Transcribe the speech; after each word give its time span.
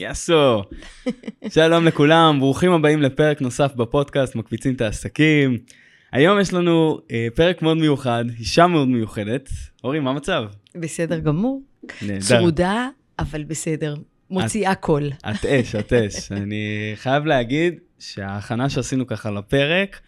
יאסו. 0.00 0.62
שלום 1.48 1.84
לכולם, 1.84 2.36
ברוכים 2.40 2.72
הבאים 2.72 3.02
לפרק 3.02 3.40
נוסף 3.40 3.74
בפודקאסט 3.74 4.34
מקפיצים 4.34 4.74
את 4.74 4.80
העסקים. 4.80 5.58
היום 6.12 6.40
יש 6.40 6.52
לנו 6.52 6.98
אה, 7.10 7.28
פרק 7.34 7.62
מאוד 7.62 7.76
מיוחד, 7.76 8.24
אישה 8.38 8.66
מאוד 8.66 8.88
מיוחדת. 8.88 9.48
אורי, 9.84 10.00
מה 10.00 10.10
המצב? 10.10 10.44
בסדר 10.74 11.18
גמור. 11.18 11.62
נהדר. 12.02 12.20
צרודה, 12.20 12.88
אבל 13.18 13.44
בסדר. 13.44 13.94
מוציאה 14.30 14.74
קול. 14.74 15.10
את 15.30 15.44
אש, 15.44 15.74
את 15.74 15.92
אש. 15.92 16.32
אני 16.42 16.92
חייב 16.94 17.26
להגיד 17.26 17.74
שההכנה 17.98 18.68
שעשינו 18.68 19.06
ככה 19.06 19.30
לפרק, 19.30 20.00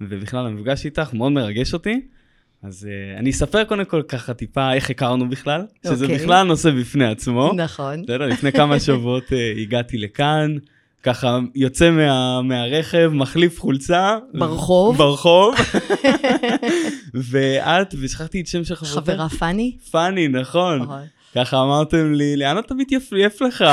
ובכלל 0.00 0.46
המפגש 0.46 0.84
איתך, 0.84 1.14
מאוד 1.14 1.32
מרגש 1.32 1.74
אותי. 1.74 2.00
אז 2.62 2.88
uh, 2.88 3.18
אני 3.18 3.30
אספר 3.30 3.64
קודם 3.64 3.84
כל 3.84 4.02
ככה 4.02 4.34
טיפה 4.34 4.72
איך 4.72 4.90
הכרנו 4.90 5.28
בכלל, 5.28 5.62
שזה 5.86 6.04
אוקיי. 6.04 6.18
בכלל 6.18 6.46
נושא 6.46 6.70
בפני 6.70 7.06
עצמו. 7.06 7.52
נכון. 7.56 8.02
בסדר, 8.02 8.26
לפני 8.26 8.52
כמה 8.52 8.80
שבועות 8.86 9.28
uh, 9.28 9.60
הגעתי 9.60 9.98
לכאן, 9.98 10.56
ככה 11.02 11.38
יוצא 11.54 11.90
מה, 11.90 12.42
מהרכב, 12.42 13.10
מחליף 13.14 13.60
חולצה. 13.60 14.16
ברחוב. 14.34 14.96
ברחוב. 14.96 15.54
ואת, 17.30 17.94
ושכחתי 18.00 18.40
את 18.40 18.46
שם 18.46 18.64
של 18.64 18.74
חברתך. 18.74 19.10
חברה 19.10 19.28
פאני. 19.28 19.76
פאני, 19.90 20.28
נכון. 20.28 20.82
נכון. 20.82 21.02
ככה 21.34 21.62
אמרתם 21.62 22.12
לי, 22.12 22.36
לאן 22.36 22.58
אתה 22.58 22.74
מתייפייף 22.74 23.40
לך? 23.40 23.64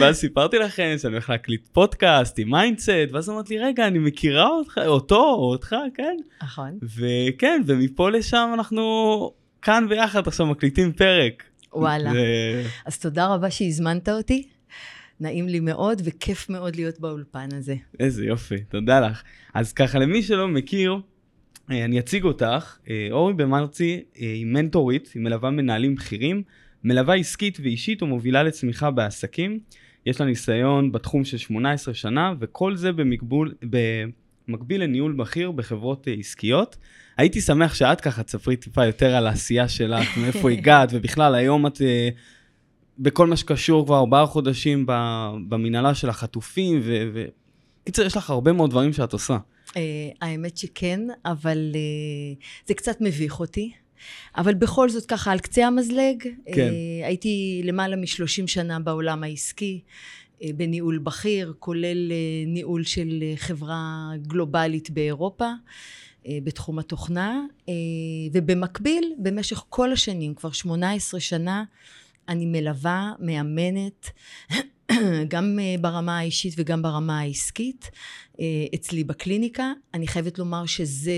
ואז 0.00 0.16
סיפרתי 0.16 0.58
לכם 0.58 0.94
שאני 0.98 1.12
הולך 1.12 1.30
להקליט 1.30 1.68
פודקאסט 1.72 2.38
עם 2.38 2.50
מיינדסט, 2.50 3.08
ואז 3.12 3.30
אמרת 3.30 3.50
לי, 3.50 3.58
רגע, 3.58 3.86
אני 3.86 3.98
מכירה 3.98 4.48
אותך, 4.48 4.78
אותו 4.86 5.24
או 5.24 5.50
אותך, 5.50 5.76
כן? 5.94 6.16
נכון. 6.42 6.78
וכן, 6.82 7.62
ומפה 7.66 8.10
לשם 8.10 8.50
אנחנו 8.54 9.32
כאן 9.62 9.86
ביחד 9.88 10.28
עכשיו 10.28 10.46
מקליטים 10.46 10.92
פרק. 10.92 11.42
וואלה. 11.72 12.10
ו- 12.10 12.66
אז 12.86 12.98
תודה 12.98 13.26
רבה 13.26 13.50
שהזמנת 13.50 14.08
אותי. 14.08 14.48
נעים 15.20 15.48
לי 15.48 15.60
מאוד, 15.60 16.02
וכיף 16.04 16.50
מאוד 16.50 16.76
להיות 16.76 17.00
באולפן 17.00 17.48
הזה. 17.52 17.74
איזה 18.00 18.24
יופי, 18.24 18.64
תודה 18.68 19.00
לך. 19.00 19.22
אז 19.54 19.72
ככה, 19.72 19.98
למי 19.98 20.22
שלא 20.22 20.48
מכיר, 20.48 20.96
אה, 21.70 21.84
אני 21.84 21.98
אציג 21.98 22.24
אותך. 22.24 22.76
אה, 22.90 23.08
אורי 23.10 23.32
במרצי 23.32 23.92
אה, 23.94 24.22
היא 24.22 24.46
מנטורית, 24.46 25.10
היא 25.14 25.22
מלווה 25.22 25.50
מנהלים 25.50 25.94
בכירים, 25.94 26.42
מלווה 26.84 27.14
עסקית 27.14 27.58
ואישית 27.62 28.02
ומובילה 28.02 28.42
לצמיחה 28.42 28.90
בעסקים. 28.90 29.60
יש 30.06 30.20
לה 30.20 30.26
ניסיון 30.26 30.92
בתחום 30.92 31.24
של 31.24 31.38
18 31.38 31.94
שנה, 31.94 32.34
וכל 32.40 32.76
זה 32.76 32.92
במקבול, 32.92 33.54
במקביל 34.48 34.82
לניהול 34.82 35.12
בכיר 35.12 35.50
בחברות 35.50 36.08
אה, 36.08 36.12
עסקיות. 36.12 36.76
הייתי 37.16 37.40
שמח 37.40 37.74
שאת 37.74 38.00
ככה 38.00 38.22
תספרי 38.22 38.56
טיפה 38.56 38.86
יותר 38.86 39.14
על 39.14 39.26
העשייה 39.26 39.68
שלך, 39.68 40.16
מאיפה 40.22 40.50
הגעת, 40.50 40.88
ובכלל 40.92 41.34
היום 41.34 41.66
את 41.66 41.82
אה, 41.82 42.08
בכל 42.98 43.26
מה 43.26 43.36
שקשור 43.36 43.86
כבר 43.86 43.98
ארבעה 43.98 44.26
חודשים 44.26 44.86
במנהלה 45.48 45.94
של 45.94 46.08
החטופים, 46.08 46.80
ו... 46.82 47.10
ו... 47.14 47.24
יש 47.86 48.16
לך 48.16 48.30
הרבה 48.30 48.52
מאוד 48.52 48.70
דברים 48.70 48.92
שאת 48.92 49.12
עושה. 49.12 49.36
Uh, 49.68 49.74
האמת 50.20 50.56
שכן, 50.56 51.00
אבל 51.24 51.72
uh, 51.72 52.66
זה 52.66 52.74
קצת 52.74 53.00
מביך 53.00 53.40
אותי. 53.40 53.72
אבל 54.36 54.54
בכל 54.54 54.88
זאת, 54.88 55.06
ככה, 55.06 55.32
על 55.32 55.38
קצה 55.38 55.66
המזלג, 55.66 56.22
כן. 56.54 56.68
uh, 56.68 57.06
הייתי 57.06 57.62
למעלה 57.64 57.96
מ-30 57.96 58.46
שנה 58.46 58.80
בעולם 58.80 59.24
העסקי, 59.24 59.80
uh, 59.80 60.44
בניהול 60.56 60.98
בכיר, 60.98 61.54
כולל 61.58 62.10
uh, 62.10 62.48
ניהול 62.48 62.84
של 62.84 63.22
חברה 63.36 64.10
גלובלית 64.26 64.90
באירופה. 64.90 65.50
בתחום 66.44 66.78
התוכנה, 66.78 67.40
ובמקביל, 68.32 69.12
במשך 69.18 69.62
כל 69.68 69.92
השנים, 69.92 70.34
כבר 70.34 70.52
18 70.52 71.20
שנה, 71.20 71.64
אני 72.28 72.46
מלווה, 72.46 73.12
מאמנת, 73.20 74.10
גם 75.28 75.58
אה, 75.62 75.74
ברמה 75.80 76.18
האישית 76.18 76.54
וגם 76.56 76.82
ברמה 76.82 77.20
העסקית, 77.20 77.90
אה, 78.40 78.44
אצלי 78.74 79.04
בקליניקה. 79.04 79.72
אני 79.94 80.06
חייבת 80.08 80.38
לומר 80.38 80.66
שזה, 80.66 81.12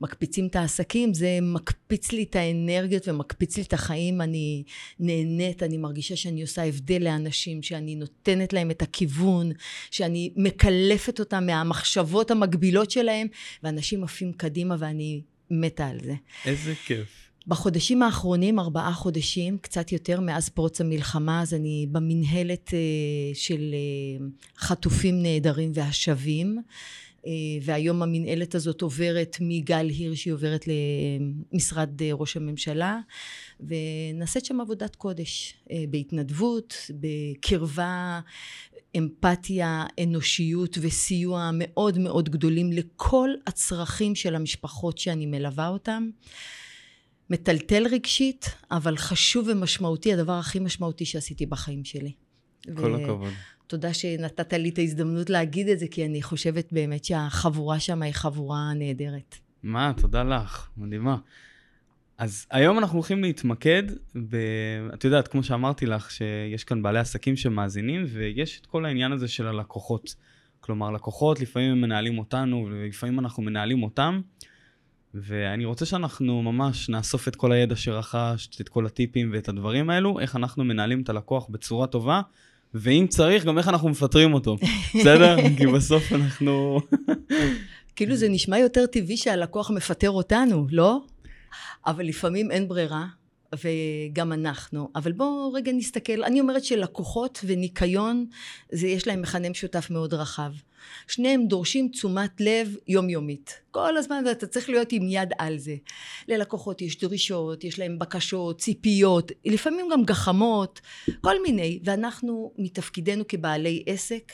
מקפיצים 0.00 0.46
את 0.46 0.56
העסקים, 0.56 1.14
זה 1.14 1.38
מקפיץ 1.42 2.12
לי 2.12 2.22
את 2.22 2.36
האנרגיות 2.36 3.08
ומקפיץ 3.08 3.56
לי 3.56 3.62
את 3.62 3.72
החיים. 3.72 4.20
אני 4.20 4.62
נהנית, 5.00 5.62
אני 5.62 5.76
מרגישה 5.76 6.16
שאני 6.16 6.42
עושה 6.42 6.64
הבדל 6.64 7.04
לאנשים, 7.04 7.62
שאני 7.62 7.94
נותנת 7.94 8.52
להם 8.52 8.70
את 8.70 8.82
הכיוון, 8.82 9.52
שאני 9.90 10.32
מקלפת 10.36 11.20
אותם 11.20 11.46
מהמחשבות 11.46 12.30
המגבילות 12.30 12.90
שלהם, 12.90 13.26
ואנשים 13.62 14.04
עפים 14.04 14.32
קדימה 14.32 14.76
ואני 14.78 15.22
מתה 15.50 15.86
על 15.86 15.98
זה. 16.04 16.14
איזה 16.44 16.74
כיף. 16.86 17.29
בחודשים 17.50 18.02
האחרונים, 18.02 18.58
ארבעה 18.58 18.92
חודשים, 18.92 19.58
קצת 19.58 19.92
יותר 19.92 20.20
מאז 20.20 20.48
פרוץ 20.48 20.80
המלחמה, 20.80 21.42
אז 21.42 21.54
אני 21.54 21.86
במנהלת 21.92 22.74
אה, 22.74 22.78
של 23.34 23.74
אה, 23.74 24.26
חטופים 24.58 25.22
נעדרים 25.22 25.70
והשבים. 25.74 26.58
אה, 27.26 27.32
והיום 27.62 28.02
המנהלת 28.02 28.54
הזאת 28.54 28.82
עוברת 28.82 29.36
מגל 29.40 29.88
הירש, 29.88 30.24
היא 30.24 30.34
עוברת 30.34 30.64
למשרד 31.52 32.02
ראש 32.12 32.36
הממשלה, 32.36 32.98
ונעשית 33.60 34.44
שם 34.44 34.60
עבודת 34.60 34.96
קודש, 34.96 35.54
בהתנדבות, 35.90 36.90
בקרבה, 36.90 38.20
אמפתיה, 38.96 39.84
אנושיות 40.02 40.78
וסיוע 40.80 41.50
מאוד 41.52 41.98
מאוד 41.98 42.28
גדולים 42.28 42.72
לכל 42.72 43.30
הצרכים 43.46 44.14
של 44.14 44.34
המשפחות 44.34 44.98
שאני 44.98 45.26
מלווה 45.26 45.68
אותם. 45.68 46.10
מטלטל 47.30 47.86
רגשית, 47.90 48.54
אבל 48.70 48.96
חשוב 48.96 49.48
ומשמעותי, 49.48 50.12
הדבר 50.12 50.32
הכי 50.32 50.58
משמעותי 50.58 51.04
שעשיתי 51.04 51.46
בחיים 51.46 51.84
שלי. 51.84 52.12
כל 52.74 52.94
הכבוד. 52.94 53.30
תודה 53.66 53.94
שנתת 53.94 54.52
לי 54.52 54.68
את 54.68 54.78
ההזדמנות 54.78 55.30
להגיד 55.30 55.68
את 55.68 55.78
זה, 55.78 55.86
כי 55.90 56.04
אני 56.04 56.22
חושבת 56.22 56.72
באמת 56.72 57.04
שהחבורה 57.04 57.80
שם 57.80 58.02
היא 58.02 58.12
חבורה 58.12 58.74
נהדרת. 58.74 59.36
מה, 59.62 59.92
תודה 59.96 60.22
לך, 60.22 60.68
מדהימה. 60.76 61.16
אז 62.18 62.46
היום 62.50 62.78
אנחנו 62.78 62.98
הולכים 62.98 63.22
להתמקד 63.22 63.82
ב... 64.28 64.36
את 64.94 65.04
יודעת, 65.04 65.28
כמו 65.28 65.42
שאמרתי 65.42 65.86
לך, 65.86 66.10
שיש 66.10 66.64
כאן 66.64 66.82
בעלי 66.82 66.98
עסקים 66.98 67.36
שמאזינים, 67.36 68.04
ויש 68.08 68.60
את 68.60 68.66
כל 68.66 68.84
העניין 68.84 69.12
הזה 69.12 69.28
של 69.28 69.46
הלקוחות. 69.46 70.14
כלומר, 70.60 70.90
לקוחות, 70.90 71.40
לפעמים 71.40 71.72
הם 71.72 71.80
מנהלים 71.80 72.18
אותנו, 72.18 72.68
ולפעמים 72.70 73.18
אנחנו 73.18 73.42
מנהלים 73.42 73.82
אותם. 73.82 74.20
ואני 75.14 75.64
רוצה 75.64 75.86
שאנחנו 75.86 76.42
ממש 76.42 76.88
נאסוף 76.88 77.28
את 77.28 77.36
כל 77.36 77.52
הידע 77.52 77.76
שרכשת, 77.76 78.60
את 78.60 78.68
כל 78.68 78.86
הטיפים 78.86 79.30
ואת 79.34 79.48
הדברים 79.48 79.90
האלו, 79.90 80.20
איך 80.20 80.36
אנחנו 80.36 80.64
מנהלים 80.64 81.02
את 81.02 81.08
הלקוח 81.08 81.46
בצורה 81.50 81.86
טובה, 81.86 82.20
ואם 82.74 83.06
צריך, 83.08 83.44
גם 83.44 83.58
איך 83.58 83.68
אנחנו 83.68 83.88
מפטרים 83.88 84.34
אותו, 84.34 84.56
בסדר? 84.94 85.36
כי 85.56 85.66
בסוף 85.66 86.12
אנחנו... 86.12 86.80
כאילו 87.96 88.16
זה 88.16 88.28
נשמע 88.28 88.58
יותר 88.58 88.86
טבעי 88.86 89.16
שהלקוח 89.16 89.70
מפטר 89.70 90.10
אותנו, 90.10 90.66
לא? 90.70 91.00
אבל 91.86 92.06
לפעמים 92.06 92.50
אין 92.50 92.68
ברירה, 92.68 93.06
וגם 93.64 94.32
אנחנו. 94.32 94.88
אבל 94.94 95.12
בואו 95.12 95.52
רגע 95.52 95.72
נסתכל, 95.72 96.24
אני 96.24 96.40
אומרת 96.40 96.64
שלקוחות 96.64 97.40
וניקיון, 97.46 98.26
זה 98.72 98.86
יש 98.86 99.06
להם 99.06 99.22
מכנה 99.22 99.50
משותף 99.50 99.90
מאוד 99.90 100.14
רחב. 100.14 100.52
שניהם 101.08 101.46
דורשים 101.46 101.88
תשומת 101.88 102.40
לב 102.40 102.76
יומיומית. 102.88 103.60
כל 103.70 103.96
הזמן 103.96 104.24
אתה 104.30 104.46
צריך 104.46 104.68
להיות 104.68 104.92
עם 104.92 105.02
יד 105.08 105.32
על 105.38 105.58
זה. 105.58 105.76
ללקוחות 106.28 106.82
יש 106.82 106.98
דרישות, 106.98 107.64
יש 107.64 107.78
להם 107.78 107.98
בקשות, 107.98 108.58
ציפיות, 108.60 109.32
לפעמים 109.44 109.88
גם 109.92 110.04
גחמות, 110.04 110.80
כל 111.20 111.42
מיני. 111.42 111.80
ואנחנו 111.84 112.52
מתפקידנו 112.58 113.24
כבעלי 113.28 113.82
עסק, 113.86 114.32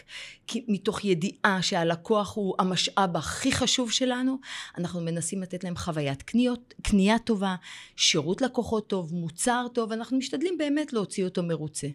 מתוך 0.69 1.05
ידיעה 1.05 1.59
שהלקוח 1.63 2.37
הוא 2.37 2.55
המשאב 2.59 3.17
הכי 3.17 3.53
חשוב 3.53 3.91
שלנו, 3.91 4.39
אנחנו 4.79 5.01
מנסים 5.01 5.43
לתת 5.43 5.65
להם 5.65 5.77
חוויית 5.77 6.23
קניות, 6.23 6.75
קנייה 6.83 7.19
טובה, 7.19 7.55
שירות 7.97 8.43
לקוחות 8.43 8.89
טוב, 8.89 9.15
מוצר 9.15 9.67
טוב, 9.73 9.93
אנחנו 9.93 10.19
משתדלים 10.19 10.59
באמת 10.59 10.93
להוציא 10.93 11.25
אותו 11.25 11.43
מרוצה. 11.43 11.89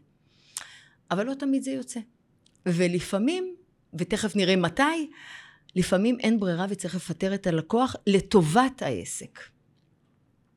אבל 1.11 1.25
לא 1.25 1.33
תמיד 1.33 1.63
זה 1.63 1.71
יוצא. 1.71 1.99
ולפעמים 2.65 3.55
ותכף 3.99 4.35
נראה 4.35 4.55
מתי, 4.55 5.09
לפעמים 5.75 6.17
אין 6.19 6.39
ברירה 6.39 6.65
וצריך 6.69 6.95
לפטר 6.95 7.33
את 7.33 7.47
הלקוח 7.47 7.95
לטובת 8.07 8.81
העסק. 8.81 9.39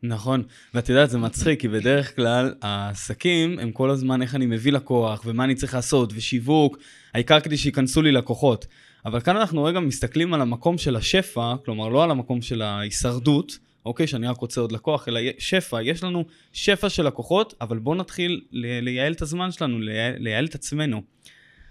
נכון, 0.03 0.43
ואת 0.75 0.89
יודעת, 0.89 1.11
זה 1.11 1.19
מצחיק, 1.19 1.61
כי 1.61 1.69
בדרך 1.69 2.17
כלל 2.17 2.55
העסקים 2.63 3.59
הם 3.59 3.73
כל 3.73 3.91
הזמן 3.91 4.23
איך 4.23 4.35
אני 4.35 4.47
מביא 4.47 4.73
לקוח, 4.73 5.23
ומה 5.27 5.45
אני 5.45 5.55
צריך 5.55 5.75
לעשות, 5.75 6.13
ושיווק, 6.15 6.79
העיקר 7.15 7.41
כדי 7.41 7.57
שייכנסו 7.57 8.03
לי 8.03 8.13
לקוחות. 8.13 8.67
אבל 9.05 9.21
כאן 9.21 9.37
אנחנו 9.37 9.65
רגע 9.65 9.81
מסתכלים 9.81 10.35
על 10.35 10.41
המקום 10.41 10.79
של 10.79 10.97
השפע, 10.97 11.55
כלומר 11.65 11.89
לא 11.89 12.05
על 12.05 12.11
המקום 12.11 12.43
של 12.43 12.63
ההישרדות, 12.63 13.59
אוקיי, 13.87 14.07
שאני 14.07 14.27
רק 14.27 14.39
רוצה 14.39 14.61
עוד 14.61 14.73
לקוח, 14.73 15.09
אלא 15.09 15.21
שפע, 15.39 15.83
יש 15.83 16.05
לנו 16.05 16.25
שפע 16.53 16.89
של 16.89 17.07
לקוחות, 17.07 17.55
אבל 17.61 17.79
בואו 17.79 17.95
נתחיל 17.95 18.41
לייעל 18.53 19.13
את 19.13 19.23
הזמן 19.23 19.53
שלנו, 19.53 19.81
לייעל, 19.81 20.15
לייעל 20.19 20.45
את 20.47 20.55
עצמנו. 20.55 21.03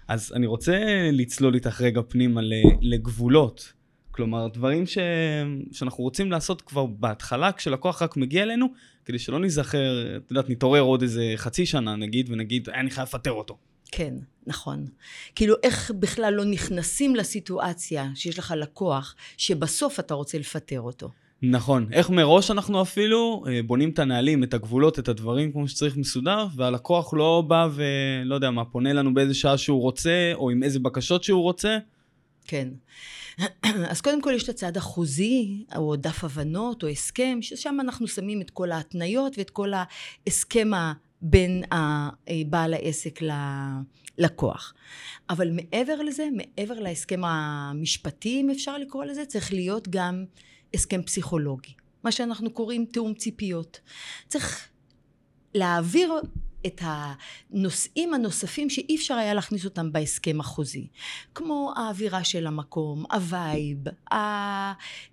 אז 0.08 0.32
אני 0.36 0.46
רוצה 0.46 0.78
לצלול 1.12 1.54
איתך 1.54 1.80
רגע 1.80 2.00
פנימה 2.08 2.40
לגבולות. 2.80 3.72
כלומר, 4.10 4.48
דברים 4.48 4.86
ש... 4.86 4.98
שאנחנו 5.72 6.04
רוצים 6.04 6.32
לעשות 6.32 6.62
כבר 6.62 6.86
בהתחלה, 6.86 7.52
כשלקוח 7.52 8.02
רק 8.02 8.16
מגיע 8.16 8.42
אלינו, 8.42 8.66
כדי 9.04 9.18
שלא 9.18 9.40
ניזכר, 9.40 10.16
את 10.16 10.30
יודעת, 10.30 10.50
נתעורר 10.50 10.80
עוד 10.80 11.02
איזה 11.02 11.32
חצי 11.36 11.66
שנה 11.66 11.96
נגיד, 11.96 12.30
ונגיד, 12.30 12.68
אני 12.68 12.90
חייב 12.90 13.08
לפטר 13.08 13.32
אותו. 13.32 13.56
כן, 13.92 14.14
נכון. 14.46 14.86
כאילו, 15.34 15.54
איך 15.62 15.90
בכלל 15.90 16.34
לא 16.34 16.44
נכנסים 16.44 17.16
לסיטואציה 17.16 18.10
שיש 18.14 18.38
לך 18.38 18.54
לקוח, 18.56 19.14
שבסוף 19.36 20.00
אתה 20.00 20.14
רוצה 20.14 20.38
לפטר 20.38 20.80
אותו. 20.80 21.10
נכון. 21.50 21.88
איך 21.92 22.10
מראש 22.10 22.50
אנחנו 22.50 22.82
אפילו 22.82 23.44
אה, 23.48 23.60
בונים 23.62 23.90
את 23.90 23.98
הנהלים, 23.98 24.44
את 24.44 24.54
הגבולות, 24.54 24.98
את 24.98 25.08
הדברים 25.08 25.52
כמו 25.52 25.68
שצריך 25.68 25.96
מסודר, 25.96 26.46
והלקוח 26.56 27.14
לא 27.14 27.42
בא 27.46 27.68
ולא 27.74 28.34
יודע 28.34 28.50
מה, 28.50 28.64
פונה 28.64 28.92
לנו 28.92 29.14
באיזה 29.14 29.34
שעה 29.34 29.58
שהוא 29.58 29.80
רוצה, 29.80 30.32
או 30.34 30.50
עם 30.50 30.62
איזה 30.62 30.78
בקשות 30.78 31.24
שהוא 31.24 31.42
רוצה. 31.42 31.78
כן. 32.44 32.68
אז 33.90 34.00
קודם 34.00 34.22
כל 34.22 34.32
יש 34.36 34.44
את 34.44 34.48
הצד 34.48 34.76
החוזי, 34.76 35.64
או 35.76 35.96
דף 35.96 36.24
הבנות, 36.24 36.82
או 36.82 36.88
הסכם, 36.88 37.38
ששם 37.40 37.76
אנחנו 37.80 38.08
שמים 38.08 38.40
את 38.40 38.50
כל 38.50 38.72
ההתניות 38.72 39.38
ואת 39.38 39.50
כל 39.50 39.72
ההסכם 40.26 40.70
בין 41.22 41.62
בעל 42.46 42.74
העסק 42.74 43.20
ללקוח. 44.18 44.74
אבל 45.30 45.50
מעבר 45.50 46.02
לזה, 46.02 46.28
מעבר 46.36 46.80
להסכם 46.80 47.24
המשפטי, 47.24 48.40
אם 48.40 48.50
אפשר 48.50 48.78
לקרוא 48.78 49.04
לזה, 49.04 49.26
צריך 49.26 49.52
להיות 49.52 49.88
גם 49.88 50.24
הסכם 50.74 51.02
פסיכולוגי. 51.02 51.72
מה 52.04 52.12
שאנחנו 52.12 52.50
קוראים 52.50 52.84
תיאום 52.84 53.14
ציפיות. 53.14 53.80
צריך 54.28 54.68
להעביר 55.54 56.12
את 56.66 56.80
הנושאים 56.84 58.14
הנוספים 58.14 58.70
שאי 58.70 58.96
אפשר 58.96 59.14
היה 59.14 59.34
להכניס 59.34 59.64
אותם 59.64 59.92
בהסכם 59.92 60.40
החוזי. 60.40 60.86
כמו 61.34 61.72
האווירה 61.76 62.24
של 62.24 62.46
המקום, 62.46 63.04
ה 63.12 63.23
vibe, 63.23 63.78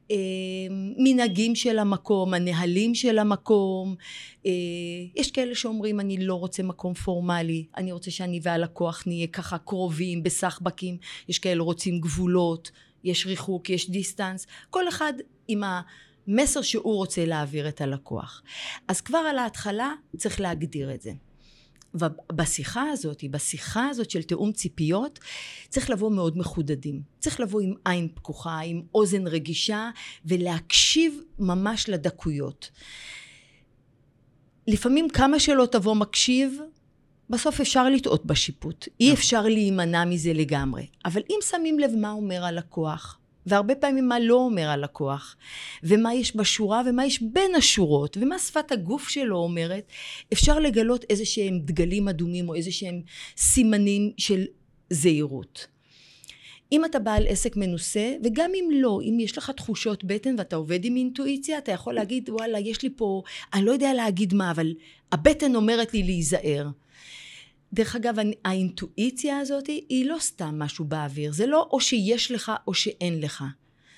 המנהגים 0.09 1.55
של 1.55 1.79
המקום, 1.79 2.33
הנהלים 2.33 2.95
של 2.95 3.19
המקום. 3.19 3.95
אה, 4.45 4.51
יש 5.15 5.31
כאלה 5.31 5.55
שאומרים 5.55 5.99
אני 5.99 6.25
לא 6.25 6.35
רוצה 6.35 6.63
מקום 6.63 6.93
פורמלי, 6.93 7.65
אני 7.77 7.91
רוצה 7.91 8.11
שאני 8.11 8.39
והלקוח 8.43 9.03
נהיה 9.07 9.27
ככה 9.27 9.57
קרובים, 9.57 10.23
בסחבקים. 10.23 10.97
יש 11.29 11.39
כאלה 11.39 11.63
רוצים 11.63 11.99
גבולות, 11.99 12.71
יש 13.03 13.25
ריחוק, 13.25 13.69
יש 13.69 13.89
דיסטנס. 13.89 14.47
כל 14.69 14.87
אחד 14.89 15.13
עם 15.51 15.63
ה... 15.63 15.81
מסר 16.27 16.61
שהוא 16.61 16.95
רוצה 16.95 17.25
להעביר 17.25 17.67
את 17.67 17.81
הלקוח. 17.81 18.43
אז 18.87 19.01
כבר 19.01 19.17
על 19.17 19.37
ההתחלה 19.37 19.93
צריך 20.17 20.41
להגדיר 20.41 20.93
את 20.93 21.01
זה. 21.01 21.11
ובשיחה 21.93 22.83
הזאת, 22.83 23.23
בשיחה 23.31 23.87
הזאת 23.87 24.11
של 24.11 24.23
תיאום 24.23 24.51
ציפיות, 24.51 25.19
צריך 25.69 25.89
לבוא 25.89 26.11
מאוד 26.11 26.37
מחודדים. 26.37 27.01
צריך 27.19 27.39
לבוא 27.39 27.61
עם 27.61 27.73
עין 27.85 28.07
פקוחה, 28.15 28.59
עם 28.59 28.81
אוזן 28.95 29.27
רגישה, 29.27 29.89
ולהקשיב 30.25 31.21
ממש 31.39 31.89
לדקויות. 31.89 32.71
לפעמים 34.67 35.09
כמה 35.09 35.39
שלא 35.39 35.65
תבוא 35.65 35.95
מקשיב, 35.95 36.59
בסוף 37.29 37.59
אפשר 37.59 37.89
לטעות 37.89 38.25
בשיפוט. 38.25 38.87
אי 38.99 39.05
נכון. 39.05 39.17
אפשר 39.17 39.41
להימנע 39.41 40.05
מזה 40.05 40.33
לגמרי. 40.33 40.87
אבל 41.05 41.21
אם 41.29 41.39
שמים 41.49 41.79
לב 41.79 41.91
מה 41.95 42.11
אומר 42.11 42.45
הלקוח, 42.45 43.20
והרבה 43.45 43.75
פעמים 43.75 44.07
מה 44.07 44.19
לא 44.19 44.35
אומר 44.35 44.69
הלקוח, 44.69 45.35
ומה 45.83 46.13
יש 46.13 46.35
בשורה 46.35 46.81
ומה 46.85 47.05
יש 47.05 47.21
בין 47.21 47.55
השורות, 47.55 48.17
ומה 48.21 48.39
שפת 48.39 48.71
הגוף 48.71 49.09
שלו 49.09 49.37
אומרת, 49.37 49.83
אפשר 50.33 50.59
לגלות 50.59 51.05
איזה 51.09 51.25
שהם 51.25 51.59
דגלים 51.59 52.07
אדומים 52.07 52.49
או 52.49 52.55
איזה 52.55 52.71
שהם 52.71 53.01
סימנים 53.37 54.11
של 54.17 54.45
זהירות. 54.89 55.67
אם 56.71 56.85
אתה 56.85 56.99
בעל 56.99 57.27
עסק 57.27 57.55
מנוסה, 57.55 58.13
וגם 58.23 58.51
אם 58.55 58.69
לא, 58.73 58.99
אם 59.03 59.19
יש 59.19 59.37
לך 59.37 59.49
תחושות 59.49 60.03
בטן 60.03 60.35
ואתה 60.37 60.55
עובד 60.55 60.85
עם 60.85 60.95
אינטואיציה, 60.95 61.57
אתה 61.57 61.71
יכול 61.71 61.93
להגיד, 61.93 62.29
וואלה, 62.29 62.59
יש 62.59 62.81
לי 62.81 62.89
פה, 62.95 63.21
אני 63.53 63.65
לא 63.65 63.71
יודע 63.71 63.93
להגיד 63.93 64.33
מה, 64.33 64.51
אבל 64.51 64.73
הבטן 65.11 65.55
אומרת 65.55 65.93
לי 65.93 66.03
להיזהר. 66.03 66.67
דרך 67.73 67.95
אגב, 67.95 68.15
האינטואיציה 68.45 69.39
הזאת 69.39 69.67
היא 69.67 70.05
לא 70.05 70.15
סתם 70.19 70.59
משהו 70.59 70.85
באוויר, 70.85 71.31
זה 71.33 71.45
לא 71.45 71.67
או 71.71 71.81
שיש 71.81 72.31
לך 72.31 72.51
או 72.67 72.73
שאין 72.73 73.21
לך. 73.21 73.43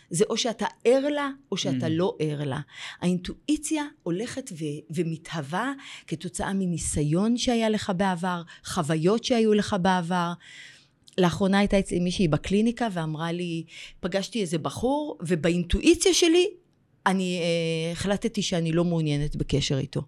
זה 0.10 0.26
או 0.30 0.38
שאתה 0.38 0.66
ער 0.86 1.10
לה 1.10 1.30
או 1.52 1.58
שאתה 1.58 1.86
mm. 1.86 1.90
לא 1.90 2.16
ער 2.20 2.44
לה. 2.44 2.60
האינטואיציה 3.02 3.84
הולכת 4.04 4.52
ו- 4.52 4.94
ומתהווה 4.96 5.74
כתוצאה 6.08 6.54
מניסיון 6.54 7.38
שהיה 7.38 7.70
לך 7.70 7.92
בעבר, 7.98 8.42
חוויות 8.66 9.24
שהיו 9.24 9.54
לך 9.54 9.76
בעבר. 9.82 10.34
לאחרונה 11.18 11.60
הייתה 11.60 11.80
אצלי 11.80 12.00
מישהי 12.00 12.28
בקליניקה 12.28 12.88
ואמרה 12.92 13.32
לי, 13.32 13.64
פגשתי 14.00 14.42
איזה 14.42 14.58
בחור 14.58 15.18
ובאינטואיציה 15.22 16.14
שלי 16.14 16.48
אני 17.06 17.42
uh, 17.42 17.92
החלטתי 17.92 18.42
שאני 18.42 18.72
לא 18.72 18.84
מעוניינת 18.84 19.36
בקשר 19.36 19.78
איתו. 19.78 20.02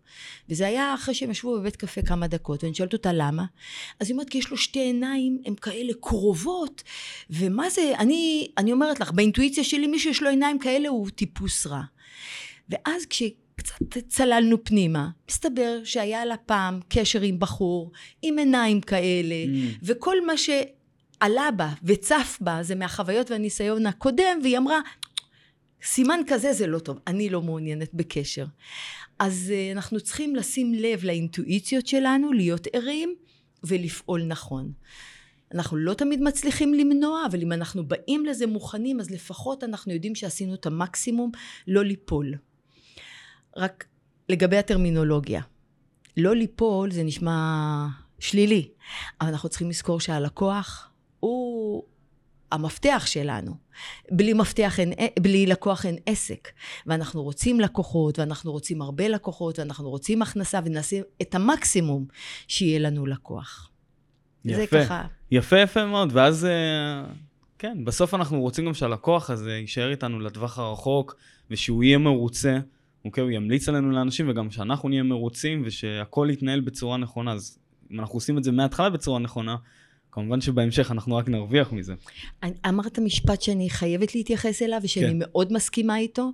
וזה 0.50 0.68
היה 0.68 0.94
אחרי 0.94 1.14
שהם 1.14 1.32
ישבו 1.32 1.60
בבית 1.60 1.76
קפה 1.76 2.02
כמה 2.02 2.28
דקות, 2.28 2.64
ואני 2.64 2.76
שואלת 2.76 2.94
אותה 2.94 3.14
למה. 3.14 3.46
אז 4.00 4.08
היא 4.08 4.14
אומרת, 4.14 4.30
כי 4.30 4.38
יש 4.38 4.50
לו 4.50 4.58
שתי 4.58 4.80
עיניים, 4.80 5.42
הן 5.46 5.56
כאלה 5.62 5.94
קרובות, 6.02 6.84
ומה 7.30 7.70
זה, 7.70 7.94
אני, 8.00 8.48
אני 8.58 8.72
אומרת 8.72 9.00
לך, 9.00 9.12
באינטואיציה 9.12 9.64
שלי, 9.64 9.88
מי 9.88 10.00
שיש 10.00 10.22
לו 10.22 10.30
עיניים 10.30 10.60
כאלה 10.60 10.90
הוא 10.90 11.10
טיפוס 11.10 11.68
רע. 11.68 11.82
ואז 12.70 13.06
כשקצת 13.06 13.98
צללנו 14.08 14.64
פנימה, 14.64 15.10
מסתבר 15.30 15.80
שהיה 15.84 16.26
לה 16.26 16.38
פעם 16.38 16.80
קשר 16.90 17.22
עם 17.22 17.40
בחור, 17.40 17.92
עם 18.22 18.38
עיניים 18.38 18.82
כאלה, 18.82 19.36
mm. 19.46 19.78
וכל 19.84 20.26
מה 20.26 20.34
שעלה 20.38 21.52
בה 21.52 21.70
וצף 21.84 22.38
בה 22.42 22.64
זה 22.64 22.76
מהחוויות 22.76 23.32
והניסיון 23.32 23.86
הקודם, 23.86 24.40
והיא 24.44 24.58
אמרה, 24.58 24.80
סימן 25.86 26.20
כזה 26.28 26.54
זה 26.54 26.68
לא 26.68 26.80
טוב, 26.80 27.00
אני 27.08 27.30
לא 27.30 27.42
מעוניינת 27.42 27.94
בקשר. 27.94 28.46
אז 29.20 29.54
uh, 29.54 29.78
אנחנו 29.78 30.00
צריכים 30.00 30.36
לשים 30.36 30.74
לב 30.74 31.04
לאינטואיציות 31.04 31.88
שלנו, 31.88 32.34
להיות 32.34 32.68
ערים 32.74 33.16
ולפעול 33.64 34.24
נכון. 34.24 34.72
אנחנו 35.54 35.78
לא 35.78 35.94
תמיד 35.94 36.22
מצליחים 36.22 36.74
למנוע, 36.74 37.26
אבל 37.26 37.42
אם 37.42 37.52
אנחנו 37.52 37.88
באים 37.88 38.26
לזה 38.26 38.48
מוכנים, 38.48 39.00
אז 39.00 39.12
לפחות 39.12 39.64
אנחנו 39.64 39.94
יודעים 39.94 40.16
שעשינו 40.16 40.54
את 40.54 40.66
המקסימום 40.66 41.32
לא 41.68 41.84
ליפול. 41.84 42.34
רק 43.58 43.86
לגבי 44.30 44.58
הטרמינולוגיה. 44.58 45.42
לא 46.18 46.36
ליפול 46.36 46.92
זה 46.92 47.04
נשמע 47.04 47.88
שלילי, 48.20 48.70
אבל 49.22 49.30
אנחנו 49.30 49.50
צריכים 49.50 49.70
לזכור 49.70 50.00
שהלקוח 50.00 50.90
הוא 51.20 51.84
המפתח 52.56 53.04
שלנו. 53.06 53.52
בלי 54.12 54.34
מפתח 54.34 54.80
אין, 54.80 54.94
בלי 55.19 55.46
לקוח 55.46 55.86
אין 55.86 55.96
עסק. 56.06 56.50
ואנחנו 56.88 57.24
רוצים 57.24 57.60
לקוחות, 57.60 58.19
ואנחנו 58.19 58.52
רוצים 58.52 58.81
הרבה 58.81 59.07
לקוחות, 59.07 59.60
ואנחנו 59.60 59.90
רוצים 59.90 60.22
הכנסה, 60.22 60.60
ונעשה 60.66 60.98
את 61.22 61.36
המקסימום 61.36 62.06
שיהיה 62.48 62.80
לנו 62.80 63.06
לקוח. 63.06 63.69
יפה, 64.46 64.57
זה 64.57 64.68
ככה. 64.68 65.04
יפה, 65.31 65.60
יפה 65.60 65.86
מאוד. 65.86 66.10
ואז, 66.13 66.46
אה, 66.46 67.03
כן, 67.60 67.77
בסוף 67.86 68.13
אנחנו 68.13 68.41
רוצים 68.41 68.65
גם 68.65 68.74
שהלקוח 68.74 69.30
הזה 69.30 69.51
יישאר 69.51 69.91
איתנו 69.91 70.20
לטווח 70.20 70.60
הרחוק, 70.60 71.15
ושהוא 71.51 71.84
יהיה 71.84 71.98
מרוצה. 71.98 72.60
אוקיי, 73.06 73.24
הוא 73.24 73.32
ימליץ 73.32 73.70
עלינו 73.70 73.91
לאנשים, 73.91 74.30
וגם 74.30 74.51
שאנחנו 74.51 74.89
נהיה 74.89 75.03
מרוצים, 75.03 75.63
ושהכול 75.65 76.30
יתנהל 76.30 76.62
בצורה 76.62 76.98
נכונה. 76.98 77.34
אז 77.34 77.60
אם 77.91 78.00
אנחנו 78.00 78.15
עושים 78.15 78.38
את 78.38 78.44
זה 78.44 78.51
מההתחלה 78.51 78.89
בצורה 78.89 79.20
נכונה, 79.20 79.56
כמובן 80.15 80.41
שבהמשך 80.41 80.91
אנחנו 80.91 81.15
רק 81.15 81.29
נרוויח 81.29 81.72
מזה. 81.72 81.93
אמרת 82.67 83.00
משפט 83.00 83.41
שאני 83.41 83.69
חייבת 83.69 84.15
להתייחס 84.15 84.62
אליו 84.62 84.79
ושאני 84.84 85.07
כן. 85.07 85.19
מאוד 85.19 85.53
מסכימה 85.53 85.98
איתו. 85.98 86.31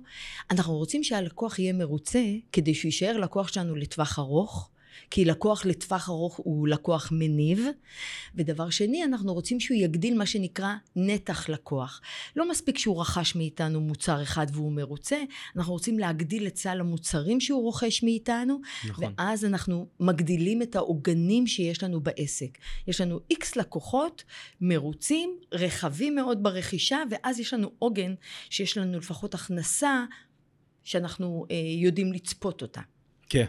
אנחנו 0.50 0.74
רוצים 0.74 1.04
שהלקוח 1.04 1.58
יהיה 1.58 1.72
מרוצה 1.72 2.22
כדי 2.52 2.74
שהוא 2.74 2.88
יישאר 2.88 3.16
לקוח 3.18 3.48
שלנו 3.48 3.76
לטווח 3.76 4.18
ארוך. 4.18 4.68
כי 5.10 5.24
לקוח 5.24 5.66
לטווח 5.66 6.08
ארוך 6.08 6.36
הוא 6.36 6.68
לקוח 6.68 7.08
מניב. 7.12 7.66
ודבר 8.34 8.70
שני, 8.70 9.04
אנחנו 9.04 9.34
רוצים 9.34 9.60
שהוא 9.60 9.76
יגדיל 9.76 10.18
מה 10.18 10.26
שנקרא 10.26 10.74
נתח 10.96 11.48
לקוח. 11.48 12.00
לא 12.36 12.50
מספיק 12.50 12.78
שהוא 12.78 13.00
רכש 13.00 13.36
מאיתנו 13.36 13.80
מוצר 13.80 14.22
אחד 14.22 14.46
והוא 14.52 14.72
מרוצה, 14.72 15.22
אנחנו 15.56 15.72
רוצים 15.72 15.98
להגדיל 15.98 16.46
את 16.46 16.56
סל 16.56 16.80
המוצרים 16.80 17.40
שהוא 17.40 17.62
רוכש 17.62 18.02
מאיתנו, 18.02 18.60
נכון. 18.88 19.14
ואז 19.18 19.44
אנחנו 19.44 19.86
מגדילים 20.00 20.62
את 20.62 20.76
העוגנים 20.76 21.46
שיש 21.46 21.82
לנו 21.82 22.00
בעסק. 22.00 22.58
יש 22.86 23.00
לנו 23.00 23.20
איקס 23.30 23.56
לקוחות 23.56 24.24
מרוצים, 24.60 25.36
רחבים 25.52 26.14
מאוד 26.14 26.42
ברכישה, 26.42 27.02
ואז 27.10 27.40
יש 27.40 27.54
לנו 27.54 27.70
עוגן 27.78 28.14
שיש 28.50 28.78
לנו 28.78 28.98
לפחות 28.98 29.34
הכנסה 29.34 30.04
שאנחנו 30.84 31.46
אה, 31.50 31.56
יודעים 31.56 32.12
לצפות 32.12 32.62
אותה. 32.62 32.80
כן. 33.28 33.46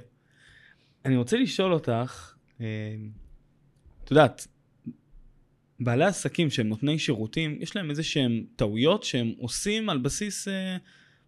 אני 1.06 1.16
רוצה 1.16 1.38
לשאול 1.38 1.74
אותך, 1.74 2.34
אה, 2.62 2.66
את 4.04 4.12
יודעת, 4.12 4.48
בעלי 5.80 6.06
עסקים 6.06 6.50
שהם 6.50 6.68
נותני 6.68 7.00
שירותים, 7.00 7.58
יש 7.62 7.76
להם 7.76 7.90
איזה 7.90 8.04
שהם 8.04 8.44
טעויות 8.56 9.04
שהם 9.04 9.34
עושים 9.38 9.90
על 9.90 9.98
בסיס 9.98 10.48
אה, 10.48 10.78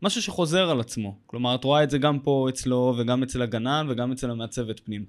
משהו 0.01 0.22
שחוזר 0.22 0.70
על 0.70 0.79
עצמו. 0.79 1.20
כלומר, 1.25 1.55
את 1.55 1.63
רואה 1.63 1.84
את 1.84 1.89
זה 1.89 1.98
גם 1.98 2.20
פה 2.20 2.48
אצלו, 2.50 2.96
וגם 2.98 3.24
אצל 3.24 3.41
הגנן, 3.41 3.88
וגם 3.89 4.12
אצל 4.12 4.32
המעצבת 4.32 4.79
פנים. 4.79 5.05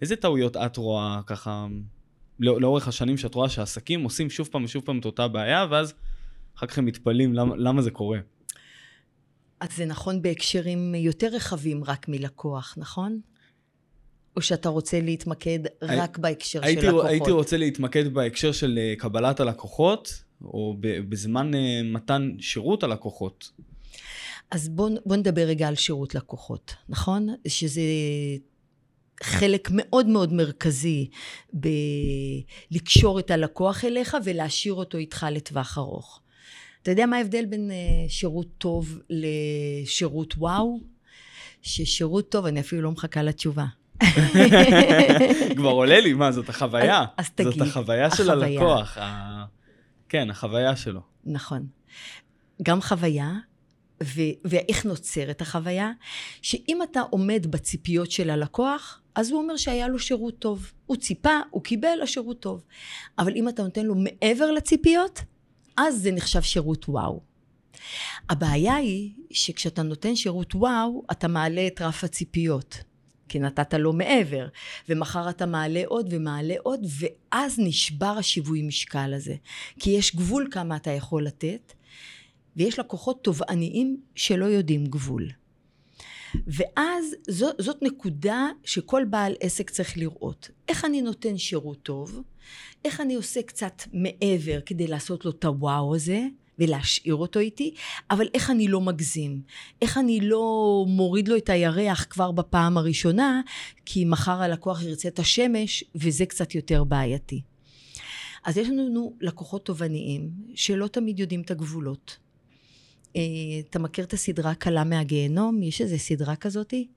איזה 0.00 0.16
טעויות 0.16 0.56
את 0.56 0.76
רואה 0.76 1.20
ככה, 1.26 1.66
לא, 2.40 2.60
לאורך 2.60 2.88
השנים 2.88 3.16
שאת 3.16 3.34
רואה 3.34 3.48
שעסקים 3.48 4.02
עושים 4.02 4.30
שוב 4.30 4.48
פעם 4.52 4.64
ושוב 4.64 4.84
פעם 4.84 4.98
את 4.98 5.04
אותה 5.04 5.28
בעיה, 5.28 5.66
ואז 5.70 5.94
אחר 6.56 6.66
כך 6.66 6.78
הם 6.78 6.84
מתפלאים 6.84 7.34
למה, 7.34 7.56
למה 7.56 7.82
זה 7.82 7.90
קורה. 7.90 8.18
אז 9.60 9.76
זה 9.76 9.86
נכון 9.86 10.22
בהקשרים 10.22 10.94
יותר 10.94 11.28
רחבים 11.32 11.84
רק 11.84 12.08
מלקוח, 12.08 12.74
נכון? 12.78 13.20
או 14.36 14.42
שאתה 14.42 14.68
רוצה 14.68 15.00
להתמקד 15.00 15.58
רק 15.82 16.18
בהקשר 16.18 16.64
הייתי, 16.64 16.82
של 16.82 16.88
לקוחות? 16.88 17.06
הייתי 17.06 17.30
רוצה 17.30 17.56
להתמקד 17.56 18.14
בהקשר 18.14 18.52
של 18.52 18.78
אה, 18.78 18.94
קבלת 18.98 19.40
הלקוחות, 19.40 20.22
או 20.44 20.76
בזמן 20.80 21.54
אה, 21.54 21.80
מתן 21.84 22.30
שירות 22.40 22.82
הלקוחות. 22.82 23.50
אז 24.50 24.68
בואו 24.68 24.94
בוא 25.06 25.16
נדבר 25.16 25.42
רגע 25.42 25.68
על 25.68 25.74
שירות 25.74 26.14
לקוחות, 26.14 26.74
נכון? 26.88 27.28
שזה 27.48 27.82
חלק 29.22 29.68
מאוד 29.72 30.06
מאוד 30.06 30.32
מרכזי 30.32 31.08
בלקשור 31.52 33.18
את 33.18 33.30
הלקוח 33.30 33.84
אליך 33.84 34.16
ולהשאיר 34.24 34.74
אותו 34.74 34.98
איתך 34.98 35.26
לטווח 35.30 35.78
ארוך. 35.78 36.20
אתה 36.82 36.90
יודע 36.90 37.06
מה 37.06 37.16
ההבדל 37.16 37.44
בין 37.44 37.70
uh, 37.70 38.10
שירות 38.10 38.46
טוב 38.58 38.98
לשירות 39.10 40.34
וואו? 40.38 40.80
ששירות 41.62 42.28
טוב, 42.28 42.46
אני 42.46 42.60
אפילו 42.60 42.82
לא 42.82 42.90
מחכה 42.90 43.22
לתשובה. 43.22 43.66
כבר 45.56 45.70
עולה 45.70 46.00
לי, 46.00 46.12
מה, 46.12 46.32
זאת 46.32 46.48
החוויה. 46.48 47.04
אז, 47.16 47.30
תגיד. 47.30 47.52
זאת 47.52 47.68
החוויה 47.68 48.10
של. 48.10 48.30
הלקוח. 48.30 48.98
כן, 50.08 50.30
החוויה 50.30 50.76
שלו. 50.76 51.00
נכון. 51.24 51.66
גם 52.62 52.80
חוויה, 52.80 53.32
ו- 54.02 54.34
ואיך 54.44 54.86
נוצרת 54.86 55.40
החוויה? 55.40 55.92
שאם 56.42 56.78
אתה 56.82 57.00
עומד 57.00 57.46
בציפיות 57.50 58.10
של 58.10 58.30
הלקוח, 58.30 59.00
אז 59.14 59.30
הוא 59.30 59.42
אומר 59.42 59.56
שהיה 59.56 59.88
לו 59.88 59.98
שירות 59.98 60.38
טוב. 60.38 60.72
הוא 60.86 60.96
ציפה, 60.96 61.40
הוא 61.50 61.62
קיבל, 61.62 61.98
השירות 62.02 62.40
טוב. 62.40 62.64
אבל 63.18 63.32
אם 63.36 63.48
אתה 63.48 63.62
נותן 63.62 63.86
לו 63.86 63.94
מעבר 63.94 64.50
לציפיות, 64.50 65.20
אז 65.76 66.02
זה 66.02 66.12
נחשב 66.12 66.42
שירות 66.42 66.88
וואו. 66.88 67.20
הבעיה 68.30 68.74
היא 68.74 69.12
שכשאתה 69.30 69.82
נותן 69.82 70.16
שירות 70.16 70.54
וואו, 70.54 71.02
אתה 71.12 71.28
מעלה 71.28 71.66
את 71.66 71.82
רף 71.82 72.04
הציפיות. 72.04 72.78
כי 73.32 73.38
נתת 73.38 73.74
לו 73.74 73.92
מעבר, 73.92 74.48
ומחר 74.88 75.30
אתה 75.30 75.46
מעלה 75.46 75.82
עוד 75.86 76.08
ומעלה 76.10 76.54
עוד, 76.62 76.86
ואז 76.98 77.58
נשבר 77.58 78.06
השיווי 78.18 78.62
משקל 78.62 79.14
הזה. 79.14 79.34
כי 79.78 79.90
יש 79.90 80.16
גבול 80.16 80.48
כמה 80.50 80.76
אתה 80.76 80.90
יכול 80.90 81.26
לתת, 81.26 81.72
ויש 82.56 82.78
לקוחות 82.78 83.24
תובעניים 83.24 84.00
שלא 84.14 84.44
יודעים 84.44 84.86
גבול. 84.86 85.28
ואז 86.46 87.14
זו, 87.28 87.46
זאת 87.58 87.82
נקודה 87.82 88.48
שכל 88.64 89.04
בעל 89.10 89.34
עסק 89.40 89.70
צריך 89.70 89.98
לראות. 89.98 90.50
איך 90.68 90.84
אני 90.84 91.02
נותן 91.02 91.38
שירות 91.38 91.82
טוב, 91.82 92.22
איך 92.84 93.00
אני 93.00 93.14
עושה 93.14 93.42
קצת 93.42 93.82
מעבר 93.92 94.60
כדי 94.66 94.86
לעשות 94.86 95.24
לו 95.24 95.30
את 95.30 95.44
הוואו 95.44 95.94
הזה, 95.94 96.20
ולהשאיר 96.62 97.14
אותו 97.14 97.38
איתי, 97.38 97.74
אבל 98.10 98.26
איך 98.34 98.50
אני 98.50 98.68
לא 98.68 98.80
מגזים? 98.80 99.42
איך 99.82 99.98
אני 99.98 100.20
לא 100.20 100.84
מוריד 100.88 101.28
לו 101.28 101.36
את 101.36 101.48
הירח 101.48 102.06
כבר 102.10 102.30
בפעם 102.30 102.78
הראשונה, 102.78 103.40
כי 103.86 104.04
מחר 104.04 104.42
הלקוח 104.42 104.82
ירצה 104.82 105.08
את 105.08 105.18
השמש, 105.18 105.84
וזה 105.94 106.26
קצת 106.26 106.54
יותר 106.54 106.84
בעייתי. 106.84 107.42
אז 108.44 108.56
יש 108.56 108.68
לנו 108.68 109.16
לקוחות 109.20 109.64
תובעניים 109.64 110.30
שלא 110.54 110.86
תמיד 110.86 111.18
יודעים 111.18 111.40
את 111.40 111.50
הגבולות. 111.50 112.18
אה, 113.16 113.22
אתה 113.70 113.78
מכיר 113.78 114.04
את 114.04 114.12
הסדרה 114.12 114.54
כלה 114.54 114.84
מהגיהנום? 114.84 115.62
יש 115.62 115.80
איזו 115.80 115.98
סדרה 115.98 116.36
כזאתי? 116.36 116.88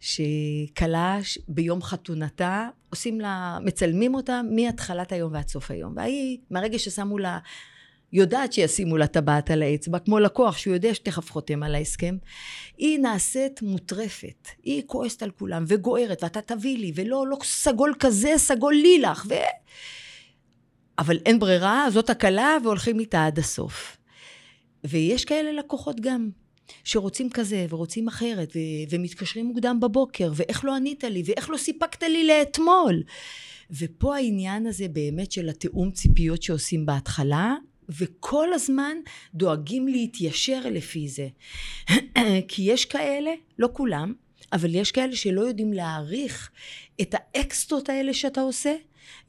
שכלה 0.00 1.18
ביום 1.48 1.82
חתונתה, 1.82 2.68
עושים 2.90 3.20
לה, 3.20 3.58
מצלמים 3.64 4.14
אותה 4.14 4.40
מהתחלת 4.50 5.12
היום 5.12 5.32
ועד 5.32 5.48
סוף 5.48 5.70
היום. 5.70 5.92
והיא, 5.96 6.38
מהרגע 6.50 6.78
ששמו 6.78 7.18
לה, 7.18 7.38
יודעת 8.12 8.52
שישימו 8.52 8.96
לה 8.96 9.06
טבעת 9.06 9.50
על 9.50 9.62
האצבע, 9.62 9.98
כמו 9.98 10.18
לקוח 10.18 10.56
שהוא 10.56 10.74
יודע 10.74 10.94
שתכף 10.94 11.30
חותם 11.30 11.62
על 11.62 11.74
ההסכם, 11.74 12.16
היא 12.78 12.98
נעשית 12.98 13.62
מוטרפת. 13.62 14.48
היא 14.62 14.82
כועסת 14.86 15.22
על 15.22 15.30
כולם 15.30 15.64
וגוערת, 15.68 16.22
ואתה 16.22 16.40
תביא 16.40 16.78
לי, 16.78 16.92
ולא, 16.94 17.26
לא 17.26 17.36
סגול 17.42 17.94
כזה, 17.98 18.32
סגול 18.36 18.74
לילך, 18.74 19.26
ו... 19.28 19.34
אבל 20.98 21.18
אין 21.26 21.38
ברירה, 21.38 21.86
זאת 21.90 22.10
הקלה, 22.10 22.56
והולכים 22.62 23.00
איתה 23.00 23.26
עד 23.26 23.38
הסוף. 23.38 23.96
ויש 24.84 25.24
כאלה 25.24 25.52
לקוחות 25.52 26.00
גם, 26.00 26.30
שרוצים 26.84 27.30
כזה 27.30 27.66
ורוצים 27.68 28.08
אחרת, 28.08 28.52
ו- 28.56 28.90
ומתקשרים 28.90 29.46
מוקדם 29.46 29.80
בבוקר, 29.80 30.32
ואיך 30.34 30.64
לא 30.64 30.76
ענית 30.76 31.04
לי, 31.04 31.22
ואיך 31.26 31.50
לא 31.50 31.56
סיפקת 31.56 32.02
לי 32.02 32.26
לאתמול. 32.26 33.02
ופה 33.70 34.16
העניין 34.16 34.66
הזה 34.66 34.88
באמת 34.88 35.32
של 35.32 35.48
התיאום 35.48 35.90
ציפיות 35.90 36.42
שעושים 36.42 36.86
בהתחלה, 36.86 37.54
וכל 37.98 38.52
הזמן 38.52 38.96
דואגים 39.34 39.88
להתיישר 39.88 40.60
לפי 40.70 41.08
זה. 41.08 41.28
כי 42.48 42.62
יש 42.62 42.84
כאלה, 42.84 43.30
לא 43.58 43.68
כולם, 43.72 44.14
אבל 44.52 44.74
יש 44.74 44.92
כאלה 44.92 45.16
שלא 45.16 45.40
יודעים 45.40 45.72
להעריך 45.72 46.50
את 47.00 47.14
האקסטרות 47.14 47.88
האלה 47.88 48.14
שאתה 48.14 48.40
עושה, 48.40 48.74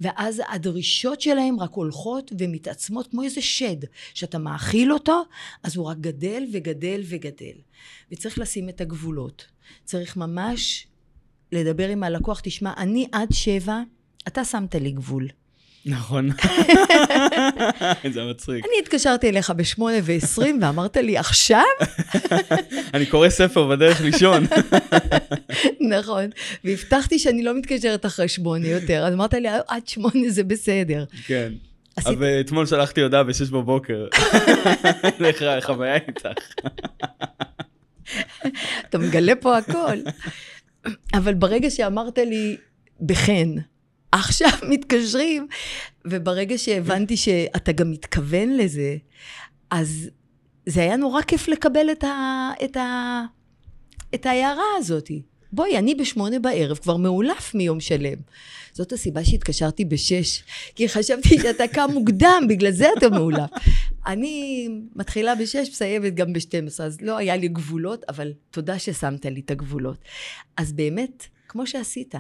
ואז 0.02 0.42
הדרישות 0.50 1.22
שלהם 1.22 1.60
רק 1.60 1.72
הולכות 1.74 2.32
ומתעצמות 2.38 3.08
כמו 3.08 3.24
איזה 3.24 3.42
שד, 3.42 3.78
שאתה 4.14 4.38
מאכיל 4.38 4.94
אותו, 4.94 5.22
אז 5.64 5.76
הוא 5.76 5.86
רק 5.86 5.98
גדל 5.98 6.44
וגדל 6.52 7.02
וגדל. 7.06 7.56
וצריך 8.12 8.40
לשים 8.40 8.70
את 8.70 8.82
הגבולות. 8.82 9.46
צריך 9.86 10.18
ממש 10.18 10.88
לדבר 11.52 11.90
עם 11.90 12.04
הלקוח, 12.04 12.40
תשמע, 12.44 12.74
אני 12.78 13.08
עד 13.12 13.30
שבע, 13.32 13.82
אתה 14.28 14.46
שמת 14.46 14.76
לי 14.76 14.92
גבול. 14.92 15.28
נכון. 15.86 16.30
זה 18.14 18.24
מצחיק. 18.24 18.66
אני 18.66 18.74
התקשרתי 18.82 19.30
אליך 19.30 19.50
בשמונה 19.50 19.98
ועשרים 20.04 20.60
ואמרת 20.62 20.98
לי, 20.98 21.18
עכשיו? 21.18 21.64
אני 22.94 23.06
קורא 23.06 23.30
ספר 23.30 23.68
בדרך 23.68 24.02
לישון. 24.02 24.44
נכון, 26.00 26.30
והבטחתי 26.64 27.20
שאני 27.20 27.44
לא 27.44 27.58
מתקשרת 27.58 28.06
אחרי 28.06 28.28
שמונה 28.28 28.68
יותר, 28.68 29.06
אז 29.06 29.14
אמרת 29.14 29.34
לי, 29.34 29.48
עד 29.68 29.88
שמונה 29.88 30.30
זה 30.30 30.44
בסדר. 30.44 31.06
כן. 31.26 31.54
אבל 32.06 32.40
אתמול 32.40 32.66
שלחתי 32.66 33.02
הודעה 33.02 33.24
בשש 33.24 33.50
בבוקר. 33.50 34.08
איך 35.26 35.42
החוויה 35.42 35.96
איתך. 35.96 36.28
אתה 38.90 38.98
מגלה 38.98 39.36
פה 39.36 39.58
הכל. 39.58 39.98
אבל 41.14 41.34
ברגע 41.34 41.70
שאמרת 41.70 42.18
לי, 42.18 42.58
בחן, 43.02 43.56
עכשיו 44.12 44.50
מתקשרים, 44.70 45.48
וברגע 46.06 46.58
שהבנתי 46.58 47.18
שאתה 47.18 47.72
גם 47.72 47.92
מתכוון 47.92 48.58
לזה, 48.58 48.98
אז 49.72 50.10
זה 50.66 50.82
היה 50.82 50.98
נורא 50.98 51.22
כיף 51.22 51.48
לקבל 51.48 51.92
את, 51.92 52.04
ה, 52.04 52.50
את, 52.66 52.78
ה, 52.78 53.22
את 54.16 54.26
ההערה 54.26 54.64
הזאת. 54.78 55.12
בואי, 55.54 55.78
אני 55.78 55.96
בשמונה 55.96 56.40
בערב 56.40 56.78
כבר 56.78 56.98
מאולף 56.98 57.56
מיום 57.56 57.80
שלם. 57.80 58.18
זאת 58.74 58.92
הסיבה 58.92 59.26
שהתקשרתי 59.26 59.86
בשש, 59.86 60.44
כי 60.76 60.90
חשבתי 60.90 61.30
שאתה 61.42 61.68
קם 61.68 61.90
מוקדם, 61.94 62.44
בגלל 62.50 62.72
זה 62.72 62.88
אתה 62.98 63.10
מאולף. 63.10 63.50
אני 64.08 64.68
מתחילה 64.96 65.36
בשש, 65.36 65.70
מסיימת 65.70 66.16
גם 66.16 66.34
בשתים 66.34 66.68
עשרה, 66.68 66.86
אז 66.86 66.98
לא 67.02 67.18
היה 67.18 67.36
לי 67.36 67.48
גבולות, 67.48 68.04
אבל 68.10 68.34
תודה 68.52 68.80
ששמת 68.80 69.26
לי 69.26 69.40
את 69.40 69.52
הגבולות. 69.52 69.98
אז 70.58 70.74
באמת, 70.74 71.26
כמו 71.48 71.68
שעשית, 71.68 72.16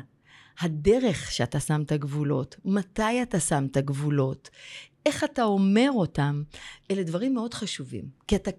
הדרך 0.60 1.32
שאתה 1.32 1.60
שם 1.60 1.82
את 1.82 1.92
הגבולות, 1.92 2.56
מתי 2.66 3.22
אתה 3.22 3.40
שם 3.40 3.68
את 3.72 3.78
הגבולות, 3.78 4.50
איך 5.06 5.24
אתה 5.24 5.44
אומר 5.44 5.90
אותם, 5.92 6.44
אלה 6.92 7.04
דברים 7.04 7.34
מאוד 7.34 7.54
חשובים. 7.54 8.04
כי 8.28 8.36
אתה... 8.36 8.52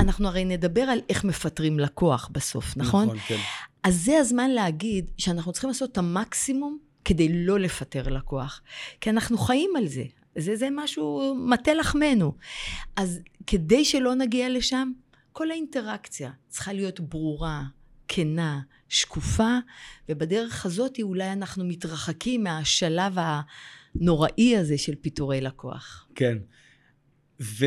אנחנו 0.00 0.28
הרי 0.28 0.44
נדבר 0.44 0.82
על 0.82 1.00
איך 1.08 1.24
מפטרים 1.24 1.78
לקוח 1.78 2.30
בסוף, 2.32 2.76
נכון? 2.76 3.04
נכון, 3.04 3.18
כן. 3.18 3.38
אז 3.82 4.04
זה 4.04 4.18
הזמן 4.18 4.50
להגיד 4.50 5.10
שאנחנו 5.18 5.52
צריכים 5.52 5.68
לעשות 5.68 5.92
את 5.92 5.98
המקסימום 5.98 6.78
כדי 7.04 7.28
לא 7.32 7.60
לפטר 7.60 8.08
לקוח. 8.08 8.62
כי 9.00 9.10
אנחנו 9.10 9.38
חיים 9.38 9.70
על 9.76 9.86
זה. 9.88 10.04
זה, 10.38 10.56
זה 10.56 10.68
משהו, 10.72 11.34
מטה 11.38 11.74
לחמנו. 11.74 12.32
אז 12.96 13.20
כדי 13.46 13.84
שלא 13.84 14.14
נגיע 14.14 14.48
לשם, 14.48 14.92
כל 15.32 15.50
האינטראקציה 15.50 16.30
צריכה 16.48 16.72
להיות 16.72 17.00
ברורה, 17.00 17.62
כנה, 18.08 18.60
שקופה, 18.94 19.58
ובדרך 20.08 20.66
הזאת 20.66 20.98
אולי 21.02 21.32
אנחנו 21.32 21.64
מתרחקים 21.64 22.44
מהשלב 22.44 23.16
הנוראי 23.96 24.56
הזה 24.56 24.78
של 24.78 24.94
פיטורי 24.94 25.40
לקוח. 25.40 26.08
כן. 26.14 26.38
ו... 27.40 27.66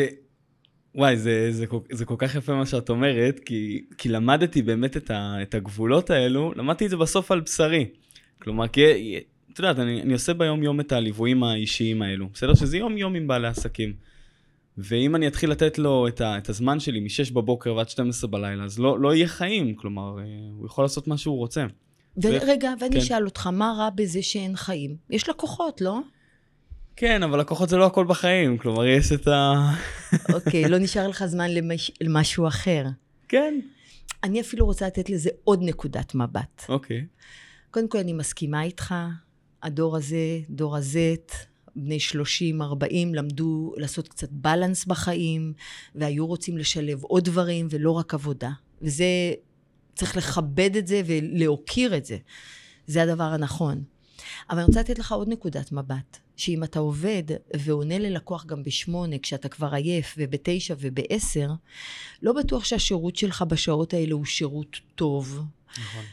וואי, 0.95 1.17
זה, 1.17 1.47
זה, 1.51 1.65
זה, 1.65 1.65
זה 1.91 2.05
כל 2.05 2.15
כך 2.17 2.35
יפה 2.35 2.55
מה 2.55 2.65
שאת 2.65 2.89
אומרת, 2.89 3.39
כי, 3.39 3.85
כי 3.97 4.09
למדתי 4.09 4.61
באמת 4.61 4.97
את, 4.97 5.11
ה, 5.11 5.35
את 5.41 5.55
הגבולות 5.55 6.09
האלו, 6.09 6.53
למדתי 6.55 6.85
את 6.85 6.89
זה 6.89 6.97
בסוף 6.97 7.31
על 7.31 7.39
בשרי. 7.39 7.85
כלומר, 8.41 8.67
כי, 8.67 9.19
את 9.53 9.59
יודעת, 9.59 9.79
אני, 9.79 10.01
אני 10.01 10.13
עושה 10.13 10.33
ביום 10.33 10.63
יום 10.63 10.79
את 10.79 10.91
הליוויים 10.91 11.43
האישיים 11.43 12.01
האלו, 12.01 12.29
בסדר? 12.33 12.53
שזה 12.53 12.77
יום 12.77 12.97
יום 12.97 13.15
עם 13.15 13.27
בעלי 13.27 13.47
עסקים. 13.47 13.93
ואם 14.77 15.15
אני 15.15 15.27
אתחיל 15.27 15.51
לתת 15.51 15.77
לו 15.77 16.07
את, 16.07 16.21
ה, 16.21 16.37
את 16.37 16.49
הזמן 16.49 16.79
שלי 16.79 16.99
מ-6 16.99 17.33
בבוקר 17.33 17.75
ועד 17.75 17.89
12 17.89 18.29
בלילה, 18.29 18.63
אז 18.63 18.79
לא, 18.79 18.99
לא 18.99 19.15
יהיה 19.15 19.27
חיים, 19.27 19.75
כלומר, 19.75 20.19
אה, 20.19 20.23
הוא 20.57 20.65
יכול 20.65 20.83
לעשות 20.83 21.07
מה 21.07 21.17
שהוא 21.17 21.37
רוצה. 21.37 21.65
ורגע, 22.23 22.73
ו... 22.79 22.81
ואני 22.81 22.95
כן. 22.95 23.01
אשאל 23.01 23.25
אותך, 23.25 23.47
מה 23.47 23.73
רע 23.77 23.89
בזה 23.89 24.21
שאין 24.21 24.55
חיים? 24.55 24.95
יש 25.09 25.29
לקוחות, 25.29 25.81
לא? 25.81 25.99
כן, 26.95 27.23
אבל 27.23 27.39
לקוחות 27.39 27.69
זה 27.69 27.77
לא 27.77 27.85
הכל 27.85 28.05
בחיים, 28.05 28.57
כלומר, 28.57 28.85
יש 28.85 29.11
את 29.11 29.27
ה... 29.27 29.53
אוקיי, 30.35 30.69
לא 30.69 30.77
נשאר 30.77 31.07
לך 31.07 31.25
זמן 31.25 31.51
למש... 31.51 31.91
למשהו 32.01 32.47
אחר. 32.47 32.85
כן. 33.27 33.59
אני 34.23 34.41
אפילו 34.41 34.65
רוצה 34.65 34.87
לתת 34.87 35.09
לזה 35.09 35.29
עוד 35.43 35.59
נקודת 35.63 36.15
מבט. 36.15 36.65
אוקיי. 36.69 37.05
קודם 37.71 37.87
כל, 37.87 37.97
אני 37.97 38.13
מסכימה 38.13 38.63
איתך, 38.63 38.95
הדור 39.63 39.97
הזה, 39.97 40.39
דור 40.49 40.75
ה-Z, 40.77 41.33
בני 41.77 41.99
30, 41.99 42.61
40, 42.61 43.15
למדו 43.15 43.73
לעשות 43.77 44.07
קצת 44.07 44.29
בלנס 44.31 44.85
בחיים, 44.85 45.53
והיו 45.95 46.27
רוצים 46.27 46.57
לשלב 46.57 47.03
עוד 47.03 47.23
דברים 47.23 47.67
ולא 47.69 47.91
רק 47.91 48.13
עבודה. 48.13 48.51
וזה, 48.81 49.33
צריך 49.95 50.17
לכבד 50.17 50.75
את 50.75 50.87
זה 50.87 51.01
ולהוקיר 51.05 51.97
את 51.97 52.05
זה. 52.05 52.17
זה 52.87 53.03
הדבר 53.03 53.23
הנכון. 53.23 53.83
אבל 54.49 54.57
אני 54.57 54.65
רוצה 54.65 54.79
לתת 54.79 54.99
לך 54.99 55.11
עוד 55.11 55.29
נקודת 55.29 55.71
מבט, 55.71 56.17
שאם 56.35 56.63
אתה 56.63 56.79
עובד 56.79 57.23
ועונה 57.55 57.99
ללקוח 57.99 58.45
גם 58.45 58.63
בשמונה, 58.63 59.17
כשאתה 59.17 59.49
כבר 59.49 59.73
עייף, 59.73 60.15
ובתשע 60.17 60.75
ובעשר, 60.79 61.49
לא 62.21 62.33
בטוח 62.33 62.63
שהשירות 62.63 63.15
שלך 63.15 63.41
בשעות 63.41 63.93
האלה 63.93 64.13
הוא 64.13 64.25
שירות 64.25 64.77
טוב. 64.95 65.41
נכון. 65.77 66.03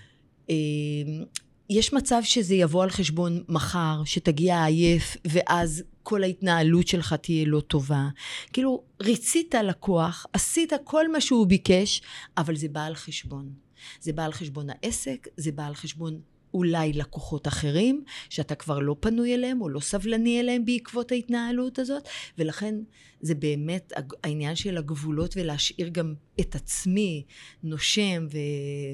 יש 1.71 1.92
מצב 1.92 2.21
שזה 2.23 2.54
יבוא 2.54 2.83
על 2.83 2.90
חשבון 2.90 3.44
מחר, 3.49 4.02
שתגיע 4.04 4.64
עייף, 4.64 5.16
ואז 5.25 5.83
כל 6.02 6.23
ההתנהלות 6.23 6.88
שלך 6.88 7.12
תהיה 7.12 7.44
לא 7.47 7.61
טובה. 7.61 8.09
כאילו, 8.52 8.83
ריצית 9.02 9.54
לקוח, 9.54 10.26
עשית 10.33 10.73
כל 10.85 11.12
מה 11.12 11.21
שהוא 11.21 11.47
ביקש, 11.47 12.02
אבל 12.37 12.56
זה 12.56 12.68
בא 12.68 12.85
על 12.85 12.94
חשבון. 12.94 13.52
זה 14.00 14.12
בא 14.12 14.25
על 14.25 14.33
חשבון 14.33 14.66
העסק, 14.71 15.28
זה 15.37 15.52
בא 15.52 15.66
על 15.66 15.75
חשבון 15.75 16.21
אולי 16.54 16.92
לקוחות 16.92 17.49
אחרים, 17.49 18.04
שאתה 18.30 18.54
כבר 18.54 18.78
לא 18.78 18.97
פנוי 19.00 19.35
אליהם 19.35 19.61
או 19.61 19.68
לא 19.68 19.80
סבלני 19.80 20.40
אליהם 20.40 20.64
בעקבות 20.64 21.12
ההתנהלות 21.12 21.78
הזאת, 21.78 22.09
ולכן 22.38 22.75
זה 23.21 23.35
באמת 23.35 23.92
העניין 24.25 24.56
של 24.56 24.78
הגבולות 24.78 25.35
ולהשאיר 25.37 25.88
גם 25.88 26.14
את 26.40 26.54
עצמי 26.54 27.25
נושם 27.62 28.26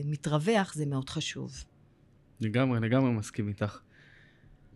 ומתרווח, 0.05 0.75
זה 0.75 0.87
מאוד 0.87 1.09
חשוב. 1.09 1.65
לגמרי, 2.41 2.81
לגמרי 2.81 3.11
מסכים 3.11 3.49
איתך. 3.49 3.79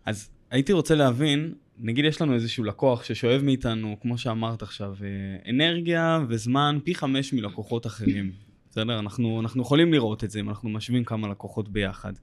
אז 0.05 0.29
הייתי 0.51 0.73
רוצה 0.73 0.95
להבין, 0.95 1.53
נגיד 1.79 2.05
יש 2.05 2.21
לנו 2.21 2.33
איזשהו 2.33 2.63
לקוח 2.63 3.03
ששואב 3.03 3.41
מאיתנו, 3.41 3.97
כמו 4.01 4.17
שאמרת 4.17 4.61
עכשיו, 4.61 4.95
אה, 5.03 5.49
אנרגיה 5.51 6.19
וזמן 6.29 6.79
פי 6.83 6.95
חמש 6.95 7.33
מלקוחות 7.33 7.85
אחרים. 7.85 8.31
בסדר? 8.69 8.99
אנחנו, 8.99 9.41
אנחנו 9.41 9.61
יכולים 9.61 9.93
לראות 9.93 10.23
את 10.23 10.31
זה 10.31 10.39
אם 10.39 10.49
אנחנו 10.49 10.69
משווים 10.69 11.03
כמה 11.03 11.27
לקוחות 11.27 11.69
ביחד. 11.69 12.13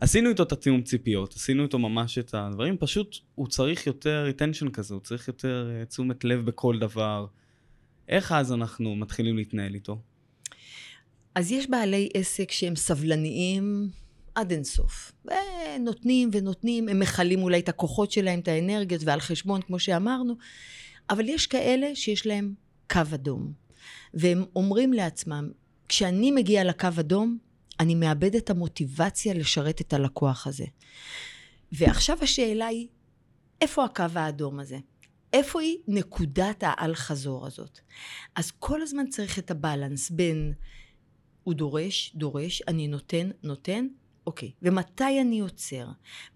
עשינו 0.00 0.28
איתו 0.28 0.42
את 0.42 0.52
התיאום 0.52 0.82
ציפיות, 0.82 1.34
עשינו 1.34 1.62
איתו 1.62 1.78
ממש 1.78 2.18
את 2.18 2.34
הדברים, 2.34 2.76
פשוט 2.76 3.16
הוא 3.34 3.48
צריך 3.48 3.86
יותר 3.86 4.30
attention 4.30 4.70
כזה, 4.70 4.94
הוא 4.94 5.02
צריך 5.02 5.28
יותר 5.28 5.70
uh, 5.82 5.88
תשומת 5.88 6.24
לב 6.24 6.46
בכל 6.46 6.78
דבר. 6.78 7.26
איך 8.08 8.32
אז 8.32 8.52
אנחנו 8.52 8.96
מתחילים 8.96 9.36
להתנהל 9.36 9.74
איתו? 9.74 10.00
אז 11.34 11.52
יש 11.52 11.70
בעלי 11.70 12.08
עסק 12.14 12.50
שהם 12.50 12.76
סבלניים 12.76 13.88
עד 14.34 14.52
אינסוף. 14.52 15.12
ונותנים 15.24 16.30
ונותנים, 16.32 16.88
הם 16.88 16.98
מכלים 16.98 17.42
אולי 17.42 17.60
את 17.60 17.68
הכוחות 17.68 18.12
שלהם, 18.12 18.40
את 18.40 18.48
האנרגיות, 18.48 19.02
ועל 19.04 19.20
חשבון, 19.20 19.62
כמו 19.62 19.78
שאמרנו, 19.78 20.34
אבל 21.10 21.28
יש 21.28 21.46
כאלה 21.46 21.94
שיש 21.94 22.26
להם 22.26 22.54
קו 22.90 23.00
אדום. 23.14 23.52
והם 24.14 24.44
אומרים 24.56 24.92
לעצמם, 24.92 25.50
כשאני 25.88 26.30
מגיע 26.30 26.64
לקו 26.64 26.88
אדום, 27.00 27.38
אני 27.80 27.94
מאבד 27.94 28.34
את 28.34 28.50
המוטיבציה 28.50 29.34
לשרת 29.34 29.80
את 29.80 29.92
הלקוח 29.92 30.46
הזה. 30.46 30.64
ועכשיו 31.72 32.18
השאלה 32.22 32.66
היא, 32.66 32.88
איפה 33.60 33.84
הקו 33.84 34.04
האדום 34.14 34.60
הזה? 34.60 34.78
איפה 35.32 35.60
היא 35.60 35.76
נקודת 35.88 36.64
האל-חזור 36.66 37.46
הזאת? 37.46 37.80
אז 38.34 38.50
כל 38.50 38.82
הזמן 38.82 39.08
צריך 39.08 39.38
את 39.38 39.50
הבלנס 39.50 40.10
בין 40.10 40.52
הוא 41.42 41.54
דורש, 41.54 42.12
דורש, 42.14 42.62
אני 42.68 42.88
נותן, 42.88 43.30
נותן, 43.42 43.86
אוקיי. 44.26 44.50
ומתי 44.62 45.20
אני 45.20 45.40
עוצר? 45.40 45.86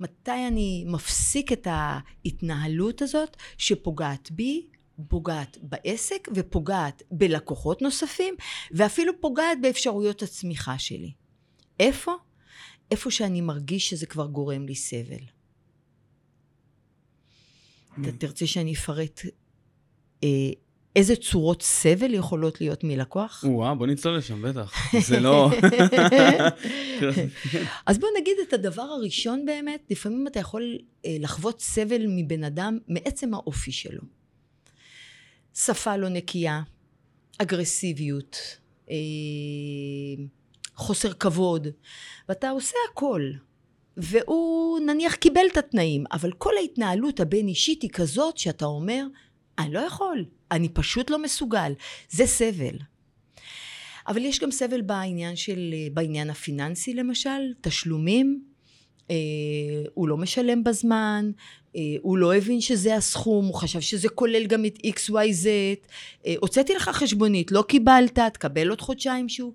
מתי 0.01 0.47
אני 0.49 0.85
מפסיק 0.87 1.53
את 1.53 1.67
ההתנהלות 1.71 3.03
הזאת 3.03 3.37
שפוגעת 3.59 4.31
בי, 4.31 4.67
פוגעת 5.09 5.59
בעסק 5.63 6.29
ופוגעת 6.35 7.03
בלקוחות 7.11 7.83
נוספים, 7.83 8.35
ואפילו 8.71 9.21
פוגעת 9.21 9.59
באפשרויות 9.63 10.23
הצמיחה 10.23 10.79
שלי. 10.79 11.13
איפה? 11.81 12.13
איפה 12.91 13.11
שאני 13.11 13.41
מרגיש 13.41 13.91
שזה 13.91 14.07
כבר 14.07 14.27
גורם 14.27 14.67
לי 14.67 14.75
סבל. 14.75 15.25
אתה 18.01 18.13
תרצה 18.13 18.47
שאני 18.47 18.75
אפרט 18.75 19.21
אה, 20.25 20.29
איזה 20.97 21.17
צורות 21.17 21.63
סבל 21.63 22.15
יכולות 22.15 22.61
להיות 22.61 22.85
מלקוח? 22.85 23.45
וואו, 23.47 23.77
בוא 23.77 23.87
נצלול 23.87 24.17
לשם, 24.17 24.43
בטח. 24.43 24.73
זה 25.09 25.21
לא... 25.21 25.51
אז 27.87 27.99
בוא 27.99 28.09
נגיד 28.21 28.37
את 28.49 28.53
הדבר 28.53 28.83
הראשון 28.83 29.47
באמת, 29.47 29.81
לפעמים 29.91 30.27
אתה 30.27 30.41
יכול 30.41 30.79
אה, 31.07 31.17
לחוות 31.21 31.61
סבל 31.61 32.07
מבן 32.09 32.45
אדם 32.45 32.79
מעצם 32.89 33.35
האופי 33.35 33.73
שלו. 33.73 34.03
שפה 35.55 35.97
לא 35.97 36.09
נקייה, 36.09 36.63
אגרסיביות, 37.39 38.37
אה, 38.91 38.97
חוסר 40.75 41.13
כבוד, 41.13 41.69
ואתה 42.29 42.51
עושה 42.51 42.77
הכל. 42.93 43.31
והוא 43.97 44.79
נניח 44.79 45.15
קיבל 45.15 45.47
את 45.53 45.57
התנאים, 45.57 46.05
אבל 46.13 46.33
כל 46.33 46.57
ההתנהלות 46.57 47.21
הבין 47.21 47.49
אישית 47.49 47.83
היא 47.83 47.91
כזאת 47.91 48.39
שאתה 48.39 48.65
אומר, 48.65 49.07
אני 49.59 49.73
לא 49.73 49.81
יכול, 49.81 50.25
אני 50.51 50.69
פשוט 50.69 51.11
לא 51.11 51.23
מסוגל. 51.23 51.73
זה 52.11 52.27
סבל. 52.27 52.77
אבל 54.09 54.25
יש 54.25 54.41
גם 54.41 54.51
סבל 54.51 54.81
בעניין 54.81 55.37
של, 55.37 55.75
בעניין 55.93 56.31
הפיננסי 56.31 56.95
למשל, 56.95 57.53
תשלומים, 57.61 58.43
אה, 59.11 59.17
הוא 59.95 60.09
לא 60.09 60.17
משלם 60.17 60.65
בזמן, 60.65 61.31
אה, 61.77 61.81
הוא 62.03 62.19
לא 62.19 62.35
הבין 62.35 62.61
שזה 62.61 62.97
הסכום, 62.97 63.47
הוא 63.47 63.55
חשב 63.55 63.81
שזה 63.81 64.09
כולל 64.09 64.47
גם 64.47 64.65
את 64.65 64.79
XYZ, 64.87 65.47
אה, 66.27 66.35
הוצאתי 66.41 66.75
לך 66.75 66.89
חשבונית, 66.89 67.53
לא 67.53 67.65
קיבלת, 67.69 68.19
תקבל 68.19 68.69
עוד 68.69 68.81
חודשיים 68.81 69.29
שהוא... 69.29 69.53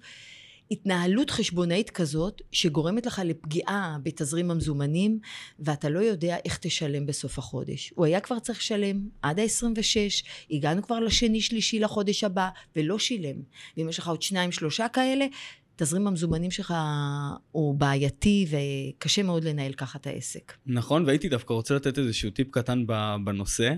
התנהלות 0.72 1.30
חשבונאית 1.30 1.90
כזאת 1.90 2.42
שגורמת 2.52 3.06
לך 3.06 3.22
לפגיעה 3.26 3.98
בתזרים 4.04 4.52
המזומנים 4.52 5.20
ואתה 5.60 5.90
לא 5.90 6.00
יודע 6.00 6.38
איך 6.46 6.58
תשלם 6.58 7.06
בסוף 7.06 7.38
החודש. 7.38 7.94
הוא 7.96 8.06
היה 8.06 8.20
כבר 8.20 8.40
צריך 8.40 8.60
לשלם 8.60 9.08
עד 9.22 9.40
ה-26, 9.40 10.26
הגענו 10.52 10.84
כבר 10.84 11.00
לשני 11.00 11.42
שלישי 11.42 11.80
לחודש 11.80 12.24
הבא 12.24 12.50
ולא 12.76 13.00
שילם. 13.00 13.36
ואם 13.78 13.90
יש 13.90 14.00
לך 14.00 14.08
עוד 14.08 14.22
שניים 14.22 14.52
שלושה 14.52 14.88
כאלה, 14.88 15.26
תזרים 15.76 16.08
המזומנים 16.08 16.52
שלך 16.52 16.74
הוא 17.52 17.76
בעייתי 17.76 18.48
וקשה 18.50 19.24
מאוד 19.24 19.44
לנהל 19.44 19.74
ככה 19.74 20.00
את 20.00 20.08
העסק. 20.08 20.54
נכון, 20.66 21.06
והייתי 21.06 21.30
דווקא 21.30 21.54
רוצה 21.54 21.76
לתת 21.76 21.98
איזשהו 21.98 22.30
טיפ 22.30 22.52
קטן 22.52 22.86
בנושא. 23.24 23.74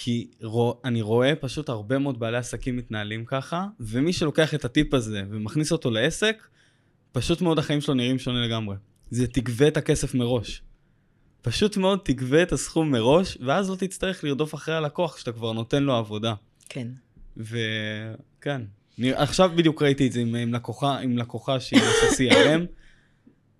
כי 0.00 0.30
רוא, 0.42 0.74
אני 0.84 1.02
רואה 1.02 1.36
פשוט 1.36 1.68
הרבה 1.68 1.98
מאוד 1.98 2.20
בעלי 2.20 2.36
עסקים 2.36 2.76
מתנהלים 2.76 3.24
ככה, 3.24 3.66
ומי 3.80 4.12
שלוקח 4.12 4.54
את 4.54 4.64
הטיפ 4.64 4.94
הזה 4.94 5.22
ומכניס 5.30 5.72
אותו 5.72 5.90
לעסק, 5.90 6.46
פשוט 7.12 7.40
מאוד 7.40 7.58
החיים 7.58 7.80
שלו 7.80 7.94
נראים 7.94 8.18
שונה 8.18 8.46
לגמרי. 8.46 8.76
זה 9.10 9.26
תגבה 9.26 9.68
את 9.68 9.76
הכסף 9.76 10.14
מראש. 10.14 10.62
פשוט 11.42 11.76
מאוד 11.76 12.00
תגבה 12.04 12.42
את 12.42 12.52
הסכום 12.52 12.90
מראש, 12.90 13.38
ואז 13.40 13.70
לא 13.70 13.76
תצטרך 13.76 14.24
לרדוף 14.24 14.54
אחרי 14.54 14.74
הלקוח 14.74 15.18
שאתה 15.18 15.32
כבר 15.32 15.52
נותן 15.52 15.82
לו 15.82 15.94
עבודה. 15.96 16.34
כן. 16.68 16.88
וכן. 17.36 18.62
אני, 18.98 19.12
עכשיו 19.12 19.50
בדיוק 19.56 19.82
ראיתי 19.82 20.06
את 20.06 20.12
זה 20.12 20.20
עם, 20.20 20.34
עם 20.34 20.54
לקוחה, 20.54 20.98
עם 20.98 21.18
לקוחה 21.18 21.60
שהיא 21.60 21.80
עושה 21.80 22.24
CRM, 22.24 22.60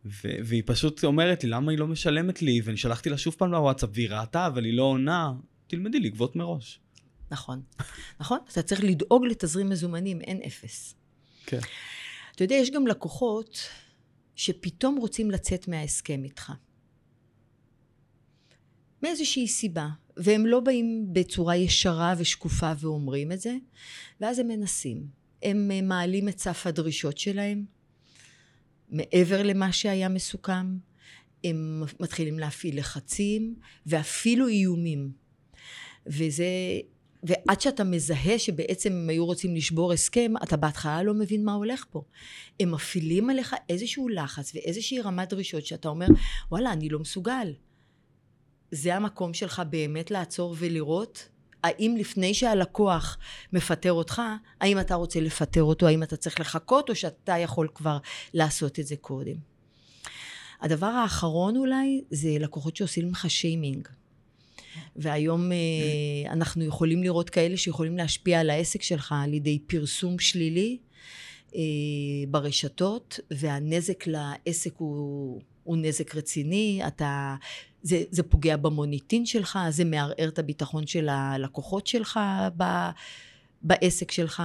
ו- 0.04 0.36
והיא 0.44 0.62
פשוט 0.66 1.04
אומרת 1.04 1.44
לי, 1.44 1.50
למה 1.50 1.72
היא 1.72 1.78
לא 1.78 1.86
משלמת 1.86 2.42
לי? 2.42 2.60
ואני 2.64 2.76
שלחתי 2.76 3.10
לה 3.10 3.18
שוב 3.18 3.34
פעם 3.38 3.52
לוואטסאפ, 3.52 3.90
והיא 3.92 4.10
ראתה, 4.10 4.46
אבל 4.46 4.64
היא 4.64 4.76
לא 4.76 4.82
עונה. 4.82 5.32
תלמדי 5.68 6.00
לגבות 6.00 6.36
מראש. 6.36 6.80
נכון. 7.30 7.62
נכון? 8.20 8.38
אתה 8.52 8.62
צריך 8.62 8.84
לדאוג 8.84 9.24
לתזרים 9.24 9.68
מזומנים, 9.68 10.20
אין 10.20 10.42
אפס. 10.46 10.94
כן. 11.46 11.58
אתה 12.34 12.44
יודע, 12.44 12.54
יש 12.54 12.70
גם 12.70 12.86
לקוחות 12.86 13.60
שפתאום 14.34 14.96
רוצים 14.96 15.30
לצאת 15.30 15.68
מההסכם 15.68 16.24
איתך. 16.24 16.52
מאיזושהי 19.02 19.48
סיבה, 19.48 19.88
והם 20.16 20.46
לא 20.46 20.60
באים 20.60 21.06
בצורה 21.12 21.56
ישרה 21.56 22.14
ושקופה 22.18 22.72
ואומרים 22.78 23.32
את 23.32 23.40
זה, 23.40 23.56
ואז 24.20 24.38
הם 24.38 24.48
מנסים. 24.48 25.06
הם 25.42 25.88
מעלים 25.88 26.28
את 26.28 26.38
סף 26.38 26.66
הדרישות 26.66 27.18
שלהם, 27.18 27.64
מעבר 28.88 29.42
למה 29.42 29.72
שהיה 29.72 30.08
מסוכם, 30.08 30.78
הם 31.44 31.82
מתחילים 32.00 32.38
להפעיל 32.38 32.78
לחצים, 32.78 33.54
ואפילו 33.86 34.48
איומים. 34.48 35.12
וזה, 36.08 36.44
ועד 37.22 37.60
שאתה 37.60 37.84
מזהה 37.84 38.38
שבעצם 38.38 38.92
הם 38.92 39.08
היו 39.08 39.26
רוצים 39.26 39.54
לשבור 39.54 39.92
הסכם, 39.92 40.32
אתה 40.42 40.56
בהתחלה 40.56 41.02
לא 41.02 41.14
מבין 41.14 41.44
מה 41.44 41.52
הולך 41.52 41.84
פה. 41.90 42.02
הם 42.60 42.70
מפעילים 42.70 43.30
עליך 43.30 43.54
איזשהו 43.68 44.08
לחץ 44.08 44.54
ואיזושהי 44.54 45.00
רמת 45.00 45.30
דרישות 45.30 45.66
שאתה 45.66 45.88
אומר, 45.88 46.06
וואלה, 46.50 46.72
אני 46.72 46.88
לא 46.88 46.98
מסוגל. 46.98 47.52
זה 48.70 48.94
המקום 48.94 49.34
שלך 49.34 49.62
באמת 49.70 50.10
לעצור 50.10 50.54
ולראות 50.58 51.28
האם 51.62 51.96
לפני 51.98 52.34
שהלקוח 52.34 53.18
מפטר 53.52 53.92
אותך, 53.92 54.22
האם 54.60 54.80
אתה 54.80 54.94
רוצה 54.94 55.20
לפטר 55.20 55.62
אותו, 55.62 55.86
האם 55.86 56.02
אתה 56.02 56.16
צריך 56.16 56.40
לחכות, 56.40 56.90
או 56.90 56.94
שאתה 56.94 57.38
יכול 57.38 57.68
כבר 57.74 57.98
לעשות 58.34 58.78
את 58.78 58.86
זה 58.86 58.96
קודם. 58.96 59.36
הדבר 60.60 60.86
האחרון 60.86 61.56
אולי, 61.56 62.04
זה 62.10 62.28
לקוחות 62.40 62.76
שעושים 62.76 63.10
לך 63.10 63.30
שיימינג. 63.30 63.88
והיום 64.96 65.52
אה, 65.52 66.32
אנחנו 66.32 66.64
יכולים 66.64 67.02
לראות 67.02 67.30
כאלה 67.30 67.56
שיכולים 67.56 67.96
להשפיע 67.96 68.40
על 68.40 68.50
העסק 68.50 68.82
שלך 68.82 69.14
על 69.24 69.34
ידי 69.34 69.58
פרסום 69.58 70.18
שלילי 70.18 70.78
אה, 71.54 71.60
ברשתות, 72.28 73.20
והנזק 73.30 74.04
לעסק 74.06 74.72
הוא, 74.76 75.40
הוא 75.64 75.76
נזק 75.76 76.14
רציני, 76.14 76.80
אתה, 76.86 77.36
זה, 77.82 78.02
זה 78.10 78.22
פוגע 78.22 78.56
במוניטין 78.56 79.26
שלך, 79.26 79.58
זה 79.70 79.84
מערער 79.84 80.28
את 80.28 80.38
הביטחון 80.38 80.86
של 80.86 81.08
הלקוחות 81.08 81.86
שלך 81.86 82.20
ב, 82.56 82.64
בעסק 83.62 84.10
שלך. 84.10 84.42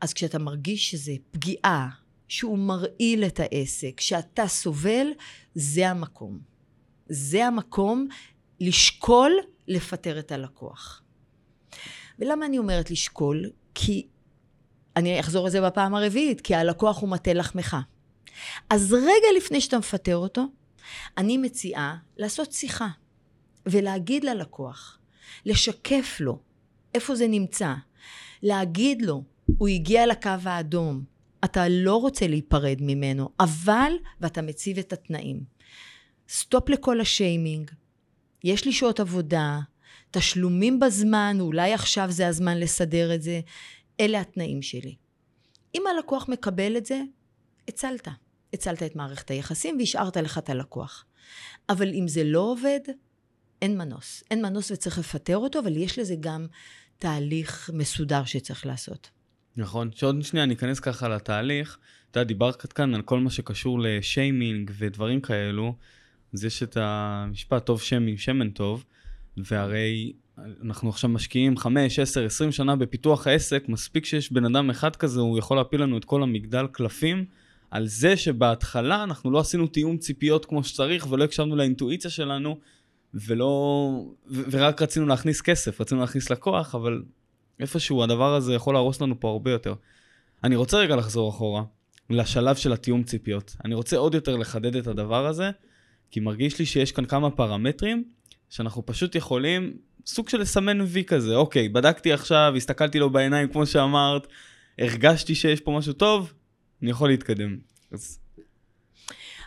אז 0.00 0.12
כשאתה 0.12 0.38
מרגיש 0.38 0.90
שזה 0.90 1.12
פגיעה, 1.30 1.88
שהוא 2.28 2.58
מרעיל 2.58 3.24
את 3.24 3.40
העסק, 3.40 4.00
שאתה 4.00 4.46
סובל, 4.46 5.06
זה 5.54 5.88
המקום. 5.88 6.38
זה 7.08 7.46
המקום 7.46 8.08
לשקול 8.60 9.32
לפטר 9.68 10.18
את 10.18 10.32
הלקוח. 10.32 11.02
ולמה 12.18 12.46
אני 12.46 12.58
אומרת 12.58 12.90
לשקול? 12.90 13.50
כי 13.74 14.06
אני 14.96 15.20
אחזור 15.20 15.44
על 15.44 15.50
זה 15.50 15.60
בפעם 15.60 15.94
הרביעית, 15.94 16.40
כי 16.40 16.54
הלקוח 16.54 17.00
הוא 17.00 17.08
מטה 17.08 17.32
לחמך. 17.32 17.76
אז 18.70 18.92
רגע 18.92 19.26
לפני 19.36 19.60
שאתה 19.60 19.78
מפטר 19.78 20.16
אותו, 20.16 20.44
אני 21.18 21.38
מציעה 21.38 21.96
לעשות 22.16 22.52
שיחה 22.52 22.88
ולהגיד 23.66 24.24
ללקוח, 24.24 24.98
לשקף 25.46 26.16
לו 26.20 26.38
איפה 26.94 27.14
זה 27.14 27.28
נמצא, 27.28 27.74
להגיד 28.42 29.02
לו, 29.02 29.22
הוא 29.58 29.68
הגיע 29.68 30.06
לקו 30.06 30.30
האדום, 30.44 31.04
אתה 31.44 31.68
לא 31.68 31.96
רוצה 31.96 32.26
להיפרד 32.26 32.76
ממנו, 32.80 33.28
אבל, 33.40 33.92
ואתה 34.20 34.42
מציב 34.42 34.78
את 34.78 34.92
התנאים. 34.92 35.40
סטופ 36.28 36.68
לכל 36.68 37.00
השיימינג, 37.00 37.70
יש 38.44 38.64
לי 38.64 38.72
שעות 38.72 39.00
עבודה, 39.00 39.58
תשלומים 40.10 40.80
בזמן, 40.80 41.36
אולי 41.40 41.74
עכשיו 41.74 42.06
זה 42.10 42.28
הזמן 42.28 42.58
לסדר 42.60 43.14
את 43.14 43.22
זה, 43.22 43.40
אלה 44.00 44.20
התנאים 44.20 44.62
שלי. 44.62 44.94
אם 45.74 45.82
הלקוח 45.96 46.28
מקבל 46.28 46.76
את 46.76 46.86
זה, 46.86 47.02
הצלת. 47.68 48.08
הצלת 48.52 48.82
את 48.82 48.96
מערכת 48.96 49.30
היחסים 49.30 49.78
והשארת 49.78 50.16
לך 50.16 50.38
את 50.38 50.50
הלקוח. 50.50 51.04
אבל 51.68 51.94
אם 51.94 52.08
זה 52.08 52.24
לא 52.24 52.40
עובד, 52.40 52.80
אין 53.62 53.78
מנוס. 53.78 54.24
אין 54.30 54.42
מנוס 54.42 54.70
וצריך 54.70 54.98
לפטר 54.98 55.36
אותו, 55.36 55.58
אבל 55.58 55.76
יש 55.76 55.98
לזה 55.98 56.14
גם 56.20 56.46
תהליך 56.98 57.70
מסודר 57.74 58.24
שצריך 58.24 58.66
לעשות. 58.66 59.10
נכון, 59.56 59.90
שעוד 59.94 60.22
שנייה 60.22 60.46
ניכנס 60.46 60.80
ככה 60.80 61.08
לתהליך. 61.08 61.78
אתה 62.10 62.20
יודע, 62.20 62.28
דיברת 62.28 62.56
כאן 62.72 62.94
על 62.94 63.02
כל 63.02 63.20
מה 63.20 63.30
שקשור 63.30 63.80
לשיימינג 63.80 64.70
ודברים 64.78 65.20
כאלו. 65.20 65.74
אז 66.34 66.44
יש 66.44 66.62
את 66.62 66.76
המשפט 66.80 67.66
טוב 67.66 67.80
שם 67.80 68.16
שמן 68.16 68.50
טוב, 68.50 68.84
והרי 69.36 70.12
אנחנו 70.62 70.88
עכשיו 70.88 71.10
משקיעים 71.10 71.56
5, 71.56 71.98
10, 71.98 72.26
20 72.26 72.52
שנה 72.52 72.76
בפיתוח 72.76 73.26
העסק, 73.26 73.64
מספיק 73.68 74.04
שיש 74.04 74.32
בן 74.32 74.44
אדם 74.44 74.70
אחד 74.70 74.96
כזה, 74.96 75.20
הוא 75.20 75.38
יכול 75.38 75.56
להפיל 75.56 75.82
לנו 75.82 75.98
את 75.98 76.04
כל 76.04 76.22
המגדל 76.22 76.66
קלפים, 76.72 77.24
על 77.70 77.86
זה 77.86 78.16
שבהתחלה 78.16 79.02
אנחנו 79.02 79.30
לא 79.30 79.38
עשינו 79.38 79.66
תיאום 79.66 79.96
ציפיות 79.96 80.44
כמו 80.44 80.64
שצריך, 80.64 81.06
ולא 81.10 81.24
הקשבנו 81.24 81.56
לאינטואיציה 81.56 82.10
שלנו, 82.10 82.58
ולא... 83.14 84.04
ו- 84.30 84.42
ורק 84.50 84.82
רצינו 84.82 85.06
להכניס 85.06 85.40
כסף, 85.40 85.80
רצינו 85.80 86.00
להכניס 86.00 86.30
לקוח, 86.30 86.74
אבל 86.74 87.02
איפשהו 87.60 88.02
הדבר 88.02 88.34
הזה 88.34 88.54
יכול 88.54 88.74
להרוס 88.74 89.00
לנו 89.00 89.20
פה 89.20 89.28
הרבה 89.28 89.50
יותר. 89.50 89.74
אני 90.44 90.56
רוצה 90.56 90.76
רגע 90.76 90.96
לחזור 90.96 91.30
אחורה, 91.30 91.62
לשלב 92.10 92.56
של 92.56 92.72
התיאום 92.72 93.02
ציפיות. 93.02 93.56
אני 93.64 93.74
רוצה 93.74 93.96
עוד 93.96 94.14
יותר 94.14 94.36
לחדד 94.36 94.76
את 94.76 94.86
הדבר 94.86 95.26
הזה, 95.26 95.50
כי 96.10 96.20
מרגיש 96.20 96.58
לי 96.58 96.66
שיש 96.66 96.92
כאן 96.92 97.04
כמה 97.04 97.30
פרמטרים 97.30 98.04
שאנחנו 98.50 98.86
פשוט 98.86 99.14
יכולים 99.14 99.76
סוג 100.06 100.28
של 100.28 100.38
לסמן 100.40 100.80
וי 100.80 101.04
כזה, 101.04 101.34
אוקיי, 101.34 101.68
בדקתי 101.68 102.12
עכשיו, 102.12 102.52
הסתכלתי 102.56 102.98
לו 102.98 103.10
בעיניים 103.10 103.48
כמו 103.48 103.66
שאמרת, 103.66 104.26
הרגשתי 104.78 105.34
שיש 105.34 105.60
פה 105.60 105.70
משהו 105.78 105.92
טוב, 105.92 106.32
אני 106.82 106.90
יכול 106.90 107.08
להתקדם. 107.08 107.56
אז... 107.92 108.18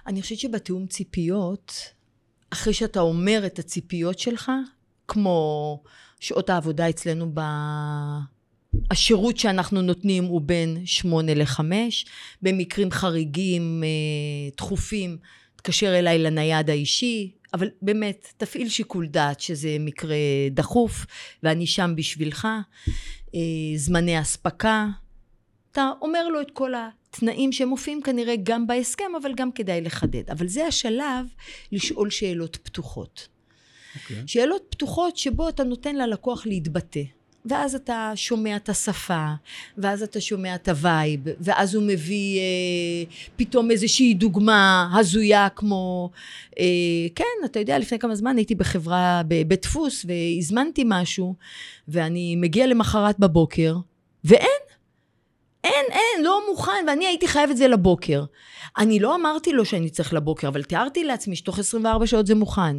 אני 0.08 0.22
חושבת 0.22 0.40
שבתיאום 0.40 0.88
ציפיות, 0.88 1.74
אחרי 2.50 2.74
שאתה 2.74 3.00
אומר 3.00 3.44
את 3.46 3.60
הציפיות 3.60 4.20
שלך, 4.20 4.52
כמו 5.08 5.84
שעות 6.20 6.50
העבודה 6.50 6.90
אצלנו 6.90 7.32
ב... 7.34 7.42
השירות 8.92 9.38
שאנחנו 9.38 9.82
נותנים 9.82 10.24
הוא 10.24 10.42
בין 10.42 10.86
שמונה 10.86 11.34
לחמש, 11.34 12.06
במקרים 12.42 12.92
חריגים, 12.92 13.84
אה, 13.84 14.50
דחופים, 14.58 15.18
תתקשר 15.62 16.00
אליי 16.00 16.20
לנייד 16.20 16.70
האישי, 16.70 17.32
אבל 17.54 17.70
באמת, 17.82 18.34
תפעיל 18.38 18.70
שיקול 18.70 19.08
דעת 19.08 19.40
שזה 19.40 19.78
מקרה 19.80 20.16
דחוף, 20.52 21.06
ואני 21.44 21.68
שם 21.68 21.94
בשבילך. 21.96 22.48
אה, 23.36 23.40
זמני 23.76 24.22
אספקה. 24.22 24.88
אתה 25.72 25.92
אומר 26.02 26.28
לו 26.28 26.42
את 26.42 26.52
כל 26.54 26.72
התנאים 26.74 27.52
שמופיעים 27.52 28.02
כנראה 28.02 28.36
גם 28.44 28.68
בהסכם, 28.68 29.12
אבל 29.22 29.34
גם 29.36 29.52
כדאי 29.52 29.82
לחדד. 29.82 30.30
אבל 30.30 30.48
זה 30.48 30.68
השלב 30.68 31.26
לשאול 31.72 32.10
שאלות 32.10 32.58
פתוחות. 32.64 33.28
Okay. 33.28 34.00
אוקיי. 34.04 34.24
שאלות 34.28 34.62
פתוחות 34.70 35.18
שבו 35.18 35.50
אתה 35.50 35.64
נותן 35.64 35.96
ללקוח 35.96 36.46
להתבטא. 36.46 37.02
ואז 37.46 37.76
אתה 37.76 38.12
שומע 38.16 38.56
את 38.56 38.70
השפה, 38.70 39.26
ואז 39.78 40.04
אתה 40.04 40.22
שומע 40.22 40.56
את 40.56 40.70
ה 40.70 40.78
vibe, 40.78 41.20
ואז 41.40 41.76
הוא 41.76 41.84
מביא 41.84 42.40
אה, 42.40 43.14
פתאום 43.36 43.72
איזושהי 43.72 44.14
דוגמה 44.14 44.90
הזויה 44.96 45.50
כמו, 45.50 46.10
אה, 46.60 46.66
כן, 47.16 47.46
אתה 47.46 47.60
יודע, 47.60 47.80
לפני 47.80 48.00
כמה 48.00 48.16
זמן 48.16 48.38
הייתי 48.38 48.56
בחברה, 48.56 49.22
בבית 49.28 49.62
דפוס, 49.62 50.06
והזמנתי 50.06 50.84
משהו, 50.86 51.36
ואני 51.88 52.36
מגיע 52.36 52.68
למחרת 52.68 53.20
בבוקר, 53.20 53.76
ואין, 54.24 54.62
אין, 55.64 55.86
אין, 55.90 56.24
לא 56.24 56.42
מוכן, 56.50 56.86
ואני 56.88 57.06
הייתי 57.06 57.28
חייב 57.28 57.50
את 57.50 57.58
זה 57.58 57.68
לבוקר. 57.68 58.24
אני 58.78 59.00
לא 59.00 59.16
אמרתי 59.16 59.54
לו 59.54 59.66
שאני 59.66 59.90
צריך 59.90 60.14
לבוקר, 60.14 60.48
אבל 60.48 60.64
תיארתי 60.64 61.04
לעצמי 61.04 61.36
שתוך 61.36 61.60
24 61.60 62.08
שעות 62.08 62.28
זה 62.28 62.36
מוכן. 62.36 62.76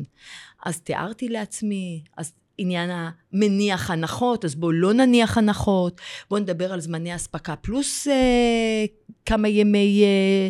אז 0.65 0.81
תיארתי 0.81 1.29
לעצמי, 1.29 2.03
אז 2.17 2.33
עניין 2.63 2.91
המניח 2.93 3.91
הנחות, 3.91 4.45
אז 4.45 4.55
בואו 4.55 4.73
לא 4.73 4.93
נניח 4.93 5.39
הנחות, 5.39 6.01
בואו 6.31 6.41
נדבר 6.41 6.73
על 6.73 6.81
זמני 6.81 7.15
אספקה, 7.15 7.57
פלוס 7.57 8.09
אה, 8.09 8.85
כמה 9.27 9.49
ימי 9.49 10.03
אה, 10.05 10.49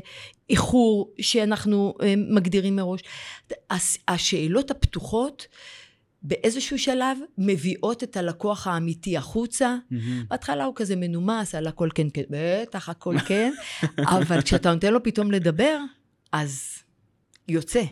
איחור 0.50 1.14
שאנחנו 1.20 1.94
אה, 2.02 2.14
מגדירים 2.16 2.76
מראש. 2.76 3.00
השאלות 4.08 4.70
הפתוחות 4.70 5.46
באיזשהו 6.22 6.78
שלב 6.78 7.18
מביאות 7.38 8.02
את 8.02 8.16
הלקוח 8.16 8.66
האמיתי 8.66 9.16
החוצה. 9.16 9.76
Mm-hmm. 9.76 9.96
בהתחלה 10.30 10.64
הוא 10.64 10.74
כזה 10.76 10.96
מנומס, 10.96 11.54
על 11.54 11.66
הכל 11.66 11.88
כן, 11.94 12.06
כן, 12.14 12.22
בטח 12.30 12.88
הכל 12.88 13.18
כן, 13.18 13.52
אבל 14.18 14.42
כשאתה 14.42 14.74
נותן 14.74 14.92
לו 14.92 15.02
פתאום 15.02 15.30
לדבר, 15.30 15.78
אז 16.32 16.78
יוצא. 17.48 17.82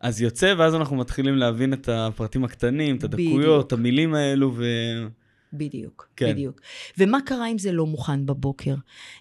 אז 0.00 0.20
יוצא, 0.20 0.54
ואז 0.58 0.74
אנחנו 0.74 0.96
מתחילים 0.96 1.36
להבין 1.36 1.72
את 1.72 1.88
הפרטים 1.88 2.44
הקטנים, 2.44 2.96
את 2.96 3.04
הדקויות, 3.04 3.66
את 3.66 3.72
המילים 3.72 4.14
האלו, 4.14 4.52
ו... 4.56 4.64
בדיוק, 5.52 6.08
כן. 6.16 6.32
בדיוק. 6.32 6.60
ומה 6.98 7.18
קרה 7.26 7.48
אם 7.48 7.58
זה 7.58 7.72
לא 7.72 7.86
מוכן 7.86 8.26
בבוקר? 8.26 8.74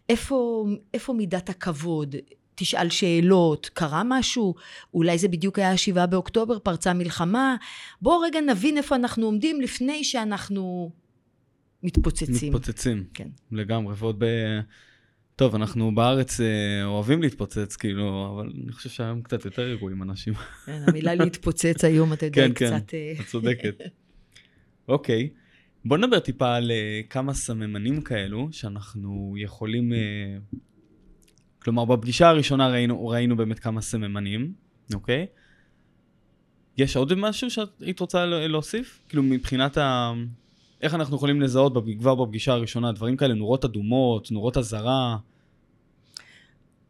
איפה, 0.09 0.67
איפה 0.93 1.13
מידת 1.13 1.49
הכבוד? 1.49 2.15
תשאל 2.55 2.89
שאלות, 2.89 3.69
קרה 3.73 4.01
משהו? 4.05 4.55
אולי 4.93 5.17
זה 5.17 5.27
בדיוק 5.27 5.59
היה 5.59 5.71
השבעה 5.71 6.07
באוקטובר, 6.07 6.59
פרצה 6.59 6.93
מלחמה? 6.93 7.55
בואו 8.01 8.19
רגע 8.19 8.41
נבין 8.41 8.77
איפה 8.77 8.95
אנחנו 8.95 9.25
עומדים 9.25 9.61
לפני 9.61 10.03
שאנחנו 10.03 10.91
מתפוצצים. 11.83 12.53
מתפוצצים, 12.53 13.03
כן. 13.13 13.27
לגמרי, 13.51 13.93
ועוד 13.97 14.15
ב... 14.19 14.25
טוב, 15.39 15.55
אנחנו 15.55 15.95
בארץ 15.95 16.39
אה, 16.41 16.85
אוהבים 16.85 17.21
להתפוצץ, 17.21 17.75
כאילו, 17.75 18.31
אבל 18.33 18.51
אני 18.63 18.71
חושב 18.71 18.89
שהיום 18.89 19.21
קצת 19.21 19.45
יותר 19.45 19.61
רגועים 19.61 20.03
אנשים. 20.03 20.33
כן, 20.65 20.81
המילה 20.87 21.15
להתפוצץ 21.15 21.83
היום, 21.83 22.13
אתה 22.13 22.25
יודע, 22.25 22.47
כן, 22.47 22.53
קצת... 22.53 22.69
כן, 22.87 22.97
כן, 23.15 23.21
את 23.21 23.27
צודקת. 23.27 23.75
אוקיי, 24.87 25.29
בוא 25.85 25.97
נדבר 25.97 26.19
טיפה 26.19 26.55
על 26.55 26.71
uh, 26.71 27.07
כמה 27.09 27.33
סממנים 27.33 28.01
כאלו 28.01 28.47
שאנחנו 28.51 29.35
יכולים... 29.37 29.93
כלומר, 31.59 31.85
בפגישה 31.85 32.29
הראשונה 32.29 32.69
ראינו, 32.69 33.07
ראינו 33.07 33.37
באמת 33.37 33.59
כמה 33.59 33.81
סממנים, 33.81 34.53
אוקיי? 34.93 35.25
יש 36.77 36.95
עוד 36.95 37.13
משהו 37.13 37.47
שהיית 37.49 37.99
רוצה 37.99 38.25
להוסיף? 38.25 39.03
כאילו, 39.09 39.23
מבחינת 39.23 39.77
ה... 39.77 40.13
איך 40.81 40.93
אנחנו 40.93 41.15
יכולים 41.15 41.41
לזהות 41.41 41.73
כבר 41.99 42.15
בפגישה 42.15 42.53
הראשונה 42.53 42.91
דברים 42.91 43.17
כאלה, 43.17 43.33
נורות 43.33 43.65
אדומות, 43.65 44.31
נורות 44.31 44.57
אזהרה? 44.57 45.17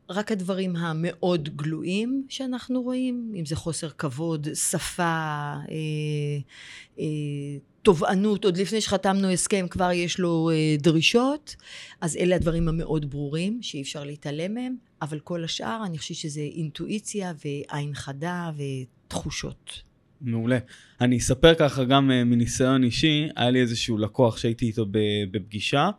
רק 0.09 0.31
הדברים 0.31 0.75
המאוד 0.75 1.49
גלויים 1.55 2.25
שאנחנו 2.29 2.81
רואים, 2.81 3.33
אם 3.35 3.45
זה 3.45 3.55
חוסר 3.55 3.89
כבוד, 3.89 4.47
שפה, 4.53 5.03
אה, 5.03 5.55
אה, 6.99 7.05
תובענות, 7.81 8.45
עוד 8.45 8.57
לפני 8.57 8.81
שחתמנו 8.81 9.29
הסכם 9.29 9.65
כבר 9.69 9.91
יש 9.91 10.19
לו 10.19 10.49
אה, 10.53 10.75
דרישות, 10.79 11.55
אז 12.01 12.17
אלה 12.17 12.35
הדברים 12.35 12.67
המאוד 12.67 13.09
ברורים 13.09 13.59
שאי 13.61 13.81
אפשר 13.81 14.03
להתעלם 14.03 14.53
מהם, 14.53 14.75
אבל 15.01 15.19
כל 15.19 15.43
השאר 15.43 15.81
אני 15.85 15.97
חושבת 15.97 16.17
שזה 16.17 16.41
אינטואיציה 16.41 17.33
ועין 17.45 17.93
חדה 17.93 18.51
ותחושות. 18.57 19.81
מעולה. 20.21 20.57
אני 21.01 21.17
אספר 21.17 21.53
ככה 21.55 21.83
גם 21.83 22.09
uh, 22.09 22.23
מניסיון 22.23 22.83
אישי, 22.83 23.27
היה 23.35 23.49
לי 23.49 23.61
איזשהו 23.61 23.97
לקוח 23.97 24.37
שהייתי 24.37 24.65
איתו 24.65 24.85
בפגישה, 25.31 25.89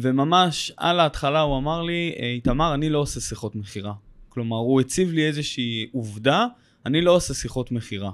וממש 0.00 0.72
על 0.76 1.00
ההתחלה 1.00 1.40
הוא 1.40 1.58
אמר 1.58 1.82
לי, 1.82 2.14
אה, 2.18 2.26
איתמר, 2.26 2.74
אני 2.74 2.90
לא 2.90 2.98
עושה 2.98 3.20
שיחות 3.20 3.56
מכירה. 3.56 3.92
כלומר, 4.28 4.56
הוא 4.56 4.80
הציב 4.80 5.10
לי 5.10 5.26
איזושהי 5.26 5.86
עובדה, 5.92 6.46
אני 6.86 7.00
לא 7.00 7.10
עושה 7.16 7.34
שיחות 7.34 7.72
מכירה. 7.72 8.10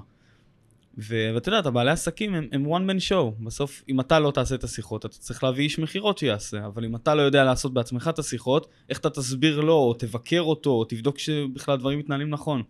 ואתה 0.97 1.49
יודע, 1.49 1.69
הבעלי 1.69 1.91
עסקים 1.91 2.33
הם, 2.33 2.47
הם 2.51 2.65
one 2.65 2.89
man 2.89 3.09
show. 3.09 3.43
בסוף, 3.43 3.83
אם 3.89 3.99
אתה 3.99 4.19
לא 4.19 4.31
תעשה 4.31 4.55
את 4.55 4.63
השיחות, 4.63 5.05
אתה 5.05 5.17
צריך 5.17 5.43
להביא 5.43 5.63
איש 5.63 5.79
מכירות 5.79 6.17
שיעשה. 6.17 6.65
אבל 6.65 6.85
אם 6.85 6.95
אתה 6.95 7.15
לא 7.15 7.21
יודע 7.21 7.43
לעשות 7.43 7.73
בעצמך 7.73 8.09
את 8.13 8.19
השיחות, 8.19 8.67
איך 8.89 8.99
אתה 8.99 9.09
תסביר 9.09 9.59
לו, 9.59 9.73
או 9.73 9.93
תבקר 9.93 10.41
אותו, 10.41 10.69
או 10.69 10.85
תבדוק 10.85 11.19
שבכלל 11.19 11.77
דברים 11.77 11.99
מתנהלים 11.99 12.29
נכון. 12.29 12.63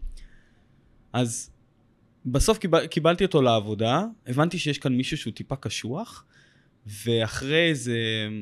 אז 1.13 1.49
בסוף 2.25 2.57
קיבל, 2.57 2.87
קיבלתי 2.87 3.25
אותו 3.25 3.41
לעבודה, 3.41 4.03
הבנתי 4.27 4.57
שיש 4.59 4.77
כאן 4.77 4.93
מישהו 4.93 5.17
שהוא 5.17 5.33
טיפה 5.33 5.55
קשוח, 5.55 6.25
ואחרי 6.85 7.69
איזה 7.69 7.97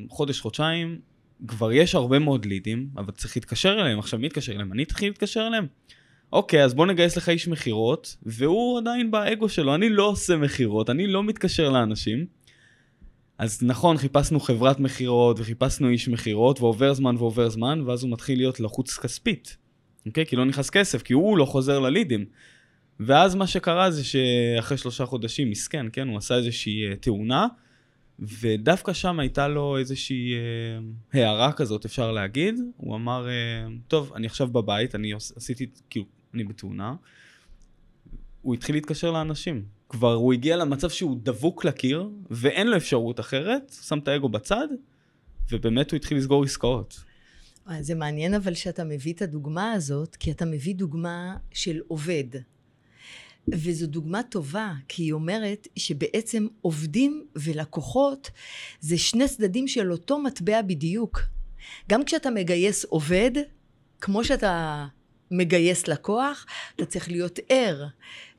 חודש, 0.10 0.40
חודשיים, 0.40 1.00
כבר 1.48 1.72
יש 1.72 1.96
הרבה 1.96 2.20
מאוד 2.20 2.46
לידים, 2.46 2.90
אבל 2.98 3.12
צריך 3.12 3.38
להתקשר 3.38 3.78
אליהם. 3.82 4.00
עכשיו, 4.00 4.20
מי 4.20 4.28
יתקשר 4.28 4.54
אליהם? 4.54 4.74
אני 4.74 4.84
אתחיל 4.84 5.10
להתקשר 5.10 5.48
אליהם? 5.48 5.68
אוקיי, 6.34 6.64
אז 6.64 6.74
בוא 6.74 6.86
נגייס 6.86 7.18
לך 7.18 7.30
איש 7.30 7.48
מכירות, 7.48 8.18
והוא 8.24 8.80
עדיין 8.80 9.12
באגו 9.12 9.50
שלו, 9.50 9.76
אני 9.76 9.90
לא 9.90 10.04
עושה 10.04 10.38
מכירות, 10.38 10.90
אני 10.90 11.08
לא 11.08 11.24
מתקשר 11.24 11.70
לאנשים. 11.70 12.26
אז 13.38 13.64
נכון, 13.64 13.98
חיפשנו 13.98 14.40
חברת 14.40 14.80
מכירות 14.80 15.40
וחיפשנו 15.40 15.90
איש 15.90 16.08
מכירות, 16.08 16.62
ועובר 16.62 16.94
זמן 16.94 17.16
ועובר 17.18 17.50
זמן, 17.50 17.82
ואז 17.86 18.04
הוא 18.04 18.12
מתחיל 18.12 18.38
להיות 18.38 18.60
לחוץ 18.60 18.98
כספית. 18.98 19.58
אוקיי? 20.06 20.26
כי 20.26 20.36
לא 20.36 20.46
נכנס 20.46 20.70
כסף, 20.70 21.02
כי 21.02 21.14
הוא 21.14 21.38
לא 21.38 21.46
חוזר 21.46 21.80
ללידים. 21.80 22.26
ואז 23.00 23.36
מה 23.36 23.48
שקרה 23.48 23.92
זה 23.92 24.04
שאחרי 24.04 24.78
שלושה 24.78 25.06
חודשים, 25.06 25.50
מסכן, 25.50 25.86
כן, 25.94 26.08
הוא 26.08 26.18
עשה 26.18 26.36
איזושהי 26.36 26.92
uh, 26.92 26.96
תאונה, 26.96 27.48
ודווקא 28.20 28.94
שם 28.94 29.20
הייתה 29.20 29.48
לו 29.48 29.78
איזושהי 29.78 30.34
uh, 30.34 31.18
הערה 31.18 31.52
כזאת, 31.52 31.86
אפשר 31.86 32.12
להגיד. 32.12 32.56
הוא 32.78 32.96
אמר, 32.96 33.28
uh, 33.28 33.72
טוב, 33.88 34.14
אני 34.16 34.28
עכשיו 34.28 34.48
בבית, 34.48 34.96
אני 34.96 35.14
עשיתי, 35.14 35.68
כאילו, 35.90 36.06
אני 36.34 36.44
בתאונה. 36.44 36.96
הוא 38.42 38.54
התחיל 38.54 38.76
להתקשר 38.76 39.12
לאנשים. 39.12 39.66
כבר 39.90 40.14
הוא 40.14 40.34
הגיע 40.34 40.58
למצב 40.58 40.90
שהוא 40.90 41.18
דבוק 41.24 41.66
לקיר, 41.66 42.10
ואין 42.32 42.68
לו 42.68 42.78
אפשרות 42.78 43.20
אחרת, 43.20 43.76
שם 43.82 44.00
את 44.00 44.08
האגו 44.08 44.30
בצד, 44.30 44.68
ובאמת 45.52 45.92
הוא 45.92 45.98
התחיל 45.98 46.18
לסגור 46.18 46.44
עסקאות. 46.44 47.04
זה 47.80 47.96
מעניין 47.96 48.34
אבל 48.34 48.54
שאתה 48.54 48.84
מביא 48.84 49.14
את 49.14 49.22
הדוגמה 49.22 49.72
הזאת, 49.72 50.16
כי 50.16 50.32
אתה 50.32 50.46
מביא 50.46 50.76
דוגמה 50.76 51.38
של 51.52 51.80
עובד. 51.88 52.26
וזו 53.48 53.88
דוגמה 53.88 54.24
טובה, 54.24 54.74
כי 54.88 55.04
היא 55.04 55.14
אומרת 55.14 55.68
שבעצם 55.76 56.48
עובדים 56.62 57.26
ולקוחות 57.36 58.32
זה 58.80 58.98
שני 58.98 59.28
צדדים 59.28 59.68
של 59.68 59.92
אותו 59.92 60.20
מטבע 60.20 60.62
בדיוק. 60.62 61.22
גם 61.90 62.06
כשאתה 62.06 62.30
מגייס 62.30 62.86
עובד, 62.86 63.32
כמו 64.02 64.24
שאתה 64.24 64.86
מגייס 65.34 65.88
לקוח, 65.88 66.46
אתה 66.76 66.86
צריך 66.86 67.12
להיות 67.12 67.40
ער 67.50 67.86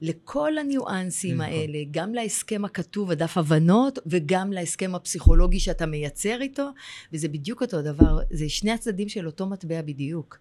לכל 0.03 0.59
הניואנסים 0.59 1.41
נכון. 1.41 1.53
האלה, 1.53 1.79
גם 1.91 2.15
להסכם 2.15 2.65
הכתוב, 2.65 3.11
הדף 3.11 3.39
הבנות, 3.39 3.99
וגם 4.07 4.53
להסכם 4.53 4.95
הפסיכולוגי 4.95 5.61
שאתה 5.61 5.87
מייצר 5.87 6.41
איתו, 6.41 6.69
וזה 7.13 7.29
בדיוק 7.29 7.63
אותו 7.63 7.83
דבר, 7.83 8.19
זה 8.31 8.49
שני 8.49 8.73
הצדדים 8.73 9.09
של 9.09 9.27
אותו 9.27 9.47
מטבע 9.47 9.83
בדיוק. 9.83 10.39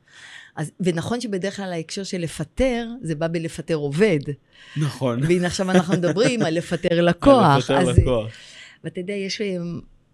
אז, 0.55 0.71
ונכון 0.79 1.21
שבדרך 1.21 1.55
כלל 1.55 1.73
ההקשר 1.73 2.03
של 2.03 2.21
לפטר, 2.21 2.87
זה 3.01 3.15
בא 3.15 3.27
בלפטר 3.27 3.75
עובד. 3.75 4.19
נכון. 4.77 5.23
והנה 5.23 5.47
עכשיו 5.47 5.71
אנחנו 5.71 5.93
מדברים 5.93 6.41
על 6.41 6.53
לפטר 6.53 7.01
לקוח. 7.01 7.45
על 7.45 7.57
לפטר 7.57 7.91
אז, 7.91 7.97
לקוח. 7.97 8.31
ואתה 8.83 8.99
יודע, 8.99 9.13
יש 9.13 9.41
אה, 9.41 9.57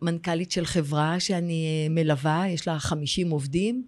מנכ"לית 0.01 0.51
של 0.51 0.65
חברה 0.65 1.19
שאני 1.19 1.87
אה, 1.87 1.93
מלווה, 1.93 2.43
יש 2.47 2.67
לה 2.67 2.79
50 2.79 3.29
עובדים. 3.29 3.83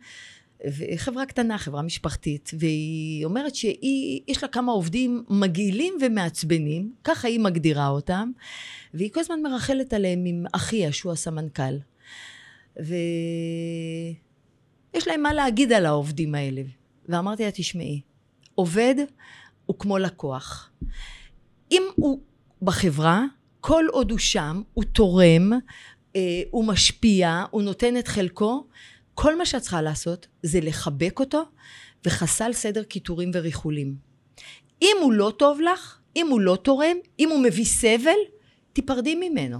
חברה 0.95 1.25
קטנה, 1.25 1.57
חברה 1.57 1.81
משפחתית, 1.81 2.51
והיא 2.59 3.25
אומרת 3.25 3.55
שיש 3.55 4.43
לה 4.43 4.47
כמה 4.47 4.71
עובדים 4.71 5.23
מגעילים 5.29 5.93
ומעצבנים, 6.01 6.93
ככה 7.03 7.27
היא 7.27 7.39
מגדירה 7.39 7.87
אותם, 7.87 8.31
והיא 8.93 9.11
כל 9.11 9.19
הזמן 9.19 9.41
מרחלת 9.41 9.93
עליהם 9.93 10.25
עם 10.25 10.45
אחיה, 10.51 10.91
שהוא 10.91 11.11
הסמנכ"ל. 11.11 11.77
ויש 12.77 12.93
להם 15.07 15.21
מה 15.23 15.33
להגיד 15.33 15.71
על 15.71 15.85
העובדים 15.85 16.35
האלה. 16.35 16.61
ואמרתי 17.09 17.43
לה, 17.43 17.51
תשמעי, 17.51 18.01
עובד 18.55 18.95
הוא 19.65 19.79
כמו 19.79 19.97
לקוח. 19.97 20.71
אם 21.71 21.83
הוא 21.95 22.19
בחברה, 22.61 23.25
כל 23.61 23.85
עוד 23.91 24.11
הוא 24.11 24.19
שם, 24.19 24.61
הוא 24.73 24.83
תורם, 24.83 25.51
אה, 26.15 26.41
הוא 26.51 26.65
משפיע, 26.65 27.45
הוא 27.51 27.61
נותן 27.61 27.97
את 27.97 28.07
חלקו, 28.07 28.67
כל 29.13 29.37
מה 29.37 29.45
שאת 29.45 29.61
צריכה 29.61 29.81
לעשות 29.81 30.27
זה 30.43 30.59
לחבק 30.61 31.19
אותו 31.19 31.43
וחסל 32.05 32.53
סדר 32.53 32.83
קיטורים 32.83 33.31
וריכולים. 33.33 33.95
אם 34.81 34.97
הוא 35.01 35.13
לא 35.13 35.33
טוב 35.37 35.61
לך, 35.61 35.97
אם 36.15 36.27
הוא 36.27 36.41
לא 36.41 36.57
תורם, 36.63 36.97
אם 37.19 37.29
הוא 37.29 37.43
מביא 37.43 37.65
סבל, 37.65 38.17
תיפרדי 38.73 39.15
ממנו. 39.15 39.59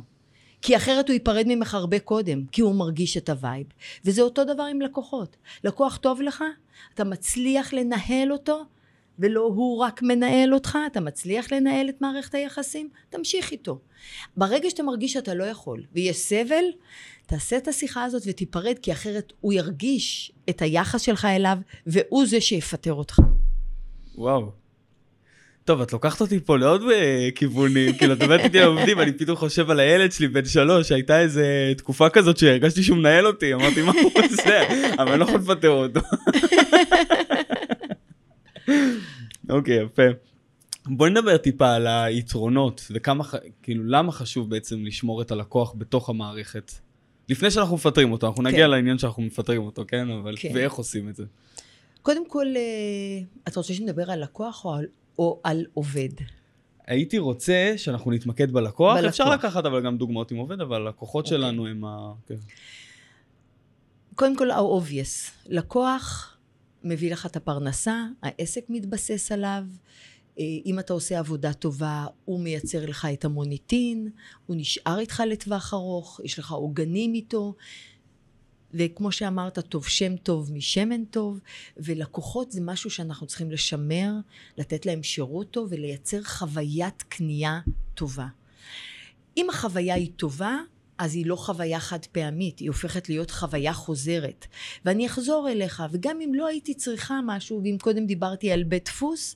כי 0.62 0.76
אחרת 0.76 1.08
הוא 1.08 1.14
ייפרד 1.14 1.46
ממך 1.48 1.74
הרבה 1.74 2.00
קודם, 2.00 2.46
כי 2.52 2.62
הוא 2.62 2.76
מרגיש 2.76 3.18
את 3.18 3.30
ה 3.30 3.36
vibe. 3.36 3.68
וזה 4.06 4.22
אותו 4.22 4.44
דבר 4.44 4.64
עם 4.64 4.82
לקוחות. 4.82 5.38
לקוח 5.64 5.98
טוב 5.98 6.22
לך, 6.22 6.44
אתה 6.94 7.04
מצליח 7.04 7.74
לנהל 7.74 8.32
אותו, 8.32 8.64
ולא 9.22 9.42
הוא 9.42 9.80
רק 9.80 10.02
מנהל 10.02 10.54
אותך, 10.54 10.78
אתה 10.88 11.00
מצליח 11.00 11.54
לנהל 11.54 11.90
את 11.90 12.02
מערכת 12.02 12.36
היחסים, 12.36 12.90
תמשיך 13.10 13.52
איתו. 13.52 13.80
ברגע 14.38 14.70
שאתה 14.70 14.84
מרגיש 14.84 15.14
שאתה 15.14 15.34
לא 15.34 15.44
יכול, 15.44 15.84
ויש 15.94 16.18
סבל, 16.18 16.64
תעשה 17.26 17.58
את 17.58 17.68
השיחה 17.68 18.04
הזאת 18.04 18.24
ותיפרד, 18.26 18.76
כי 18.82 18.92
אחרת 18.92 19.34
הוא 19.42 19.54
ירגיש 19.54 20.32
את 20.50 20.62
היחס 20.62 21.02
שלך 21.02 21.26
אליו, 21.26 21.58
והוא 21.88 22.26
זה 22.26 22.42
שיפטר 22.42 22.94
אותך. 22.94 23.20
וואו. 24.16 24.52
טוב, 25.66 25.82
את 25.82 25.94
לוקחת 25.94 26.22
אותי 26.22 26.40
פה 26.40 26.58
לעוד 26.58 26.84
אה, 26.92 27.30
כיוונים, 27.36 27.94
כאילו, 27.98 28.14
את 28.14 28.24
אומרת 28.24 28.42
איתי 28.42 28.64
עובדים, 28.64 29.00
אני 29.00 29.14
פתאום 29.14 29.38
חושב 29.38 29.70
על 29.70 29.80
הילד 29.80 30.12
שלי 30.12 30.28
בן 30.28 30.46
שלוש, 30.46 30.90
שהייתה 30.90 31.20
איזה 31.20 31.74
תקופה 31.78 32.10
כזאת 32.10 32.38
שהרגשתי 32.38 32.84
שהוא 32.84 32.98
מנהל 32.98 33.28
אותי, 33.28 33.54
אמרתי, 33.54 33.82
מה 33.82 33.92
הוא 34.04 34.12
עושה? 34.16 34.64
אבל 34.98 35.12
אני 35.12 35.20
לא 35.20 35.26
יכול 35.26 35.40
לפטר 35.40 35.70
אותו. 35.70 36.00
אוקיי, 39.50 39.84
יפה. 39.84 40.04
בוא 40.86 41.10
נדבר 41.10 41.38
טיפה 41.38 41.76
על 41.76 41.88
היתרונות, 41.88 42.88
וכמה, 42.92 43.24
כאילו, 43.64 43.84
למה 43.88 44.12
חשוב 44.12 44.50
בעצם 44.50 44.86
לשמור 44.86 45.22
את 45.22 45.32
הלקוח 45.32 45.74
בתוך 45.78 46.10
המערכת. 46.10 46.72
לפני 47.30 47.52
שאנחנו 47.52 47.76
מפטרים 47.76 48.12
אותו, 48.12 48.28
אנחנו 48.28 48.44
נגיע 48.44 48.66
כן. 48.66 48.70
לעניין 48.70 48.98
שאנחנו 48.98 49.24
מפטרים 49.24 49.62
אותו, 49.62 49.84
כן? 49.88 50.10
אבל 50.10 50.36
כן. 50.40 50.52
ואיך 50.54 50.74
עושים 50.74 51.10
את 51.10 51.16
זה? 51.16 51.24
קודם 52.02 52.30
כל, 52.30 52.46
אה, 52.56 53.24
אתה 53.48 53.60
רוצה 53.60 53.74
שנדבר 53.74 54.12
על 54.12 54.24
לקוח 54.24 54.66
או 54.66 54.74
על, 54.74 54.86
או 55.20 55.40
על 55.44 55.66
עובד? 55.74 56.10
הייתי 56.88 57.18
רוצה 57.18 57.74
שאנחנו 57.78 58.12
נתמקד 58.12 58.52
בלקוח. 58.52 58.96
בלקוח. 58.96 59.10
אפשר 59.10 59.30
לקחת 59.30 59.66
אבל 59.66 59.82
גם 59.82 59.98
דוגמאות 59.98 60.32
עם 60.32 60.38
עובד, 60.38 60.62
אבל 60.62 60.82
הלקוחות 60.82 61.26
okay. 61.26 61.28
אוקיי. 61.28 61.40
שלנו 61.40 61.68
הם 61.68 61.86
ה... 61.86 62.14
כן. 62.28 62.36
קודם 64.16 64.36
כל, 64.38 64.52
ה-obvious. 64.52 65.32
לקוח 65.46 66.31
מביא 66.84 67.12
לך 67.12 67.26
את 67.26 67.36
הפרנסה, 67.36 68.06
העסק 68.24 68.66
מתבסס 68.70 69.32
עליו. 69.32 69.64
אה, 70.40 70.44
אם 70.66 70.80
אתה 70.80 70.94
עושה 70.94 71.20
עבודה 71.20 71.54
טובה, 71.54 72.06
הוא 72.26 72.40
מייצר 72.40 72.86
לך 72.86 73.08
את 73.14 73.26
המוניטין, 73.26 74.10
הוא 74.46 74.56
נשאר 74.60 75.00
איתך 75.00 75.24
לטווח 75.28 75.74
ארוך, 75.74 76.20
יש 76.24 76.40
לך 76.40 76.52
עוגנים 76.52 77.14
איתו, 77.14 77.56
וכמו 78.74 79.12
שאמרת, 79.12 79.60
טוב 79.60 79.88
שם 79.88 80.18
טוב 80.18 80.54
משמן 80.54 81.06
טוב, 81.06 81.40
ולקוחות 81.78 82.52
זה 82.52 82.62
משהו 82.62 82.90
שאנחנו 82.90 83.28
צריכים 83.28 83.52
לשמר, 83.52 84.14
לתת 84.58 84.86
להם 84.86 85.04
שירות 85.04 85.52
טוב 85.52 85.68
ולייצר 85.72 86.24
חוויית 86.24 87.02
קנייה 87.02 87.60
טובה. 87.94 88.28
אם 89.38 89.50
החוויה 89.50 89.96
היא 89.96 90.12
טובה, 90.16 90.58
אז 91.02 91.16
היא 91.16 91.26
לא 91.26 91.36
חוויה 91.36 91.80
חד 91.80 92.06
פעמית, 92.06 92.60
היא 92.60 92.70
הופכת 92.70 93.10
להיות 93.10 93.32
חוויה 93.32 93.74
חוזרת. 93.74 94.46
ואני 94.86 95.06
אחזור 95.06 95.50
אליך, 95.50 95.84
וגם 95.92 96.22
אם 96.22 96.34
לא 96.34 96.48
הייתי 96.48 96.74
צריכה 96.74 97.20
משהו, 97.26 97.62
ואם 97.64 97.78
קודם 97.82 98.06
דיברתי 98.06 98.52
על 98.52 98.64
בית 98.64 98.86
דפוס, 98.86 99.36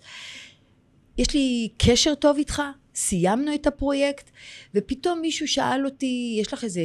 יש 1.17 1.34
לי 1.34 1.69
קשר 1.78 2.15
טוב 2.15 2.38
איתך, 2.38 2.62
סיימנו 2.95 3.56
את 3.56 3.67
הפרויקט, 3.67 4.30
ופתאום 4.75 5.21
מישהו 5.21 5.47
שאל 5.47 5.86
אותי, 5.86 6.38
יש 6.41 6.54
לך 6.54 6.63
איזה 6.63 6.82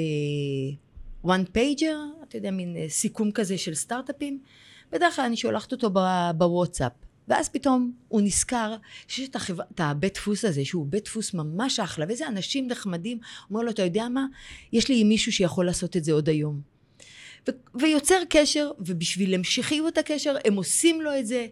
one 1.27 1.57
pager, 1.57 2.23
אתה 2.29 2.37
יודע, 2.37 2.51
מין 2.51 2.77
אה, 2.77 2.89
סיכום 2.89 3.31
כזה 3.31 3.59
של 3.59 3.75
סטארט-אפים? 3.75 4.41
בדרך 4.93 5.17
כלל 5.17 5.25
אני 5.25 5.37
שולחת 5.37 5.73
אותו 5.73 5.91
בוואטסאפ. 6.37 6.93
ואז 7.31 7.49
פתאום 7.49 7.93
הוא 8.09 8.21
נזכר 8.21 8.77
שיש 9.09 9.29
את, 9.29 9.37
החבר... 9.37 9.63
את 9.75 9.81
הבית 9.81 10.15
דפוס 10.15 10.45
הזה, 10.45 10.65
שהוא 10.65 10.87
בית 10.87 11.05
דפוס 11.05 11.35
ממש 11.35 11.81
אחלה, 11.81 12.05
ואיזה 12.09 12.29
אנשים 12.29 12.67
נחמדים. 12.67 13.19
אומר 13.51 13.63
לו, 13.63 13.71
אתה 13.71 13.83
יודע 13.83 14.09
מה? 14.09 14.27
יש 14.73 14.89
לי 14.89 15.05
מישהו 15.05 15.33
שיכול 15.33 15.67
לעשות 15.67 15.97
את 15.97 16.05
זה 16.05 16.13
עוד 16.13 16.29
היום. 16.29 16.61
ו... 17.49 17.51
ויוצר 17.75 18.19
קשר, 18.29 18.71
ובשביל 18.79 19.35
המשכיות 19.35 19.99
הקשר, 19.99 20.37
הם 20.45 20.55
עושים 20.55 21.01
לו 21.01 21.19
את 21.19 21.27
זה 21.27 21.47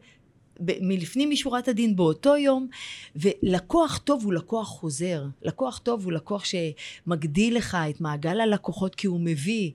ב- 0.61 0.83
מלפנים 0.83 1.31
משורת 1.31 1.69
הדין 1.69 1.97
באותו 1.97 2.37
יום, 2.37 2.69
ולקוח 3.17 3.99
טוב 3.99 4.25
הוא 4.25 4.33
לקוח 4.33 4.69
חוזר. 4.69 5.25
לקוח 5.43 5.79
טוב 5.79 6.05
הוא 6.05 6.13
לקוח 6.13 6.45
שמגדיל 6.45 7.57
לך 7.57 7.77
את 7.91 8.01
מעגל 8.01 8.41
הלקוחות 8.41 8.95
כי 8.95 9.07
הוא 9.07 9.21
מביא, 9.21 9.71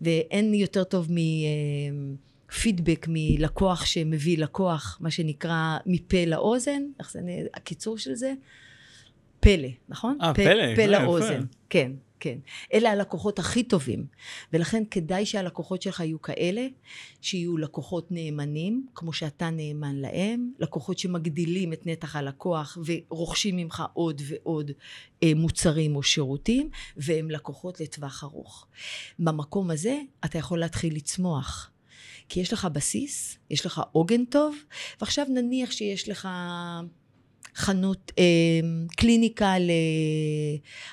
ואין 0.00 0.54
יותר 0.54 0.84
טוב 0.84 1.12
מ... 1.12 1.16
פידבק 2.62 3.06
מלקוח 3.08 3.84
שמביא 3.84 4.38
לקוח, 4.38 4.98
מה 5.00 5.10
שנקרא 5.10 5.78
מפה 5.86 6.24
לאוזן, 6.24 6.82
איך 6.98 7.10
זה, 7.10 7.20
הקיצור 7.54 7.98
של 7.98 8.14
זה? 8.14 8.32
פלא, 9.40 9.68
נכון? 9.88 10.18
אה, 10.22 10.34
פלא, 10.34 10.76
פה 10.76 10.82
אה, 10.82 10.86
לאוזן, 10.86 11.34
יפה. 11.34 11.46
כן, 11.70 11.92
כן. 12.20 12.38
אלה 12.74 12.90
הלקוחות 12.90 13.38
הכי 13.38 13.62
טובים, 13.62 14.06
ולכן 14.52 14.82
כדאי 14.90 15.26
שהלקוחות 15.26 15.82
שלך 15.82 16.00
יהיו 16.00 16.22
כאלה, 16.22 16.66
שיהיו 17.20 17.56
לקוחות 17.56 18.10
נאמנים, 18.10 18.86
כמו 18.94 19.12
שאתה 19.12 19.50
נאמן 19.50 19.96
להם, 19.96 20.52
לקוחות 20.58 20.98
שמגדילים 20.98 21.72
את 21.72 21.86
נתח 21.86 22.16
הלקוח 22.16 22.78
ורוכשים 22.84 23.56
ממך 23.56 23.82
עוד 23.92 24.22
ועוד 24.26 24.70
אה, 25.22 25.32
מוצרים 25.36 25.96
או 25.96 26.02
שירותים, 26.02 26.70
והם 26.96 27.30
לקוחות 27.30 27.80
לטווח 27.80 28.24
ארוך. 28.24 28.66
במקום 29.18 29.70
הזה 29.70 29.98
אתה 30.24 30.38
יכול 30.38 30.58
להתחיל 30.58 30.96
לצמוח. 30.96 31.70
כי 32.28 32.40
יש 32.40 32.52
לך 32.52 32.68
בסיס, 32.72 33.38
יש 33.50 33.66
לך 33.66 33.82
עוגן 33.92 34.24
טוב, 34.24 34.56
ועכשיו 35.00 35.26
נניח 35.28 35.70
שיש 35.70 36.08
לך 36.08 36.28
חנות, 37.56 38.12
אה, 38.18 38.24
קליניקה 38.96 39.54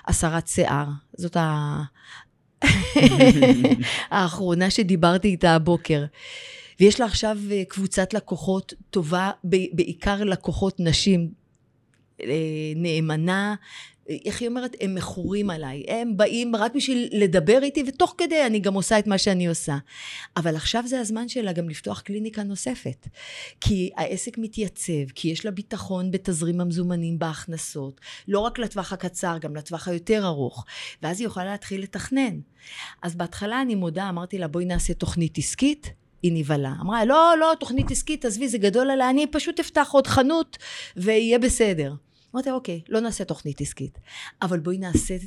להסרת 0.08 0.48
שיער. 0.48 0.88
זאת 1.17 1.38
ה... 1.38 1.82
האחרונה 4.12 4.70
שדיברתי 4.70 5.28
איתה 5.28 5.56
הבוקר. 5.56 6.06
ויש 6.80 7.00
לה 7.00 7.06
עכשיו 7.06 7.38
אה, 7.52 7.63
קבוצת 7.67 8.13
לקוחות 8.13 8.74
טובה, 8.89 9.32
בעיקר 9.44 10.24
לקוחות 10.24 10.80
נשים, 10.80 11.32
אה, 12.22 12.26
נאמנה, 12.76 13.56
איך 14.26 14.41
היא 14.41 14.50
אומרת? 14.50 14.76
הם 14.82 14.95
מכורים 14.95 15.50
עליי. 15.50 15.84
הם 15.88 16.17
באים 16.17 16.56
רק 16.56 16.76
בשביל 16.76 17.10
לדבר 17.12 17.60
איתי, 17.63 17.84
ותוך 17.88 18.15
כדי 18.17 18.45
אני 18.45 18.60
גם 18.60 18.74
עושה 18.74 19.00
את 19.00 19.08
מה 19.08 19.17
שאני 19.17 19.47
עושה. 19.47 19.78
אבל 20.38 20.56
עכשיו 20.56 20.84
זה 20.88 21.00
הזמן 21.00 21.30
שלה 21.30 21.54
גם 21.54 21.69
לפתוח 21.69 22.02
קליניקה 22.02 22.43
נוספת. 22.43 23.08
כי 23.62 23.89
העסק 23.97 24.38
מתייצב, 24.38 25.10
כי 25.15 25.28
יש 25.28 25.45
לה 25.45 25.52
ביטחון 25.52 26.12
בתזרים 26.12 26.62
המזומנים 26.62 27.19
בהכנסות. 27.19 28.02
לא 28.28 28.39
רק 28.39 28.60
לטווח 28.60 28.93
הקצר, 28.93 29.38
גם 29.41 29.56
לטווח 29.56 29.88
היותר 29.88 30.26
ארוך. 30.26 30.65
ואז 31.04 31.19
היא 31.19 31.28
יכולה 31.28 31.45
להתחיל 31.45 31.82
לתכנן. 31.82 32.39
אז 33.04 33.15
בהתחלה 33.15 33.62
אני 33.62 33.76
מודה, 33.76 34.10
אמרתי 34.10 34.38
לה, 34.38 34.47
בואי 34.47 34.65
נעשה 34.65 34.93
תוכנית 34.93 35.38
עסקית. 35.38 35.91
היא 36.24 36.32
נבהלה. 36.36 36.74
אמרה, 36.82 37.06
לא, 37.06 37.34
לא, 37.39 37.54
תוכנית 37.60 37.91
עסקית, 37.91 38.26
עזבי, 38.26 38.47
זה 38.47 38.58
גדול 38.58 38.91
עליי, 38.91 39.10
אני 39.10 39.28
פשוט 39.28 39.60
אפתח 39.60 39.89
עוד 39.91 40.08
חנות 40.08 40.58
ויהיה 40.97 41.39
בסדר. 41.39 41.93
אמרתי, 42.36 42.52
אוקיי, 42.52 42.82
לא 42.89 43.00
נעשה 43.00 43.24
תוכנית 43.26 43.62
עסקית, 43.62 44.00
אבל 44.41 44.60
בואי 44.60 44.78
נעשה 44.78 45.17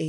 אה, 0.00 0.06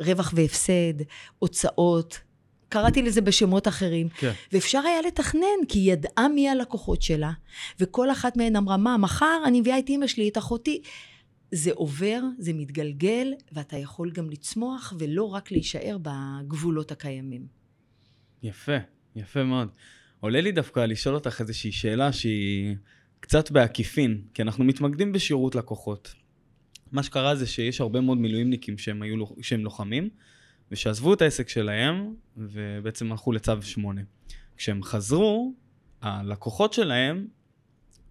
רווח 0.00 0.32
והפסד, 0.36 0.94
הוצאות, 1.38 2.20
קראתי 2.68 3.02
לזה 3.02 3.20
בשמות 3.20 3.68
אחרים, 3.68 4.08
כן. 4.08 4.32
ואפשר 4.52 4.78
היה 4.78 5.00
לתכנן, 5.06 5.66
כי 5.68 5.78
היא 5.78 5.92
ידעה 5.92 6.28
מי 6.28 6.48
הלקוחות 6.48 7.02
שלה, 7.02 7.32
וכל 7.80 8.10
אחת 8.10 8.36
מהן 8.36 8.56
אמרה, 8.56 8.76
מה, 8.76 8.96
מחר 8.96 9.42
אני 9.46 9.60
מביאה 9.60 9.78
את 9.78 9.88
אימא 9.88 10.06
שלי, 10.06 10.28
את 10.28 10.38
אחותי. 10.38 10.82
זה 11.52 11.70
עובר, 11.74 12.20
זה 12.38 12.52
מתגלגל, 12.52 13.32
ואתה 13.52 13.76
יכול 13.76 14.10
גם 14.10 14.30
לצמוח, 14.30 14.94
ולא 14.98 15.24
רק 15.24 15.52
להישאר 15.52 15.98
בגבולות 16.02 16.92
הקיימים. 16.92 17.46
יפה, 18.42 18.76
יפה 19.16 19.44
מאוד. 19.44 19.68
עולה 20.20 20.40
לי 20.40 20.52
דווקא 20.52 20.80
לשאול 20.80 21.14
אותך 21.14 21.40
איזושהי 21.40 21.72
שאלה 21.72 22.12
שהיא 22.12 22.76
קצת 23.20 23.50
בעקיפין, 23.50 24.22
כי 24.34 24.42
אנחנו 24.42 24.64
מתמקדים 24.64 25.12
בשירות 25.12 25.54
לקוחות. 25.54 26.14
מה 26.92 27.02
שקרה 27.02 27.34
זה 27.34 27.46
שיש 27.46 27.80
הרבה 27.80 28.00
מאוד 28.00 28.18
מילואימניקים 28.18 28.78
שהם, 28.78 29.02
היו, 29.02 29.24
שהם 29.42 29.64
לוחמים, 29.64 30.08
ושעזבו 30.70 31.14
את 31.14 31.22
העסק 31.22 31.48
שלהם, 31.48 32.14
ובעצם 32.36 33.12
הלכו 33.12 33.32
לצו 33.32 33.62
8. 33.62 34.00
כשהם 34.56 34.82
חזרו, 34.82 35.54
הלקוחות 36.02 36.72
שלהם, 36.72 37.26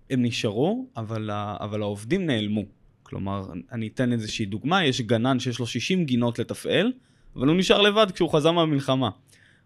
הם 0.09 0.25
נשארו, 0.25 0.87
אבל, 0.97 1.29
אבל 1.31 1.81
העובדים 1.81 2.25
נעלמו. 2.25 2.63
כלומר, 3.03 3.47
אני 3.71 3.87
אתן 3.87 4.13
איזושהי 4.13 4.45
דוגמה, 4.45 4.85
יש 4.85 5.01
גנן 5.01 5.39
שיש 5.39 5.59
לו 5.59 5.67
60 5.67 6.05
גינות 6.05 6.39
לתפעל, 6.39 6.91
אבל 7.35 7.47
הוא 7.47 7.55
נשאר 7.55 7.81
לבד 7.81 8.11
כשהוא 8.11 8.29
חזר 8.29 8.51
מהמלחמה. 8.51 9.09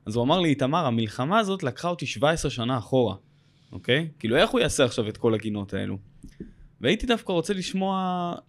אז 0.06 0.16
הוא 0.16 0.24
אמר 0.24 0.40
לי, 0.40 0.50
איתמר, 0.50 0.86
המלחמה 0.86 1.40
הזאת 1.40 1.64
לקחה 1.64 1.88
אותי 1.88 2.06
17 2.06 2.52
שנה 2.52 2.78
אחורה, 2.78 3.16
אוקיי? 3.72 4.08
כאילו, 4.20 4.38
איך 4.38 4.50
הוא 4.50 4.60
יעשה 4.60 4.86
עכשיו 4.86 5.10
את 5.10 5.18
כל 5.18 5.34
הגינות 5.34 5.74
האלו? 5.74 5.98
והייתי 6.82 7.06
דווקא 7.06 7.32
רוצה 7.32 7.54
לשמוע 7.54 7.96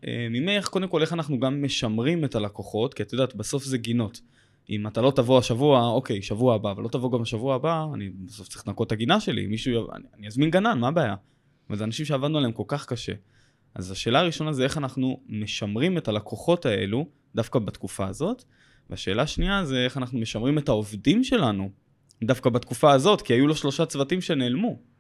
אה, 0.07 0.27
ממך, 0.31 0.69
קודם 0.69 0.89
כל, 0.89 1.03
איך 1.03 1.13
אנחנו 1.13 1.41
גם 1.41 1.63
משמרים 1.63 2.25
את 2.25 2.35
הלקוחות, 2.35 2.95
כי 2.95 3.03
את 3.03 3.13
יודעת, 3.13 3.35
בסוף 3.35 3.65
זה 3.65 3.79
גינות. 3.79 4.21
אם 4.71 4.87
אתה 4.87 5.01
לא 5.01 5.11
תבוא 5.17 5.39
השבוע, 5.39 5.89
אוקיי, 5.89 6.23
שבוע 6.23 6.55
הבא, 6.55 6.71
אבל 6.71 6.83
לא 6.83 6.89
תבוא 6.89 7.13
גם 7.13 7.23
השבוע 7.23 7.55
הבא, 7.55 7.87
אני 7.95 8.09
בסוף 8.09 8.49
צריך 8.49 8.69
לנקות 8.69 8.87
את 8.87 8.93
הגינה 8.93 9.21
שלי, 9.21 9.47
מישהו, 9.47 9.93
אני, 9.93 10.05
אני 10.19 10.27
אזמין 10.27 10.51
גנן, 10.51 10.79
מה 10.79 10.89
הבעיה? 10.89 11.15
אבל 11.69 11.79
זה 11.79 11.85
אנשים 11.85 12.07
שעבדנו 12.07 12.39
עליהם 12.39 12.53
כל 12.53 12.65
כך 12.67 12.87
קשה. 12.87 13.13
אז 13.75 13.91
השאלה 13.91 14.21
הראשונה 14.21 14.53
זה 14.53 14.65
איך 14.65 14.79
אנחנו 14.79 15.21
משמרים 15.29 15.99
את 15.99 16.09
הלקוחות 16.09 16.67
האלו, 16.67 17.07
דווקא 17.35 17.59
בתקופה 17.59 18.07
הזאת, 18.07 18.45
והשאלה 18.91 19.23
השנייה 19.23 19.65
זה 19.65 19.85
איך 19.85 19.97
אנחנו 19.97 20.19
משמרים 20.19 20.59
את 20.59 20.69
העובדים 20.69 21.25
שלנו, 21.25 21.71
דווקא 22.25 22.51
בתקופה 22.51 22.93
הזאת, 22.93 23.23
כי 23.23 23.33
היו 23.33 23.47
לו 23.47 23.57
שלושה 23.57 23.87
צוותים 23.87 24.21
שנעלמו. 24.21 24.92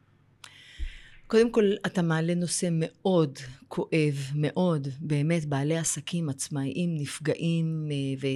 קודם 1.33 1.51
כל, 1.51 1.73
אתה 1.87 2.03
מעלה 2.03 2.35
נושא 2.35 2.69
מאוד 2.73 3.39
כואב, 3.69 4.31
מאוד, 4.35 4.89
באמת, 5.01 5.45
בעלי 5.45 5.77
עסקים 5.77 6.29
עצמאיים 6.29 6.95
נפגעים, 6.95 7.89
אה, 7.91 8.29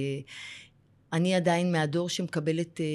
ואני 1.11 1.35
עדיין 1.35 1.71
מהדור 1.71 2.09
שמקבל 2.09 2.61
את 2.61 2.81
אה, 2.81 2.85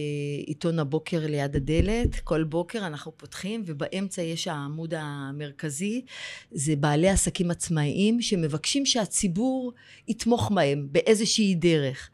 עיתון 0.46 0.78
הבוקר 0.78 1.26
ליד 1.26 1.56
הדלת. 1.56 2.20
כל 2.20 2.44
בוקר 2.44 2.86
אנחנו 2.86 3.12
פותחים, 3.16 3.62
ובאמצע 3.66 4.22
יש 4.22 4.48
העמוד 4.48 4.94
המרכזי, 4.96 6.04
זה 6.52 6.76
בעלי 6.76 7.08
עסקים 7.08 7.50
עצמאיים 7.50 8.22
שמבקשים 8.22 8.86
שהציבור 8.86 9.72
יתמוך 10.08 10.52
בהם 10.54 10.88
באיזושהי 10.92 11.54
דרך. 11.54 12.10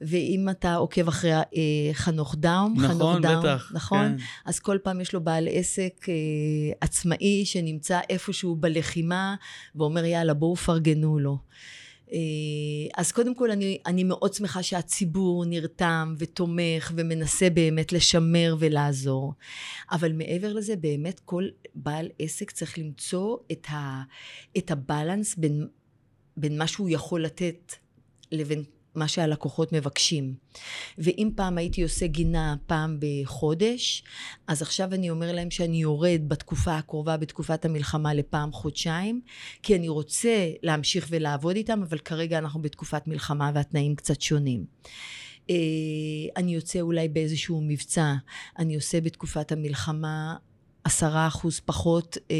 ואם 0.00 0.48
אתה 0.50 0.74
עוקב 0.74 1.08
אחרי 1.08 1.32
אה, 1.32 1.42
חנוך 1.92 2.34
דאום, 2.38 2.74
חנוך 2.78 2.90
נכון, 2.90 3.22
דאום, 3.22 3.40
בטח. 3.40 3.72
נכון? 3.74 4.16
כן. 4.18 4.24
אז 4.44 4.60
כל 4.60 4.78
פעם 4.82 5.00
יש 5.00 5.12
לו 5.12 5.20
בעל 5.24 5.48
עסק 5.50 6.08
אה, 6.08 6.14
עצמאי 6.80 7.44
שנמצא 7.44 8.00
איפשהו 8.10 8.56
בלחימה 8.56 9.34
ואומר 9.74 10.04
יאללה 10.04 10.34
בואו 10.34 10.56
פרגנו 10.56 11.18
לו. 11.18 11.38
אה, 12.12 12.18
אז 12.96 13.12
קודם 13.12 13.34
כל 13.34 13.50
אני, 13.50 13.78
אני 13.86 14.04
מאוד 14.04 14.34
שמחה 14.34 14.62
שהציבור 14.62 15.44
נרתם 15.44 16.14
ותומך 16.18 16.92
ומנסה 16.96 17.50
באמת 17.50 17.92
לשמר 17.92 18.56
ולעזור. 18.58 19.34
אבל 19.90 20.12
מעבר 20.12 20.52
לזה 20.52 20.76
באמת 20.76 21.20
כל 21.24 21.44
בעל 21.74 22.08
עסק 22.18 22.50
צריך 22.50 22.78
למצוא 22.78 23.36
את, 23.52 23.66
ה, 23.70 24.02
את 24.58 24.70
הבלנס 24.70 25.36
בין, 25.36 25.66
בין 26.36 26.58
מה 26.58 26.66
שהוא 26.66 26.88
יכול 26.90 27.24
לתת 27.24 27.74
לבין 28.32 28.64
מה 28.94 29.08
שהלקוחות 29.08 29.72
מבקשים. 29.72 30.34
ואם 30.98 31.30
פעם 31.36 31.58
הייתי 31.58 31.82
עושה 31.82 32.06
גינה 32.06 32.56
פעם 32.66 32.98
בחודש, 33.00 34.02
אז 34.46 34.62
עכשיו 34.62 34.94
אני 34.94 35.10
אומר 35.10 35.32
להם 35.32 35.50
שאני 35.50 35.76
יורד 35.76 36.20
בתקופה 36.28 36.76
הקרובה, 36.76 37.16
בתקופת 37.16 37.64
המלחמה, 37.64 38.14
לפעם 38.14 38.52
חודשיים, 38.52 39.20
כי 39.62 39.76
אני 39.76 39.88
רוצה 39.88 40.50
להמשיך 40.62 41.06
ולעבוד 41.10 41.56
איתם, 41.56 41.82
אבל 41.82 41.98
כרגע 41.98 42.38
אנחנו 42.38 42.62
בתקופת 42.62 43.06
מלחמה 43.06 43.50
והתנאים 43.54 43.94
קצת 43.94 44.20
שונים. 44.20 44.64
אה, 45.50 45.54
אני 46.36 46.54
יוצא 46.54 46.80
אולי 46.80 47.08
באיזשהו 47.08 47.60
מבצע, 47.62 48.14
אני 48.58 48.74
עושה 48.74 49.00
בתקופת 49.00 49.52
המלחמה 49.52 50.36
עשרה 50.84 51.26
אחוז 51.26 51.60
פחות 51.60 52.18
אה, 52.30 52.36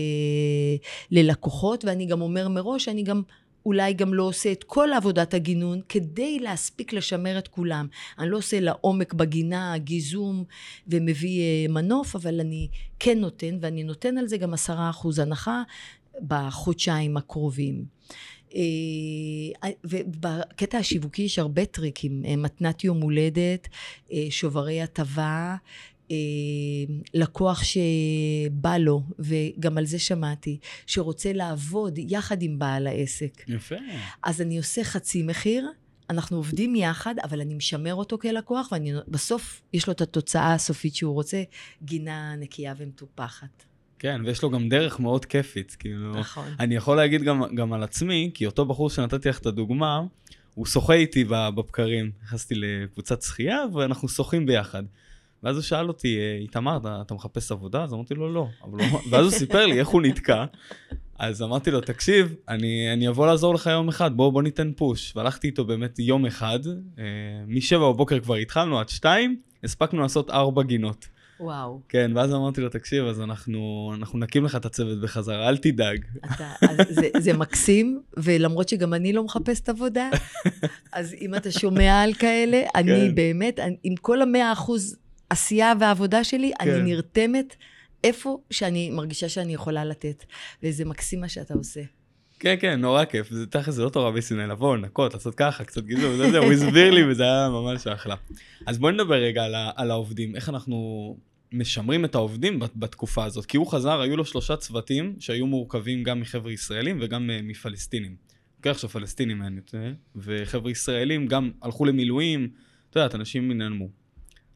ללקוחות, 1.10 1.84
ואני 1.84 2.06
גם 2.06 2.20
אומר 2.20 2.48
מראש, 2.48 2.88
אני 2.88 3.02
גם 3.02 3.22
אולי 3.66 3.92
גם 3.92 4.14
לא 4.14 4.22
עושה 4.22 4.52
את 4.52 4.64
כל 4.64 4.88
עבודת 4.92 5.34
הגינון 5.34 5.80
כדי 5.88 6.38
להספיק 6.38 6.92
לשמר 6.92 7.38
את 7.38 7.48
כולם. 7.48 7.86
אני 8.18 8.30
לא 8.30 8.36
עושה 8.36 8.60
לעומק 8.60 9.14
בגינה, 9.14 9.78
גיזום 9.78 10.44
ומביא 10.86 11.40
אה, 11.40 11.72
מנוף, 11.72 12.16
אבל 12.16 12.40
אני 12.40 12.68
כן 12.98 13.18
נותן, 13.18 13.58
ואני 13.60 13.82
נותן 13.82 14.18
על 14.18 14.28
זה 14.28 14.36
גם 14.36 14.54
עשרה 14.54 14.90
אחוז 14.90 15.18
הנחה 15.18 15.62
בחודשיים 16.26 17.16
הקרובים. 17.16 17.84
אה, 18.54 19.70
ובקטע 19.84 20.78
השיווקי 20.78 21.22
יש 21.22 21.38
הרבה 21.38 21.64
טריקים, 21.64 22.22
אה, 22.26 22.36
מתנת 22.36 22.84
יום 22.84 23.00
הולדת, 23.00 23.68
אה, 24.12 24.26
שוברי 24.30 24.82
הטבה, 24.82 25.22
אה, 25.22 25.56
לקוח 27.14 27.62
שבא 27.64 28.76
לו, 28.78 29.02
וגם 29.18 29.78
על 29.78 29.86
זה 29.86 29.98
שמעתי, 29.98 30.58
שרוצה 30.86 31.32
לעבוד 31.32 31.98
יחד 31.98 32.42
עם 32.42 32.58
בעל 32.58 32.86
העסק. 32.86 33.44
יפה. 33.48 33.74
אז 34.22 34.40
אני 34.40 34.58
עושה 34.58 34.84
חצי 34.84 35.22
מחיר, 35.22 35.68
אנחנו 36.10 36.36
עובדים 36.36 36.76
יחד, 36.76 37.14
אבל 37.24 37.40
אני 37.40 37.54
משמר 37.54 37.94
אותו 37.94 38.18
כלקוח, 38.18 38.72
ובסוף 39.06 39.62
יש 39.72 39.86
לו 39.86 39.92
את 39.92 40.00
התוצאה 40.00 40.54
הסופית 40.54 40.94
שהוא 40.94 41.14
רוצה, 41.14 41.42
גינה 41.82 42.36
נקייה 42.36 42.74
ומטופחת. 42.78 43.64
כן, 43.98 44.20
ויש 44.24 44.42
לו 44.42 44.50
גם 44.50 44.68
דרך 44.68 45.00
מאוד 45.00 45.24
כיפית, 45.24 45.76
כאילו... 45.78 46.20
נכון. 46.20 46.44
אני 46.60 46.74
יכול 46.74 46.96
להגיד 46.96 47.22
גם, 47.22 47.54
גם 47.54 47.72
על 47.72 47.82
עצמי, 47.82 48.30
כי 48.34 48.46
אותו 48.46 48.64
בחור 48.64 48.90
שנתתי 48.90 49.28
לך 49.28 49.38
את 49.38 49.46
הדוגמה, 49.46 50.00
הוא 50.54 50.66
שוחה 50.66 50.94
איתי 50.94 51.24
בבקרים. 51.24 52.10
נכנסתי 52.22 52.54
לקבוצת 52.54 53.22
שחייה, 53.22 53.58
ואנחנו 53.74 54.08
שוחים 54.08 54.46
ביחד. 54.46 54.82
ואז 55.42 55.56
הוא 55.56 55.62
שאל 55.62 55.88
אותי, 55.88 56.18
אה, 56.18 56.36
איתמר, 56.40 56.76
אתה, 56.76 56.98
אתה 57.06 57.14
מחפש 57.14 57.52
עבודה? 57.52 57.84
אז 57.84 57.92
אמרתי 57.92 58.14
לו, 58.14 58.32
לא. 58.32 58.48
הוא, 58.60 58.80
ואז 59.10 59.24
הוא 59.24 59.32
סיפר 59.32 59.66
לי 59.66 59.78
איך 59.78 59.88
הוא 59.88 60.02
נתקע. 60.02 60.44
אז 61.18 61.42
אמרתי 61.42 61.70
לו, 61.70 61.80
תקשיב, 61.80 62.34
אני, 62.48 62.92
אני 62.92 63.08
אבוא 63.08 63.26
לעזור 63.26 63.54
לך 63.54 63.66
יום 63.66 63.88
אחד, 63.88 64.16
בוא, 64.16 64.32
בוא 64.32 64.42
ניתן 64.42 64.72
פוש. 64.76 65.16
והלכתי 65.16 65.46
איתו 65.46 65.64
באמת 65.64 65.98
יום 65.98 66.26
אחד, 66.26 66.58
אה, 66.98 67.04
משבע 67.46 67.88
בבוקר 67.92 68.20
כבר 68.20 68.34
התחלנו, 68.34 68.80
עד 68.80 68.88
שתיים, 68.88 69.36
הספקנו 69.64 70.02
לעשות 70.02 70.30
ארבע 70.30 70.62
גינות. 70.62 71.08
וואו. 71.40 71.80
כן, 71.88 72.10
ואז 72.14 72.34
אמרתי 72.34 72.60
לו, 72.60 72.68
תקשיב, 72.68 73.04
אז 73.04 73.20
אנחנו, 73.20 73.92
אנחנו 73.94 74.18
נקים 74.18 74.44
לך 74.44 74.56
את 74.56 74.64
הצוות 74.64 75.00
בחזרה, 75.00 75.48
אל 75.48 75.56
תדאג. 75.56 76.04
אתה, 76.24 76.52
זה, 76.88 77.08
זה 77.18 77.32
מקסים, 77.32 78.00
ולמרות 78.16 78.68
שגם 78.68 78.94
אני 78.94 79.12
לא 79.12 79.24
מחפשת 79.24 79.68
עבודה, 79.68 80.10
אז 80.92 81.14
אם 81.20 81.34
אתה 81.34 81.50
שומע 81.50 82.02
על 82.02 82.14
כאלה, 82.14 82.62
אני 82.74 83.08
כן. 83.08 83.14
באמת, 83.14 83.58
אני, 83.58 83.76
עם 83.82 83.94
כל 83.96 84.22
המאה 84.22 84.52
אחוז 84.52 84.96
עשייה 85.30 85.72
והעבודה 85.80 86.24
שלי, 86.24 86.52
כן. 86.62 86.70
אני 86.70 86.82
נרתמת 86.82 87.56
איפה 88.04 88.38
שאני 88.50 88.90
מרגישה 88.90 89.28
שאני 89.28 89.54
יכולה 89.54 89.84
לתת. 89.84 90.24
וזה 90.62 90.84
מקסים 90.84 91.20
מה 91.20 91.28
שאתה 91.28 91.54
עושה. 91.54 91.80
כן, 92.38 92.54
כן, 92.60 92.80
נורא 92.80 93.04
כיף. 93.04 93.30
זה 93.30 93.46
תכל'ס, 93.46 93.74
זה 93.74 93.82
לא 93.84 93.88
תורה 93.88 94.12
בישראל, 94.12 94.50
לבוא, 94.50 94.76
לנקות, 94.76 95.14
לעשות 95.14 95.34
ככה, 95.34 95.64
קצת 95.64 95.84
גיזור, 95.84 96.16
זה, 96.16 96.30
זה, 96.30 96.38
הוא 96.38 96.52
הסביר 96.52 96.90
לי 96.90 97.10
וזה 97.10 97.22
היה 97.22 97.48
ממש 97.48 97.86
אחלה. 97.86 98.14
אז 98.66 98.78
בואי 98.78 98.92
נדבר 98.92 99.14
רגע 99.14 99.44
על, 99.44 99.54
על 99.76 99.90
העובדים, 99.90 100.36
איך 100.36 100.48
אנחנו 100.48 101.16
משמרים 101.52 102.04
את 102.04 102.14
העובדים 102.14 102.58
בת- 102.58 102.76
בתקופה 102.76 103.24
הזאת. 103.24 103.46
כי 103.46 103.56
הוא 103.56 103.66
חזר, 103.66 104.00
היו 104.00 104.16
לו 104.16 104.24
שלושה 104.24 104.56
צוותים 104.56 105.16
שהיו 105.18 105.46
מורכבים 105.46 106.02
גם 106.02 106.20
מחבר'ה 106.20 106.52
ישראלים 106.52 106.98
וגם 107.00 107.30
uh, 107.30 107.42
מפלסטינים. 107.42 108.16
לוקח 108.58 108.70
עכשיו 108.70 108.90
פלסטינים 108.90 109.42
אין 109.42 109.56
יותר, 109.56 109.92
וחבר'ה 110.16 110.70
ישראלים 110.70 111.26
גם 111.26 111.50
הלכו 111.62 111.84
למילואים, 111.84 112.48
את 112.90 112.96
יודעת, 112.96 113.14
אנשים 113.14 113.52
נעלמו. 113.52 113.99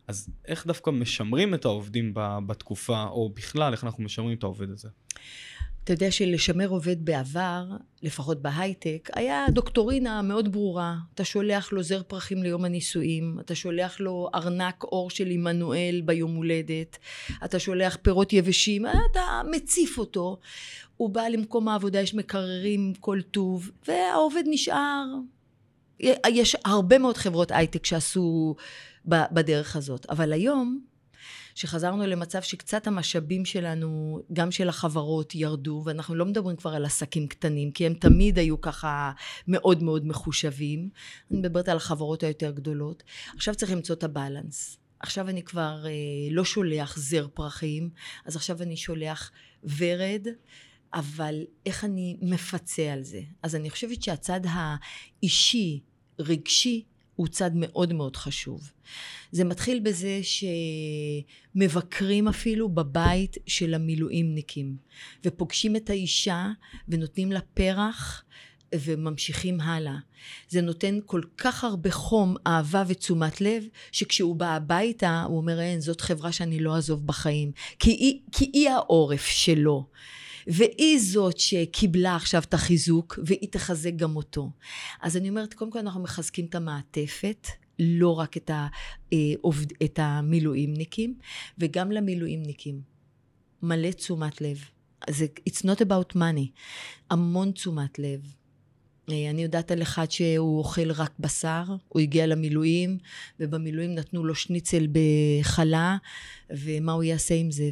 אז 0.07 0.29
איך 0.49 0.67
דווקא 0.67 0.91
משמרים 0.91 1.55
את 1.55 1.65
העובדים 1.65 2.13
בתקופה, 2.47 3.05
או 3.05 3.31
בכלל, 3.35 3.73
איך 3.73 3.85
אנחנו 3.85 4.05
משמרים 4.05 4.39
את 4.39 4.43
העובד 4.43 4.71
הזה? 4.71 4.89
אתה 5.85 5.93
יודע 5.93 6.11
שלשמר 6.11 6.69
עובד 6.69 7.05
בעבר, 7.05 7.65
לפחות 8.03 8.43
בהייטק, 8.43 9.11
היה 9.15 9.47
דוקטורינה 9.51 10.23
מאוד 10.23 10.53
ברורה. 10.53 10.97
אתה 11.15 11.25
שולח 11.25 11.73
לו 11.73 11.83
זר 11.83 12.03
פרחים 12.03 12.43
ליום 12.43 12.65
הנישואים, 12.65 13.37
אתה 13.41 13.55
שולח 13.55 14.01
לו 14.01 14.29
ארנק 14.35 14.85
אור 14.85 15.11
של 15.11 15.27
עמנואל 15.27 16.03
ביום 16.05 16.35
הולדת, 16.35 16.99
אתה 17.45 17.59
שולח 17.59 17.97
פירות 18.03 18.33
יבשים, 18.33 18.87
אתה 18.87 19.41
מציף 19.51 19.99
אותו. 19.99 20.39
הוא 20.97 21.11
בא 21.11 21.23
למקום 21.23 21.69
העבודה, 21.69 22.01
יש 22.01 22.15
מקררים 22.15 22.93
כל 23.01 23.21
טוב, 23.31 23.71
והעובד 23.89 24.45
נשאר. 24.47 25.05
יש 26.29 26.57
הרבה 26.65 26.99
מאוד 26.99 27.17
חברות 27.17 27.51
הייטק 27.51 27.87
שעשו 27.87 28.57
בדרך 29.05 29.77
הזאת. 29.77 30.07
אבל 30.11 30.33
היום, 30.33 30.81
שחזרנו 31.55 32.07
למצב 32.07 32.43
שקצת 32.43 32.87
המשאבים 32.87 33.45
שלנו, 33.45 34.21
גם 34.33 34.51
של 34.51 34.69
החברות, 34.69 35.35
ירדו, 35.35 35.83
ואנחנו 35.85 36.15
לא 36.15 36.25
מדברים 36.27 36.57
כבר 36.57 36.75
על 36.75 36.85
עסקים 36.85 37.27
קטנים, 37.27 37.71
כי 37.71 37.87
הם 37.87 37.95
תמיד 37.95 38.39
היו 38.39 38.61
ככה 38.61 39.13
מאוד 39.49 39.83
מאוד 39.83 40.07
מחושבים. 40.07 40.89
אני 41.31 41.39
מדברת 41.39 41.69
על 41.69 41.77
החברות 41.77 42.23
היותר 42.23 42.51
גדולות. 42.51 43.03
עכשיו 43.37 43.55
צריך 43.55 43.73
למצוא 43.73 43.95
את 43.95 44.05
הבלנס. 44.05 44.79
עכשיו 45.01 45.29
אני 45.29 45.43
כבר 45.43 45.87
אה, 45.87 45.91
לא 46.31 46.45
שולח 46.45 46.99
זר 46.99 47.27
פרחים, 47.35 47.91
אז 48.25 48.37
עכשיו 48.37 48.63
אני 48.63 48.77
שולח 48.77 49.31
ורד, 49.79 50.27
אבל 50.95 51.45
איך 51.67 51.85
אני 51.85 52.17
מפצה 52.23 52.93
על 52.93 53.03
זה? 53.03 53.21
אז 53.43 53.55
אני 53.55 53.71
חושבת 53.71 54.03
שהצד 54.03 54.41
האישי, 54.45 55.81
רגשי, 56.19 56.85
הוא 57.17 57.29
צד 57.29 57.51
מאוד 57.55 57.93
מאוד 57.93 58.17
חשוב. 58.17 58.71
זה 59.33 59.45
מתחיל 59.45 59.81
בזה 59.81 60.21
שמבקרים 61.55 62.29
אפילו 62.29 62.69
בבית 62.69 63.37
של 63.47 63.75
המילואימניקים, 63.75 64.77
ופוגשים 65.25 65.77
את 65.77 65.91
האישה 65.91 66.49
ונותנים 66.89 67.33
לה 67.33 67.41
פרח 67.41 68.25
וממשיכים 68.75 69.61
הלאה. 69.61 69.97
זה 70.49 70.61
נותן 70.61 70.99
כל 71.07 71.23
כך 71.39 71.65
הרבה 71.65 71.91
חום, 71.91 72.37
אהבה 72.47 72.85
ותשומת 72.87 73.41
לב, 73.41 73.65
שכשהוא 73.93 74.37
בא 74.37 74.55
הביתה, 74.55 75.23
הוא 75.29 75.37
אומר, 75.37 75.61
אין, 75.61 75.81
זאת 75.81 76.01
חברה 76.01 76.33
שאני 76.33 76.61
לא 76.61 76.75
אעזוב 76.75 77.07
בחיים. 77.07 77.53
כי 77.79 77.91
היא, 77.91 78.21
כי 78.33 78.51
היא 78.53 78.71
העורף 78.71 79.27
שלו. 79.27 79.87
והיא 80.47 80.99
זאת 81.01 81.39
שקיבלה 81.39 82.17
עכשיו 82.17 82.43
את 82.43 82.55
החיזוק, 82.55 83.19
והיא 83.27 83.49
תחזק 83.51 83.93
גם 83.97 84.17
אותו. 84.17 84.51
אז 85.03 85.17
אני 85.17 85.29
אומרת, 85.29 85.55
קודם 85.55 85.71
כל 85.71 85.79
אנחנו 85.79 86.03
מחזקים 86.03 86.47
את 86.47 86.55
המעטפת, 86.55 87.49
לא 87.79 88.19
רק 88.19 88.37
את, 88.37 88.51
ה, 88.51 88.67
את 89.85 89.99
המילואימניקים, 90.03 91.15
וגם 91.59 91.93
למילואימניקים. 91.93 92.81
מלא 93.63 93.91
תשומת 93.91 94.41
לב. 94.41 94.65
זה, 95.11 95.27
it's 95.51 95.63
not 95.63 95.81
about 95.81 96.17
money. 96.17 96.49
המון 97.11 97.51
תשומת 97.51 97.99
לב. 97.99 98.35
אני 99.09 99.43
יודעת 99.43 99.71
על 99.71 99.83
אחד 99.83 100.11
שהוא 100.11 100.59
אוכל 100.59 100.93
רק 100.93 101.13
בשר, 101.19 101.65
הוא 101.89 102.01
הגיע 102.01 102.27
למילואים, 102.27 102.99
ובמילואים 103.41 103.95
נתנו 103.95 104.25
לו 104.25 104.35
שניצל 104.35 104.87
בחלה, 104.93 105.97
ומה 106.51 106.93
הוא 106.93 107.03
יעשה 107.03 107.35
עם 107.35 107.51
זה? 107.51 107.71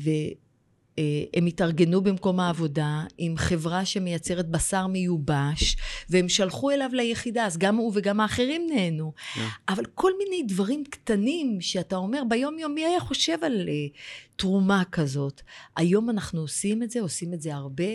הם 1.35 1.47
התארגנו 1.47 2.01
במקום 2.01 2.41
העבודה 2.41 3.05
עם 3.19 3.37
חברה 3.37 3.85
שמייצרת 3.85 4.49
בשר 4.49 4.87
מיובש, 4.87 5.77
והם 6.11 6.29
שלחו 6.29 6.71
אליו 6.71 6.91
ליחידה, 6.93 7.47
אז 7.47 7.59
גם 7.59 7.77
הוא 7.77 7.93
וגם 7.95 8.21
האחרים 8.21 8.67
נהנו. 8.75 9.13
Yeah. 9.17 9.39
אבל 9.69 9.85
כל 9.95 10.13
מיני 10.19 10.43
דברים 10.43 10.85
קטנים 10.85 11.61
שאתה 11.61 11.97
אומר, 11.97 12.23
ביום 12.29 12.59
יום 12.59 12.75
מי 12.75 12.85
היה 12.85 13.01
חושב 13.01 13.39
על 13.43 13.69
uh, 13.69 13.97
תרומה 14.37 14.83
כזאת? 14.93 15.43
היום 15.77 16.11
אנחנו 16.11 16.41
עושים 16.41 16.83
את 16.83 16.91
זה, 16.91 17.01
עושים 17.01 17.35
את 17.35 17.43
זה 17.43 17.55
הרבה, 17.55 17.93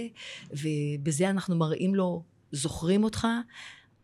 ובזה 0.52 1.30
אנחנו 1.30 1.56
מראים 1.56 1.95
לו, 1.95 2.24
זוכרים 2.52 3.04
אותך. 3.04 3.28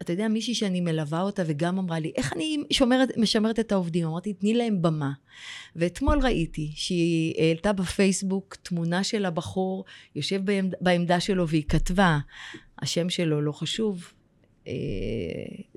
אתה 0.04 0.14
יודע, 0.14 0.28
מישהי 0.28 0.56
שאני 0.56 0.82
מלווה 0.82 1.22
אותה 1.22 1.44
וגם 1.46 1.78
אמרה 1.78 2.00
לי, 2.00 2.12
איך 2.16 2.34
אני 2.34 2.58
שומרת, 2.72 3.18
משמרת 3.18 3.60
את 3.60 3.72
העובדים? 3.72 4.08
אמרתי, 4.08 4.34
תני 4.34 4.54
להם 4.54 4.82
במה. 4.82 5.12
ואתמול 5.76 6.20
ראיתי 6.20 6.72
שהיא 6.76 7.34
העלתה 7.38 7.74
בפייסבוק 7.74 8.56
תמונה 8.64 9.04
של 9.04 9.26
הבחור, 9.26 9.86
יושב 10.16 10.46
בעמד, 10.46 10.74
בעמדה 10.82 11.20
שלו 11.20 11.48
והיא 11.48 11.64
כתבה, 11.68 12.20
השם 12.80 13.10
שלו 13.10 13.42
לא 13.42 13.52
חשוב, 13.52 14.14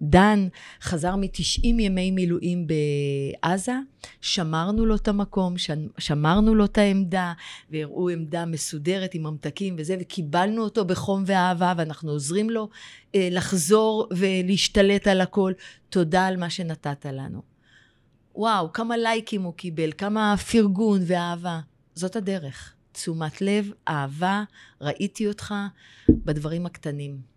דן 0.03 0.49
חזר 0.83 1.17
מ-90 1.17 1.65
ימי 1.65 2.11
מילואים 2.11 2.67
בעזה, 2.67 3.75
שמרנו 4.21 4.87
לו 4.87 4.95
את 4.95 5.09
המקום, 5.09 5.55
שמרנו 5.99 6.55
לו 6.55 6.65
את 6.65 6.79
העמדה, 6.79 7.33
והראו 7.71 8.09
עמדה 8.09 8.45
מסודרת 8.45 9.15
עם 9.15 9.23
ממתקים 9.23 9.77
וזה, 9.79 9.97
וקיבלנו 10.01 10.63
אותו 10.63 10.85
בחום 10.85 11.23
ואהבה, 11.27 11.73
ואנחנו 11.77 12.11
עוזרים 12.11 12.51
לו 12.51 12.69
לחזור 13.15 14.09
ולהשתלט 14.11 15.07
על 15.07 15.21
הכל. 15.21 15.53
תודה 15.89 16.27
על 16.27 16.37
מה 16.37 16.51
שנתת 16.51 17.07
לנו. 17.07 17.43
וואו, 18.35 18.73
כמה 18.73 18.97
לייקים 18.97 19.43
הוא 19.43 19.55
קיבל, 19.55 19.93
כמה 19.99 20.35
פרגון 20.37 21.01
ואהבה. 21.07 21.61
זאת 21.95 22.17
הדרך. 22.17 22.73
תשומת 22.93 23.43
לב, 23.43 23.71
אהבה, 23.89 24.45
ראיתי 24.81 25.29
אותך 25.29 25.55
בדברים 26.09 26.67
הקטנים. 26.67 27.36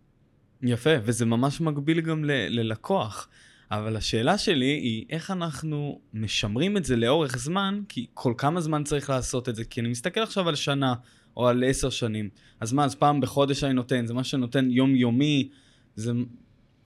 יפה, 0.64 0.90
וזה 1.04 1.26
ממש 1.26 1.62
מקביל 1.62 2.02
גם 2.02 2.26
ל- 2.26 2.60
ללקוח. 2.60 3.28
אבל 3.72 3.98
השאלה 3.98 4.38
שלי 4.38 4.66
היא 4.66 5.06
איך 5.10 5.32
אנחנו 5.32 6.00
משמרים 6.14 6.78
את 6.78 6.86
זה 6.86 6.96
לאורך 6.96 7.38
זמן, 7.38 7.82
כי 7.90 8.06
כל 8.14 8.34
כמה 8.38 8.62
זמן 8.62 8.84
צריך 8.84 9.10
לעשות 9.10 9.50
את 9.50 9.56
זה? 9.56 9.64
כי 9.66 9.82
אני 9.82 9.90
מסתכל 9.90 10.20
עכשיו 10.20 10.50
על 10.50 10.56
שנה 10.56 10.94
או 11.38 11.48
על 11.48 11.64
עשר 11.68 11.90
שנים. 11.90 12.30
אז 12.60 12.74
מה, 12.74 12.86
אז 12.86 12.96
פעם 12.96 13.22
בחודש 13.22 13.64
אני 13.64 13.74
נותן, 13.74 14.06
זה 14.06 14.14
מה 14.14 14.24
שנותן 14.24 14.72
יומיומי, 14.72 15.50
זה... 15.96 16.12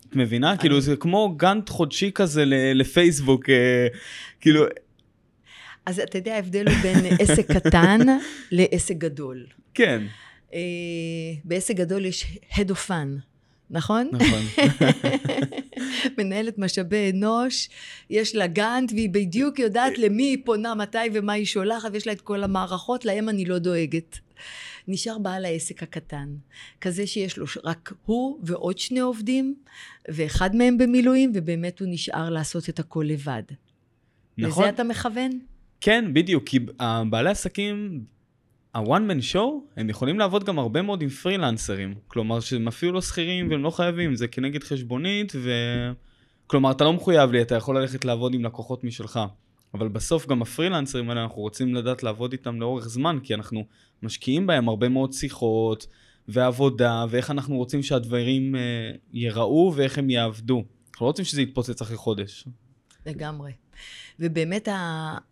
את 0.10 0.16
מבינה? 0.16 0.52
אני... 0.52 0.60
כאילו 0.60 0.82
זה 0.82 0.96
כמו 0.96 1.36
גאנט 1.38 1.70
חודשי 1.70 2.12
כזה 2.12 2.44
לפייסבוק, 2.76 3.50
אה, 3.50 3.88
כאילו... 4.42 4.66
אז 5.86 6.00
אתה 6.00 6.18
יודע, 6.18 6.36
ההבדל 6.36 6.68
הוא 6.68 6.78
בין 6.82 7.06
עסק 7.22 7.52
קטן 7.52 8.00
לעסק 8.52 8.96
גדול. 8.98 9.46
כן. 9.74 10.04
אה, 10.54 10.60
בעסק 11.44 11.76
גדול 11.76 12.06
יש 12.06 12.38
head 12.52 12.70
of 12.70 12.90
fun. 12.90 13.33
נכון? 13.70 14.10
נכון. 14.12 14.42
מנהלת 16.18 16.58
משאבי 16.58 17.12
אנוש, 17.12 17.70
יש 18.10 18.36
לה 18.36 18.48
גאנט, 18.48 18.92
והיא 18.92 19.10
בדיוק 19.10 19.60
יודעת 19.60 19.98
למי 19.98 20.24
היא 20.24 20.38
פונה, 20.46 20.76
מתי 20.76 20.98
ומה 21.14 21.34
היא 21.34 21.46
שולחת, 21.46 21.90
ויש 21.94 22.08
לה 22.08 22.14
את 22.14 22.22
כל 22.22 22.44
המערכות, 22.44 23.06
להם 23.06 23.30
אני 23.30 23.46
לא 23.46 23.60
דואגת. 23.60 24.20
נשאר 24.88 25.18
בעל 25.18 25.46
העסק 25.46 25.84
הקטן, 25.84 26.28
כזה 26.82 27.08
שיש 27.08 27.38
לו 27.38 27.46
רק 27.64 27.94
הוא 28.06 28.40
ועוד 28.44 28.78
שני 28.78 29.00
עובדים, 29.00 29.56
ואחד 30.08 30.56
מהם 30.56 30.78
במילואים, 30.78 31.32
ובאמת 31.36 31.80
הוא 31.80 31.88
נשאר 31.92 32.30
לעשות 32.30 32.70
את 32.70 32.80
הכל 32.80 33.06
לבד. 33.08 33.44
נכון. 34.38 34.64
לזה 34.64 34.70
אתה 34.70 34.84
מכוון? 34.84 35.40
כן, 35.82 36.14
בדיוק, 36.14 36.44
כי 36.46 36.60
בעלי 37.10 37.30
עסקים, 37.30 38.04
ה-one 38.74 39.12
man 39.12 39.34
show, 39.34 39.78
הם 39.78 39.90
יכולים 39.90 40.20
לעבוד 40.20 40.44
גם 40.44 40.60
הרבה 40.60 40.82
מאוד 40.82 41.02
עם 41.02 41.10
פרילנסרים. 41.10 41.96
כלומר, 42.08 42.40
שהם 42.40 42.68
אפילו 42.68 42.92
לא 42.92 43.02
שכירים 43.02 43.50
והם 43.50 43.64
לא 43.64 43.70
חייבים, 43.70 44.16
זה 44.16 44.28
כנגד 44.28 44.64
חשבונית, 44.64 45.34
ו... 45.36 45.52
כלומר, 46.48 46.72
אתה 46.72 46.84
לא 46.84 46.94
מחויב 46.94 47.32
לי, 47.32 47.42
אתה 47.42 47.56
יכול 47.56 47.78
ללכת 47.78 48.06
לעבוד 48.06 48.34
עם 48.34 48.46
לקוחות 48.46 48.84
משלך. 48.84 49.20
אבל 49.74 49.88
בסוף 49.88 50.28
גם 50.28 50.42
הפרילנסרים 50.42 51.10
האלה, 51.10 51.24
אנחנו 51.24 51.42
רוצים 51.42 51.76
לדעת 51.76 52.04
לעבוד 52.04 52.32
איתם 52.32 52.62
לאורך 52.62 52.88
זמן, 52.88 53.18
כי 53.24 53.34
אנחנו 53.34 53.66
משקיעים 54.04 54.48
בהם 54.48 54.70
הרבה 54.70 54.90
מאוד 54.90 55.14
שיחות 55.14 55.88
ועבודה, 56.28 57.06
ואיך 57.10 57.32
אנחנו 57.32 57.58
רוצים 57.58 57.84
שהדברים 57.84 58.56
אה, 58.56 58.62
ייראו 59.14 59.74
ואיך 59.76 59.98
הם 59.98 60.10
יעבדו. 60.10 60.64
אנחנו 60.92 61.06
לא 61.06 61.10
רוצים 61.10 61.26
שזה 61.26 61.42
יתפוצץ 61.42 61.82
אחרי 61.82 61.98
חודש. 61.98 62.48
לגמרי. 63.06 63.52
ובאמת 64.20 64.68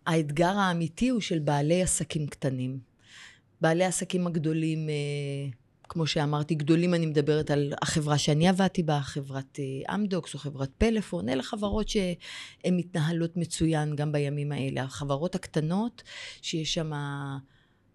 האתגר 0.06 0.56
האמיתי 0.56 1.08
הוא 1.08 1.20
של 1.20 1.38
בעלי 1.38 1.82
עסקים 1.82 2.26
קטנים. 2.26 2.91
בעלי 3.62 3.84
העסקים 3.84 4.26
הגדולים, 4.26 4.88
אה, 4.88 4.94
כמו 5.88 6.06
שאמרתי, 6.06 6.54
גדולים 6.54 6.94
אני 6.94 7.06
מדברת 7.06 7.50
על 7.50 7.72
החברה 7.82 8.18
שאני 8.18 8.48
עבדתי 8.48 8.82
בה, 8.82 9.00
חברת 9.02 9.58
אה, 9.60 9.94
אמדוקס 9.94 10.34
או 10.34 10.38
חברת 10.38 10.70
פלאפון, 10.78 11.28
אלה 11.28 11.42
חברות 11.42 11.88
שהן 11.88 12.76
מתנהלות 12.76 13.36
מצוין 13.36 13.96
גם 13.96 14.12
בימים 14.12 14.52
האלה. 14.52 14.82
החברות 14.82 15.34
הקטנות, 15.34 16.02
שיש 16.42 16.74
שם 16.74 16.92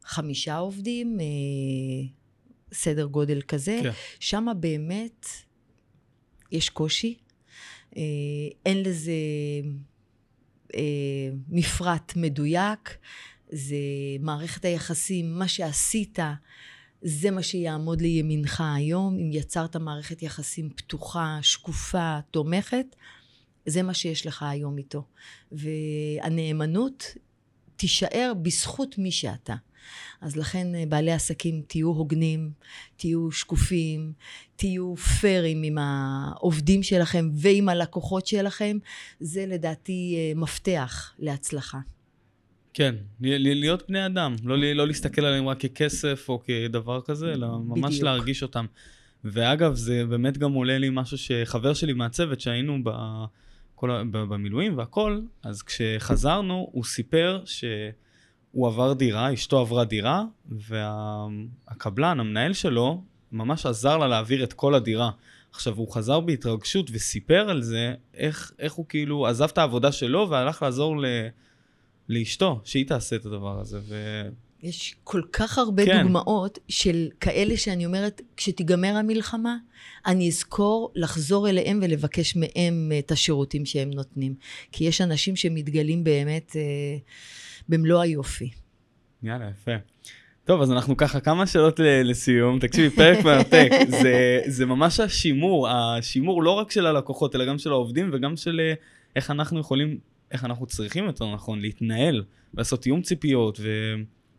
חמישה 0.04 0.58
עובדים, 0.58 1.20
אה, 1.20 1.26
סדר 2.74 3.06
גודל 3.06 3.42
כזה, 3.42 3.80
כן. 3.84 3.90
שם 4.20 4.48
באמת 4.60 5.26
יש 6.52 6.70
קושי. 6.70 7.18
אין 8.66 8.84
לזה 8.84 9.12
מפרט 11.50 12.14
מדויק. 12.16 12.98
זה 13.52 13.76
מערכת 14.20 14.66
היחסים, 14.66 15.40
מה 15.40 15.48
שעשית, 15.48 16.20
זה 17.02 17.32
מה 17.32 17.44
שיעמוד 17.44 18.02
לימינך 18.02 18.64
היום. 18.76 19.18
אם 19.20 19.32
יצרת 19.32 19.76
מערכת 19.76 20.24
יחסים 20.24 20.70
פתוחה, 20.76 21.40
שקופה, 21.42 22.20
תומכת, 22.32 22.96
זה 23.66 23.84
מה 23.84 23.94
שיש 23.94 24.26
לך 24.26 24.44
היום 24.44 24.78
איתו. 24.78 25.04
והנאמנות 25.52 27.16
תישאר 27.76 28.34
בזכות 28.42 28.98
מי 28.98 29.12
שאתה. 29.12 29.56
אז 30.22 30.36
לכן 30.36 30.76
אה, 30.76 30.84
בעלי 30.90 31.12
עסקים, 31.12 31.62
תהיו 31.68 31.88
הוגנים, 31.88 32.52
תהיו 32.98 33.32
שקופים, 33.32 34.14
תהיו 34.56 34.96
פיירים 34.96 35.64
עם 35.64 35.78
העובדים 35.78 36.84
שלכם 36.84 37.30
ועם 37.36 37.70
הלקוחות 37.70 38.28
שלכם. 38.28 38.78
זה 39.20 39.46
לדעתי 39.46 40.16
אה, 40.18 40.40
מפתח 40.40 41.14
להצלחה. 41.20 41.80
כן, 42.78 42.96
להיות 43.20 43.90
בני 43.90 44.06
אדם, 44.06 44.36
לא, 44.44 44.58
לא 44.58 44.88
להסתכל 44.88 45.26
עליהם 45.26 45.48
רק 45.48 45.66
ככסף 45.66 46.26
או 46.30 46.42
כדבר 46.44 47.02
כזה, 47.02 47.34
אלא 47.34 47.48
ממש 47.48 47.90
בדיוק. 47.94 48.04
להרגיש 48.04 48.44
אותם. 48.44 48.66
ואגב, 49.24 49.76
זה 49.76 50.06
באמת 50.06 50.38
גם 50.38 50.54
עולה 50.54 50.78
לי 50.78 50.90
משהו 50.92 51.18
שחבר 51.18 51.74
שלי 51.74 51.94
מהצוות, 51.94 52.42
שהיינו 52.42 52.78
ב, 52.84 52.90
כל, 53.76 54.04
ב, 54.12 54.18
במילואים 54.18 54.78
והכל, 54.78 55.20
אז 55.44 55.64
כשחזרנו, 55.64 56.70
הוא 56.72 56.84
סיפר 56.84 57.42
שהוא 57.46 58.68
עבר 58.68 58.94
דירה, 58.94 59.34
אשתו 59.34 59.60
עברה 59.60 59.86
דירה, 59.86 60.24
והקבלן, 60.50 62.20
המנהל 62.20 62.54
שלו, 62.54 63.04
ממש 63.32 63.66
עזר 63.66 63.98
לה 63.98 64.08
להעביר 64.08 64.44
את 64.44 64.54
כל 64.54 64.76
הדירה. 64.76 65.12
עכשיו, 65.52 65.76
הוא 65.76 65.92
חזר 65.92 66.20
בהתרגשות 66.20 66.90
וסיפר 66.94 67.50
על 67.50 67.62
זה, 67.62 67.94
איך, 68.14 68.52
איך 68.60 68.74
הוא 68.74 68.86
כאילו 68.90 69.28
עזב 69.28 69.48
את 69.54 69.58
העבודה 69.58 69.92
שלו 69.92 70.30
והלך 70.30 70.62
לעזור 70.62 71.02
ל... 71.02 71.06
לאשתו, 72.10 72.62
שהיא 72.64 72.88
תעשה 72.88 73.16
את 73.16 73.26
הדבר 73.26 73.60
הזה. 73.60 73.80
ו... 73.88 74.22
יש 74.64 74.96
כל 75.04 75.22
כך 75.34 75.58
הרבה 75.58 75.86
כן. 75.86 76.02
דוגמאות 76.02 76.60
של 76.68 77.08
כאלה 77.20 77.58
שאני 77.58 77.86
אומרת, 77.86 78.22
כשתיגמר 78.38 78.96
המלחמה, 78.96 79.58
אני 80.06 80.28
אזכור 80.28 80.92
לחזור 80.96 81.50
אליהם 81.50 81.80
ולבקש 81.84 82.36
מהם 82.36 82.92
את 83.00 83.12
השירותים 83.12 83.66
שהם 83.66 83.90
נותנים. 83.90 84.36
כי 84.72 84.84
יש 84.84 85.02
אנשים 85.02 85.36
שמתגלים 85.36 86.04
באמת 86.04 86.56
אה, 86.56 86.98
במלוא 87.70 88.02
היופי. 88.02 88.50
יאללה, 89.24 89.50
יפה. 89.50 89.72
טוב, 90.46 90.62
אז 90.62 90.72
אנחנו 90.72 90.98
ככה, 90.98 91.20
כמה 91.20 91.48
שאלות 91.48 91.80
לסיום. 92.04 92.60
תקשיבי, 92.60 92.96
פרק 92.96 93.26
מרתק. 93.26 93.70
זה, 94.02 94.40
זה 94.48 94.66
ממש 94.66 95.00
השימור, 95.00 95.70
השימור 95.70 96.44
לא 96.44 96.52
רק 96.52 96.72
של 96.72 96.86
הלקוחות, 96.86 97.36
אלא 97.36 97.46
גם 97.46 97.58
של 97.58 97.72
העובדים 97.72 98.10
וגם 98.14 98.38
של 98.38 98.60
אה, 98.64 98.74
איך 99.16 99.32
אנחנו 99.32 99.60
יכולים 99.60 99.98
איך 100.32 100.46
אנחנו 100.46 100.66
צריכים 100.66 101.06
יותר 101.06 101.34
נכון 101.34 101.62
להתנהל, 101.62 102.24
לעשות 102.54 102.82
תיאום 102.82 103.02
ציפיות 103.02 103.60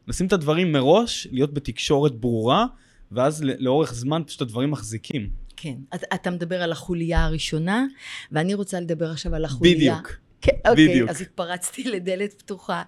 ולשים 0.06 0.26
את 0.26 0.32
הדברים 0.32 0.72
מראש, 0.72 1.28
להיות 1.30 1.54
בתקשורת 1.54 2.14
ברורה, 2.14 2.66
ואז 3.12 3.42
לאורך 3.42 3.94
זמן 3.94 4.22
פשוט 4.26 4.42
הדברים 4.42 4.70
מחזיקים. 4.70 5.30
כן, 5.56 5.74
אתה, 5.94 6.06
אתה 6.14 6.30
מדבר 6.30 6.62
על 6.62 6.72
החוליה 6.72 7.24
הראשונה, 7.24 7.86
ואני 8.32 8.54
רוצה 8.54 8.80
לדבר 8.80 9.10
עכשיו 9.10 9.34
על 9.34 9.44
החוליה... 9.44 9.74
בדיוק. 9.74 10.18
כן, 10.40 10.52
אוקיי, 10.68 10.88
בדיוק. 10.88 11.10
אז 11.10 11.20
התפרצתי 11.20 11.84
לדלת 11.84 12.32
פתוחה. 12.32 12.82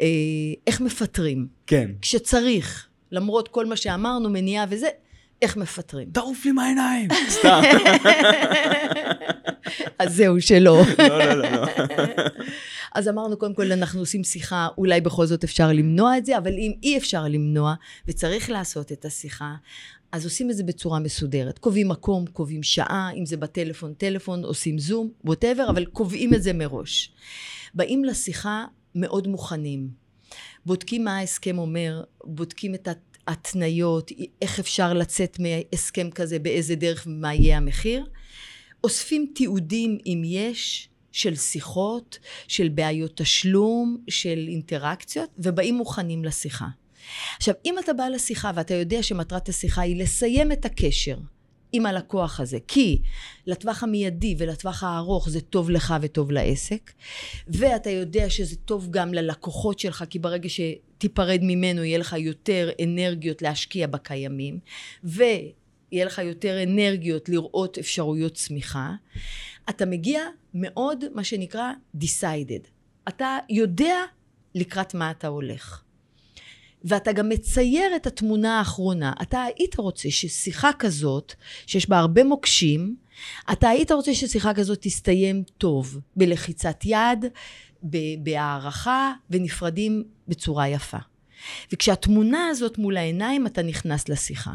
אה, 0.00 0.06
איך 0.66 0.80
מפטרים? 0.80 1.48
כן. 1.66 1.90
כשצריך, 2.00 2.88
למרות 3.12 3.48
כל 3.48 3.66
מה 3.66 3.76
שאמרנו, 3.76 4.30
מניעה 4.30 4.64
וזה, 4.70 4.88
איך 5.42 5.56
מפטרים? 5.56 6.10
תעוף 6.10 6.44
לי 6.44 6.52
מהעיניים! 6.52 7.08
סתם. 7.38 7.62
אז 9.98 10.16
זהו, 10.16 10.40
שלא. 10.40 10.82
לא, 10.98 11.18
לא, 11.18 11.34
לא, 11.34 11.50
לא. 11.50 11.66
אז 12.94 13.08
אמרנו, 13.08 13.36
קודם 13.36 13.54
כל, 13.54 13.72
אנחנו 13.72 14.00
עושים 14.00 14.24
שיחה, 14.24 14.68
אולי 14.78 15.00
בכל 15.00 15.26
זאת 15.26 15.44
אפשר 15.44 15.72
למנוע 15.72 16.18
את 16.18 16.26
זה, 16.26 16.38
אבל 16.38 16.52
אם 16.52 16.72
אי 16.82 16.98
אפשר 16.98 17.24
למנוע, 17.24 17.74
וצריך 18.08 18.50
לעשות 18.50 18.92
את 18.92 19.04
השיחה, 19.04 19.54
אז 20.12 20.24
עושים 20.24 20.50
את 20.50 20.56
זה 20.56 20.62
בצורה 20.62 20.98
מסודרת. 20.98 21.58
קובעים 21.58 21.88
מקום, 21.88 22.26
קובעים 22.26 22.62
שעה, 22.62 23.10
אם 23.16 23.26
זה 23.26 23.36
בטלפון, 23.36 23.94
טלפון, 23.94 24.44
עושים 24.44 24.78
זום, 24.78 25.10
ווטאבר, 25.24 25.70
אבל 25.70 25.84
קובעים 25.84 26.34
את 26.34 26.42
זה 26.42 26.52
מראש. 26.52 27.12
באים 27.74 28.04
לשיחה 28.04 28.64
מאוד 28.94 29.28
מוכנים. 29.28 29.88
בודקים 30.66 31.04
מה 31.04 31.18
ההסכם 31.18 31.58
אומר, 31.58 32.02
בודקים 32.24 32.74
את 32.74 32.88
ההתניות, 33.26 34.10
איך 34.42 34.58
אפשר 34.58 34.92
לצאת 34.92 35.38
מהסכם 35.38 36.10
כזה, 36.10 36.38
באיזה 36.38 36.74
דרך 36.74 37.04
ומה 37.06 37.34
יהיה 37.34 37.56
המחיר. 37.56 38.06
אוספים 38.84 39.32
תיעודים, 39.34 39.98
אם 40.06 40.22
יש, 40.24 40.88
של 41.12 41.36
שיחות, 41.36 42.18
של 42.48 42.68
בעיות 42.68 43.16
תשלום, 43.16 43.96
של 44.08 44.46
אינטראקציות, 44.48 45.30
ובאים 45.38 45.74
מוכנים 45.74 46.24
לשיחה. 46.24 46.66
עכשיו, 47.36 47.54
אם 47.64 47.78
אתה 47.78 47.92
בא 47.92 48.08
לשיחה 48.08 48.50
ואתה 48.54 48.74
יודע 48.74 49.02
שמטרת 49.02 49.48
השיחה 49.48 49.82
היא 49.82 50.02
לסיים 50.02 50.52
את 50.52 50.64
הקשר 50.64 51.16
עם 51.76 51.86
הלקוח 51.86 52.40
הזה, 52.40 52.58
כי 52.68 53.02
לטווח 53.46 53.82
המיידי 53.82 54.34
ולטווח 54.38 54.82
הארוך 54.82 55.28
זה 55.28 55.40
טוב 55.40 55.70
לך 55.70 55.94
וטוב 56.00 56.30
לעסק, 56.30 56.92
ואתה 57.48 57.90
יודע 57.90 58.30
שזה 58.30 58.56
טוב 58.56 58.88
גם 58.90 59.14
ללקוחות 59.14 59.78
שלך, 59.78 60.04
כי 60.10 60.18
ברגע 60.18 60.48
שתיפרד 60.48 61.40
ממנו 61.42 61.84
יהיה 61.84 61.98
לך 61.98 62.16
יותר 62.18 62.70
אנרגיות 62.82 63.42
להשקיע 63.42 63.86
בקיימים, 63.86 64.58
ו... 65.04 65.22
יהיה 65.92 66.04
לך 66.04 66.18
יותר 66.18 66.62
אנרגיות 66.62 67.28
לראות 67.28 67.78
אפשרויות 67.78 68.34
צמיחה, 68.34 68.92
אתה 69.68 69.86
מגיע 69.86 70.20
מאוד, 70.54 71.04
מה 71.14 71.24
שנקרא, 71.24 71.72
decided. 72.00 72.68
אתה 73.08 73.38
יודע 73.50 73.96
לקראת 74.54 74.94
מה 74.94 75.10
אתה 75.10 75.26
הולך. 75.28 75.83
ואתה 76.84 77.12
גם 77.12 77.28
מצייר 77.28 77.96
את 77.96 78.06
התמונה 78.06 78.58
האחרונה. 78.58 79.12
אתה 79.22 79.42
היית 79.42 79.78
רוצה 79.78 80.10
ששיחה 80.10 80.70
כזאת, 80.78 81.34
שיש 81.66 81.88
בה 81.88 81.98
הרבה 81.98 82.24
מוקשים, 82.24 82.96
אתה 83.52 83.68
היית 83.68 83.92
רוצה 83.92 84.14
ששיחה 84.14 84.54
כזאת 84.54 84.78
תסתיים 84.80 85.42
טוב, 85.58 86.00
בלחיצת 86.16 86.80
יד, 86.84 87.24
בהערכה, 88.22 89.12
ונפרדים 89.30 90.04
בצורה 90.28 90.68
יפה. 90.68 90.98
וכשהתמונה 91.72 92.46
הזאת 92.46 92.78
מול 92.78 92.96
העיניים, 92.96 93.46
אתה 93.46 93.62
נכנס 93.62 94.08
לשיחה. 94.08 94.52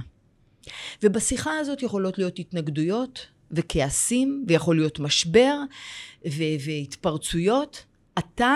ובשיחה 1.03 1.57
הזאת 1.57 1.84
יכולות 1.84 2.17
להיות 2.17 2.39
התנגדויות 2.39 3.27
וכעסים, 3.51 4.45
ויכול 4.47 4.75
להיות 4.75 4.99
משבר 4.99 5.55
והתפרצויות. 6.65 7.86
אתה 8.19 8.55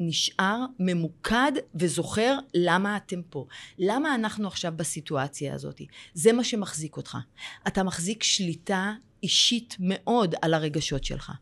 נשאר 0.00 0.64
ממוקד 0.78 1.52
וזוכר 1.74 2.38
למה 2.54 2.96
אתם 2.96 3.22
פה. 3.30 3.46
למה 3.78 4.14
אנחנו 4.14 4.48
עכשיו 4.48 4.72
בסיטואציה 4.76 5.54
הזאת. 5.54 5.80
זה 6.14 6.32
מה 6.32 6.44
שמחזיק 6.44 6.96
אותך. 6.96 7.18
אתה 7.66 7.82
מחזיק 7.82 8.22
שליטה 8.22 8.92
אישית 9.24 9.76
מאוד 9.80 10.34
על 10.42 10.54
הרגשות 10.54 11.04
שלך. 11.04 11.32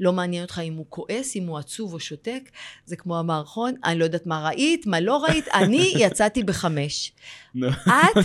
לא 0.00 0.12
מעניין 0.12 0.42
אותך 0.42 0.60
אם 0.64 0.74
הוא 0.74 0.86
כועס, 0.88 1.36
אם 1.36 1.46
הוא 1.46 1.58
עצוב 1.58 1.92
או 1.92 2.00
שותק, 2.00 2.50
זה 2.84 2.96
כמו 2.96 3.18
המערכון, 3.18 3.74
אני 3.84 3.98
לא 3.98 4.04
יודעת 4.04 4.26
מה 4.26 4.48
ראית, 4.48 4.86
מה 4.86 5.00
לא 5.00 5.24
ראית, 5.24 5.48
אני 5.62 5.92
יצאתי 5.98 6.42
בחמש. 6.42 7.12
את, 7.56 8.16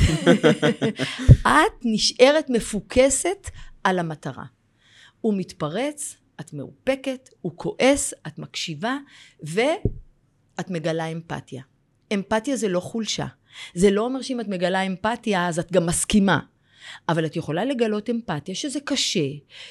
את 1.48 1.74
נשארת 1.84 2.50
מפוקסת 2.50 3.50
על 3.84 4.00
המטרה. 4.00 4.46
הוא 5.22 5.34
מתפרץ, 5.38 6.18
את 6.40 6.54
מאופקת, 6.54 7.30
הוא 7.42 7.52
כועס, 7.56 8.14
את 8.28 8.40
מקשיבה, 8.40 8.98
ואת 9.44 10.70
מגלה 10.70 11.06
אמפתיה. 11.06 11.64
אמפתיה 12.14 12.56
זה 12.56 12.68
לא 12.68 12.80
חולשה. 12.80 13.28
זה 13.74 13.92
לא 13.92 14.02
אומר 14.02 14.22
שאם 14.22 14.42
את 14.42 14.48
מגלה 14.48 14.82
אמפתיה, 14.82 15.48
אז 15.48 15.60
את 15.60 15.72
גם 15.72 15.86
מסכימה. 15.86 16.40
אבל 17.10 17.26
את 17.26 17.36
יכולה 17.36 17.66
לגלות 17.66 18.10
אמפתיה 18.10 18.56
שזה 18.56 18.80
קשה, 18.80 19.28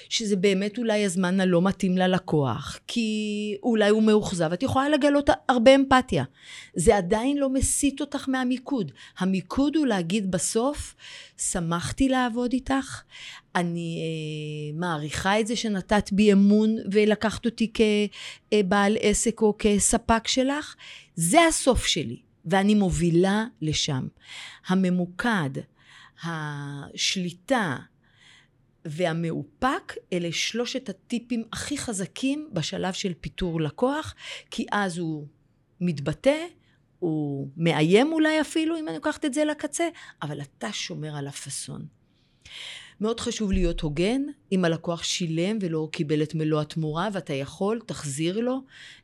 שזה 0.09 0.37
באמת 0.37 0.79
אולי 0.79 1.05
הזמן 1.05 1.41
הלא 1.41 1.63
מתאים 1.63 1.99
ללקוח, 1.99 2.79
כי 2.87 3.57
אולי 3.63 3.89
הוא 3.89 4.03
מאוכזב, 4.03 4.53
את 4.53 4.63
יכולה 4.63 4.89
לגלות 4.89 5.31
הרבה 5.49 5.75
אמפתיה. 5.75 6.25
זה 6.75 6.97
עדיין 6.97 7.37
לא 7.37 7.51
מסיט 7.51 8.01
אותך 8.01 8.29
מהמיקוד. 8.29 8.93
המיקוד 9.19 9.77
הוא 9.77 9.87
להגיד 9.87 10.31
בסוף, 10.31 10.95
שמחתי 11.39 12.09
לעבוד 12.09 12.53
איתך, 12.53 13.03
אני 13.55 13.99
אה, 13.99 14.79
מעריכה 14.79 15.41
את 15.41 15.47
זה 15.47 15.57
שנתת 15.57 16.13
בי 16.13 16.33
אמון 16.33 16.77
ולקחת 16.93 17.47
אותי 17.47 17.73
כבעל 17.75 18.97
עסק 19.01 19.41
או 19.43 19.55
כספק 19.59 20.29
שלך, 20.29 20.75
זה 21.17 21.47
הסוף 21.47 21.87
שלי. 21.87 22.17
ואני 22.47 22.75
מובילה 22.75 23.45
לשם. 23.63 24.07
הממוקד, 24.67 25.51
השליטה 26.23 27.77
והמאופק, 28.85 29.95
אלה 30.13 30.33
שלושת 30.33 30.89
הטיפים 30.89 31.45
הכי 31.53 31.79
חזקים 31.79 32.51
בשלב 32.53 32.93
של 32.93 33.13
פיטור 33.21 33.61
לקוח, 33.61 34.15
כי 34.51 34.67
אז 34.73 34.99
הוא 34.99 35.27
מתבטא, 35.81 36.47
הוא 36.99 37.49
מאיים 37.57 38.13
אולי 38.13 38.41
אפילו, 38.41 38.79
אם 38.79 38.89
אני 38.89 38.97
לוקחת 38.97 39.25
את 39.25 39.35
זה 39.35 39.45
לקצה, 39.45 39.89
אבל 40.23 40.41
אתה 40.41 40.73
שומר 40.73 41.17
על 41.17 41.27
הפאסון. 41.27 41.87
מאוד 43.01 43.21
חשוב 43.21 43.53
להיות 43.53 43.81
הוגן, 43.81 44.23
אם 44.53 44.65
הלקוח 44.65 45.03
שילם 45.03 45.59
ולא 45.61 45.89
קיבל 45.93 46.23
את 46.23 46.35
מלוא 46.35 46.61
התמורה 46.61 47.09
ואתה 47.13 47.33
יכול, 47.33 47.81
תחזיר 47.87 48.41
לו 48.41 48.61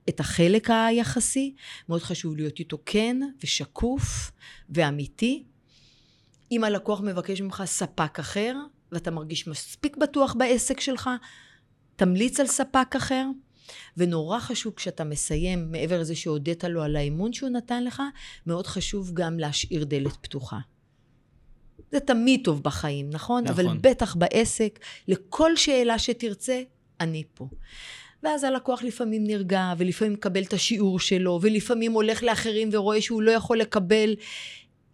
את 0.09 0.21
החלק 0.21 0.71
היחסי. 0.71 1.55
מאוד 1.89 2.03
חשוב 2.03 2.37
להיות 2.37 2.59
איתו 2.59 2.79
כן 2.87 3.17
ושקוף 3.43 4.31
ואמיתי. 4.71 5.45
אם 6.51 6.65
הלקוח 6.65 7.01
מבקש 7.01 7.41
ממך 7.41 7.63
ספק 7.67 8.19
אחר, 8.19 8.57
ואתה 8.93 9.11
מרגיש 9.11 9.49
מספיק 9.49 9.97
בטוח 9.97 10.35
בעסק 10.39 10.81
שלך, 10.81 11.11
תמליץ 11.97 12.41
על 12.41 12.47
ספק 12.47 12.97
אחר. 12.97 13.27
ונורא 13.97 14.39
חשוב 14.39 14.75
כשאתה 14.75 15.05
מסיים, 15.05 15.73
מעבר 15.73 16.01
לזה 16.01 16.15
שהודית 16.15 16.65
לו 16.65 16.83
על 16.83 16.97
האמון 16.97 17.33
שהוא 17.33 17.51
נתן 17.51 17.85
לך, 17.85 18.03
מאוד 18.47 18.67
חשוב 18.67 19.11
גם 19.15 19.39
להשאיר 19.39 19.85
דלת 19.85 20.17
פתוחה. 20.21 20.59
זה 21.93 22.01
תמיד 22.01 22.41
טוב 22.45 22.63
בחיים, 22.63 23.11
נכון? 23.11 23.45
נכון. 23.45 23.67
אבל 23.67 23.79
בטח 23.81 24.15
בעסק, 24.15 24.79
לכל 25.09 25.57
שאלה 25.57 25.99
שתרצה, 25.99 26.63
אני 27.01 27.25
פה. 27.35 27.49
ואז 28.23 28.45
הלקוח 28.45 28.83
לפעמים 28.83 29.25
נרגע, 29.25 29.75
ולפעמים 29.79 30.13
מקבל 30.13 30.43
את 30.43 30.53
השיעור 30.53 31.01
שלו, 31.01 31.39
ולפעמים 31.43 31.93
הולך 31.93 32.23
לאחרים 32.23 32.69
ורואה 32.73 33.01
שהוא 33.01 33.23
לא 33.23 33.31
יכול 33.31 33.59
לקבל 33.59 34.15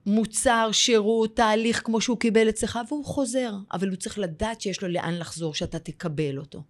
מוצר, 0.06 0.68
שירות, 0.72 1.36
תהליך 1.36 1.82
כמו 1.84 2.00
שהוא 2.00 2.18
קיבל 2.18 2.48
אצלך, 2.48 2.78
והוא 2.88 3.04
חוזר. 3.04 3.52
אבל 3.72 3.88
הוא 3.88 3.96
צריך 3.96 4.18
לדעת 4.18 4.60
שיש 4.60 4.82
לו 4.82 4.88
לאן 4.88 5.14
לחזור, 5.18 5.54
שאתה 5.54 5.78
תקבל 5.78 6.38
אותו. 6.38 6.62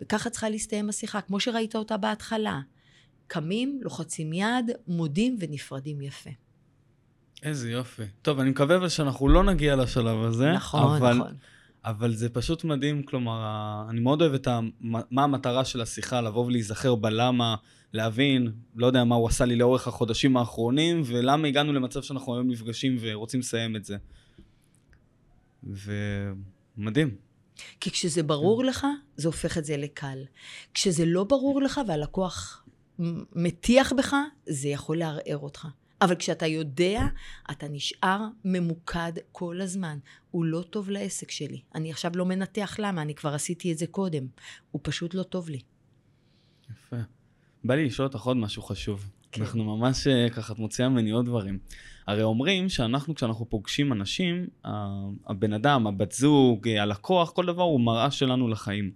וככה 0.00 0.30
צריכה 0.30 0.48
להסתיים 0.48 0.88
השיחה, 0.88 1.20
כמו 1.20 1.40
שראית 1.40 1.76
אותה 1.76 1.96
בהתחלה. 1.96 2.60
קמים, 3.26 3.80
לוחצים 3.82 4.32
יד, 4.32 4.70
מודים 4.86 5.36
ונפרדים 5.40 6.00
יפה. 6.00 6.30
איזה 7.42 7.70
יופי. 7.70 8.02
טוב, 8.22 8.40
אני 8.40 8.50
מקווה 8.50 8.76
אבל 8.76 8.88
שאנחנו 8.88 9.28
לא 9.28 9.44
נגיע 9.44 9.76
לשלב 9.76 10.24
הזה. 10.24 10.52
נכון, 10.52 10.96
אבל, 10.96 11.16
נכון. 11.16 11.34
אבל 11.84 12.14
זה 12.14 12.28
פשוט 12.28 12.64
מדהים, 12.64 13.02
כלומר, 13.02 13.40
אני 13.90 14.00
מאוד 14.00 14.22
אוהב 14.22 14.34
את 14.34 14.46
ה... 14.46 14.60
מה 15.10 15.24
המטרה 15.24 15.64
של 15.64 15.80
השיחה, 15.80 16.20
לבוא 16.20 16.46
ולהיזכר 16.46 16.94
בלמה, 16.94 17.54
להבין, 17.92 18.52
לא 18.76 18.86
יודע 18.86 19.04
מה 19.04 19.14
הוא 19.14 19.28
עשה 19.28 19.44
לי 19.44 19.56
לאורך 19.56 19.88
החודשים 19.88 20.36
האחרונים, 20.36 21.02
ולמה 21.06 21.48
הגענו 21.48 21.72
למצב 21.72 22.02
שאנחנו 22.02 22.34
היום 22.34 22.50
נפגשים 22.50 22.96
ורוצים 23.00 23.40
לסיים 23.40 23.76
את 23.76 23.84
זה. 23.84 23.96
ומדהים. 25.62 27.16
כי 27.80 27.90
כשזה 27.90 28.22
ברור 28.22 28.64
לך, 28.64 28.86
זה 29.16 29.28
הופך 29.28 29.58
את 29.58 29.64
זה 29.64 29.76
לקל. 29.76 30.18
כשזה 30.74 31.04
לא 31.06 31.24
ברור 31.24 31.62
לך 31.62 31.80
והלקוח 31.88 32.64
מטיח 33.36 33.92
בך, 33.92 34.14
זה 34.46 34.68
יכול 34.68 34.98
לערער 34.98 35.38
אותך. 35.38 35.68
אבל 36.02 36.14
כשאתה 36.14 36.46
יודע, 36.46 37.02
אתה 37.50 37.68
נשאר 37.68 38.26
ממוקד 38.44 39.12
כל 39.32 39.60
הזמן. 39.60 39.98
הוא 40.30 40.44
לא 40.44 40.64
טוב 40.70 40.90
לעסק 40.90 41.30
שלי. 41.30 41.60
אני 41.74 41.90
עכשיו 41.90 42.12
לא 42.14 42.26
מנתח 42.26 42.76
למה, 42.78 43.02
אני 43.02 43.14
כבר 43.14 43.34
עשיתי 43.34 43.72
את 43.72 43.78
זה 43.78 43.86
קודם. 43.86 44.26
הוא 44.70 44.80
פשוט 44.84 45.14
לא 45.14 45.22
טוב 45.22 45.48
לי. 45.48 45.60
יפה. 46.70 46.96
בא 47.64 47.74
לי 47.74 47.84
לשאול 47.84 48.08
אותך 48.08 48.22
עוד 48.22 48.36
משהו 48.36 48.62
חשוב. 48.62 49.10
כן. 49.32 49.42
אנחנו 49.42 49.76
ממש, 49.76 50.06
אה, 50.06 50.30
ככה, 50.30 50.52
את 50.52 50.58
מוציאה 50.58 50.88
ממני 50.88 51.10
עוד 51.10 51.26
דברים. 51.26 51.58
הרי 52.06 52.22
אומרים 52.22 52.68
שאנחנו, 52.68 53.14
כשאנחנו 53.14 53.50
פוגשים 53.50 53.92
אנשים, 53.92 54.46
הבן 55.26 55.52
אדם, 55.52 55.86
הבת 55.86 56.12
זוג, 56.12 56.68
הלקוח, 56.68 57.30
כל 57.30 57.46
דבר 57.46 57.62
הוא 57.62 57.80
מראה 57.80 58.10
שלנו 58.10 58.48
לחיים. 58.48 58.90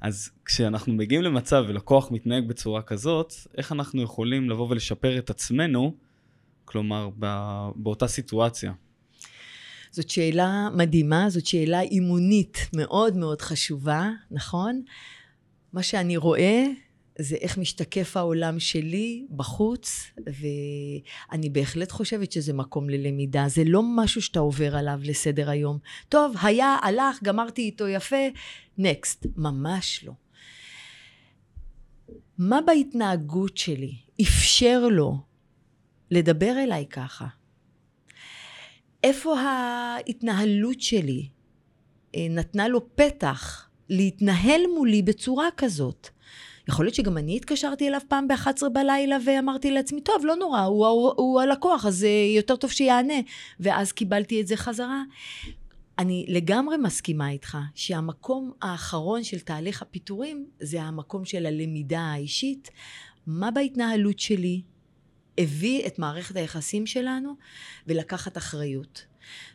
אז 0.00 0.30
כשאנחנו 0.44 0.92
מגיעים 0.92 1.22
למצב 1.22 1.64
ולקוח 1.68 2.10
מתנהג 2.10 2.48
בצורה 2.48 2.82
כזאת, 2.82 3.32
איך 3.58 3.72
אנחנו 3.72 4.02
יכולים 4.02 4.50
לבוא 4.50 4.68
ולשפר 4.70 5.18
את 5.18 5.30
עצמנו, 5.30 5.94
כלומר, 6.64 7.10
באותה 7.76 8.06
סיטואציה? 8.06 8.72
זאת 9.90 10.10
שאלה 10.10 10.68
מדהימה, 10.76 11.30
זאת 11.30 11.46
שאלה 11.46 11.80
אימונית 11.80 12.68
מאוד 12.76 13.16
מאוד 13.16 13.40
חשובה, 13.40 14.10
נכון? 14.30 14.82
מה 15.72 15.82
שאני 15.82 16.16
רואה 16.16 16.64
זה 17.18 17.36
איך 17.36 17.58
משתקף 17.58 18.16
העולם 18.16 18.60
שלי 18.60 19.26
בחוץ, 19.30 20.10
ואני 20.16 21.50
בהחלט 21.50 21.92
חושבת 21.92 22.32
שזה 22.32 22.52
מקום 22.52 22.90
ללמידה. 22.90 23.44
זה 23.48 23.62
לא 23.66 23.82
משהו 23.96 24.22
שאתה 24.22 24.40
עובר 24.40 24.76
עליו 24.76 25.00
לסדר 25.02 25.50
היום. 25.50 25.78
טוב, 26.08 26.34
היה, 26.42 26.76
הלך, 26.82 27.22
גמרתי 27.22 27.62
איתו 27.62 27.88
יפה, 27.88 28.16
נקסט. 28.78 29.26
ממש 29.36 30.04
לא. 30.04 30.12
מה 32.38 32.60
בהתנהגות 32.66 33.56
שלי 33.56 33.94
אפשר 34.22 34.88
לו 34.90 35.18
לדבר 36.10 36.54
אליי 36.58 36.86
ככה? 36.86 37.26
איפה 39.04 39.40
ההתנהלות 39.40 40.80
שלי 40.80 41.28
אה, 42.16 42.26
נתנה 42.30 42.68
לו 42.68 42.96
פתח 42.96 43.68
להתנהל 43.88 44.60
מולי 44.74 45.02
בצורה 45.02 45.48
כזאת? 45.56 46.08
יכול 46.68 46.84
להיות 46.84 46.94
שגם 46.94 47.18
אני 47.18 47.36
התקשרתי 47.36 47.88
אליו 47.88 48.00
פעם 48.08 48.28
ב-11 48.28 48.68
בלילה 48.72 49.16
ואמרתי 49.26 49.70
לעצמי, 49.70 50.00
טוב, 50.00 50.26
לא 50.26 50.36
נורא, 50.36 50.60
הוא, 50.60 50.86
הוא, 50.86 51.12
הוא 51.16 51.40
הלקוח, 51.40 51.86
אז 51.86 52.02
uh, 52.02 52.36
יותר 52.36 52.56
טוב 52.56 52.70
שיענה. 52.70 53.14
ואז 53.60 53.92
קיבלתי 53.92 54.40
את 54.40 54.46
זה 54.46 54.56
חזרה. 54.56 55.02
אני 55.98 56.26
לגמרי 56.28 56.76
מסכימה 56.76 57.30
איתך 57.30 57.58
שהמקום 57.74 58.52
האחרון 58.62 59.24
של 59.24 59.38
תהליך 59.38 59.82
הפיטורים 59.82 60.46
זה 60.60 60.82
המקום 60.82 61.24
של 61.24 61.46
הלמידה 61.46 62.00
האישית. 62.00 62.70
מה 63.26 63.50
בהתנהלות 63.50 64.18
שלי 64.18 64.62
הביא 65.38 65.86
את 65.86 65.98
מערכת 65.98 66.36
היחסים 66.36 66.86
שלנו 66.86 67.34
ולקחת 67.86 68.36
אחריות. 68.36 69.06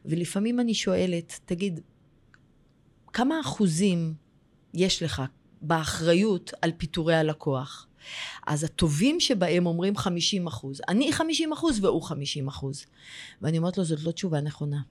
ולפעמים 0.05 0.59
אני 0.59 0.73
שואלת, 0.73 1.39
תגיד, 1.45 1.79
כמה 3.13 3.39
אחוזים 3.39 4.13
יש 4.73 5.03
לך 5.03 5.21
באחריות 5.61 6.53
על 6.61 6.71
פיטורי 6.77 7.15
הלקוח. 7.15 7.87
אז 8.47 8.63
הטובים 8.63 9.19
שבהם 9.19 9.65
אומרים 9.65 9.97
50 9.97 10.47
אחוז. 10.47 10.81
אני 10.87 11.13
50 11.13 11.53
אחוז 11.53 11.83
והוא 11.83 12.01
50 12.01 12.47
אחוז. 12.47 12.85
ואני 13.41 13.57
אומרת 13.57 13.77
לו, 13.77 13.83
זאת 13.83 14.03
לא 14.03 14.11
תשובה 14.11 14.41
נכונה. 14.41 14.81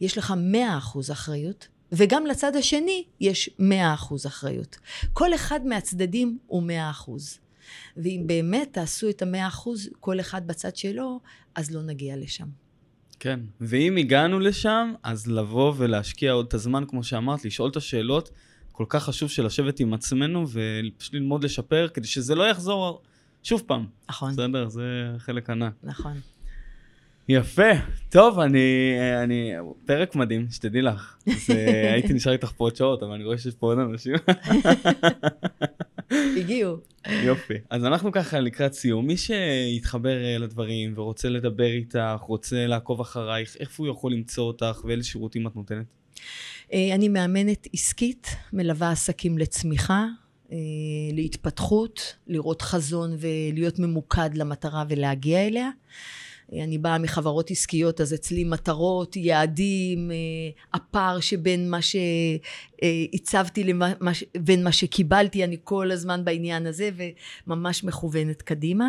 יש 0.00 0.18
לך 0.18 0.34
100 0.36 0.78
אחוז 0.78 1.10
אחריות, 1.10 1.68
וגם 1.92 2.26
לצד 2.26 2.56
השני 2.56 3.04
יש 3.20 3.50
100 3.58 3.94
אחוז 3.94 4.26
אחריות. 4.26 4.78
כל 5.12 5.34
אחד 5.34 5.66
מהצדדים 5.66 6.38
הוא 6.46 6.62
100 6.62 6.90
אחוז. 6.90 7.38
ואם 7.96 8.22
באמת 8.26 8.68
תעשו 8.72 9.10
את 9.10 9.22
ה-100 9.22 9.48
אחוז, 9.48 9.88
כל 10.00 10.20
אחד 10.20 10.46
בצד 10.46 10.76
שלו, 10.76 11.20
אז 11.54 11.70
לא 11.70 11.82
נגיע 11.82 12.16
לשם. 12.16 12.46
כן, 13.20 13.40
ואם 13.60 13.96
הגענו 13.96 14.40
לשם, 14.40 14.92
אז 15.02 15.26
לבוא 15.26 15.74
ולהשקיע 15.76 16.32
עוד 16.32 16.46
את 16.46 16.54
הזמן, 16.54 16.84
כמו 16.88 17.04
שאמרת, 17.04 17.44
לשאול 17.44 17.70
את 17.70 17.76
השאלות. 17.76 18.30
כל 18.72 18.84
כך 18.88 19.04
חשוב 19.04 19.30
של 19.30 19.46
לשבת 19.46 19.80
עם 19.80 19.94
עצמנו 19.94 20.46
ופשוט 20.48 21.14
ללמוד 21.14 21.44
לשפר, 21.44 21.88
כדי 21.94 22.06
שזה 22.06 22.34
לא 22.34 22.48
יחזור 22.48 23.02
שוב 23.42 23.62
פעם. 23.66 23.86
נכון. 24.08 24.32
בסדר? 24.32 24.68
זה 24.68 25.14
חלק 25.18 25.50
ענק. 25.50 25.72
נכון. 25.82 26.12
יפה. 27.28 27.70
טוב, 28.08 28.38
אני, 28.38 28.96
אני, 29.22 29.52
פרק 29.86 30.14
מדהים, 30.16 30.46
שתדעי 30.50 30.82
לך. 30.82 31.16
אז 31.26 31.50
הייתי 31.94 32.12
נשאר 32.12 32.32
איתך 32.32 32.52
פה 32.56 32.64
עוד 32.64 32.76
שעות, 32.76 33.02
אבל 33.02 33.12
אני 33.12 33.24
רואה 33.24 33.38
שיש 33.38 33.54
פה 33.54 33.66
עוד 33.66 33.78
אנשים. 33.78 34.14
הגיעו. 36.38 36.76
יופי. 37.24 37.54
אז 37.70 37.84
אנחנו 37.84 38.12
ככה 38.12 38.40
לקראת 38.40 38.72
סיום. 38.72 39.06
מי 39.06 39.16
שיתחבר 39.16 40.24
אה, 40.24 40.38
לדברים 40.38 40.92
ורוצה 40.96 41.28
לדבר 41.28 41.64
איתך, 41.70 41.98
רוצה 42.20 42.66
לעקוב 42.66 43.00
אחרייך, 43.00 43.56
איפה 43.60 43.82
הוא 43.82 43.90
יכול 43.92 44.12
למצוא 44.12 44.44
אותך 44.44 44.80
ואיזה 44.84 45.04
שירותים 45.04 45.46
את 45.46 45.56
נותנת? 45.56 45.86
אה, 46.72 46.94
אני 46.94 47.08
מאמנת 47.08 47.68
עסקית, 47.72 48.36
מלווה 48.52 48.90
עסקים 48.90 49.38
לצמיחה, 49.38 50.06
אה, 50.52 50.56
להתפתחות, 51.12 52.16
לראות 52.26 52.62
חזון 52.62 53.16
ולהיות 53.18 53.78
ממוקד 53.78 54.30
למטרה 54.34 54.84
ולהגיע 54.88 55.46
אליה. 55.46 55.70
אני 56.52 56.78
באה 56.78 56.98
מחברות 56.98 57.50
עסקיות, 57.50 58.00
אז 58.00 58.14
אצלי 58.14 58.44
מטרות, 58.44 59.16
יעדים, 59.16 60.10
אה, 60.10 60.16
הפער 60.74 61.20
שבין 61.20 61.70
מה 61.70 61.78
שהצבתי 61.82 63.64
לבין 63.64 64.64
מה 64.64 64.72
שקיבלתי, 64.72 65.44
אני 65.44 65.56
כל 65.64 65.90
הזמן 65.90 66.24
בעניין 66.24 66.66
הזה 66.66 66.90
וממש 67.46 67.84
מכוונת 67.84 68.42
קדימה. 68.42 68.88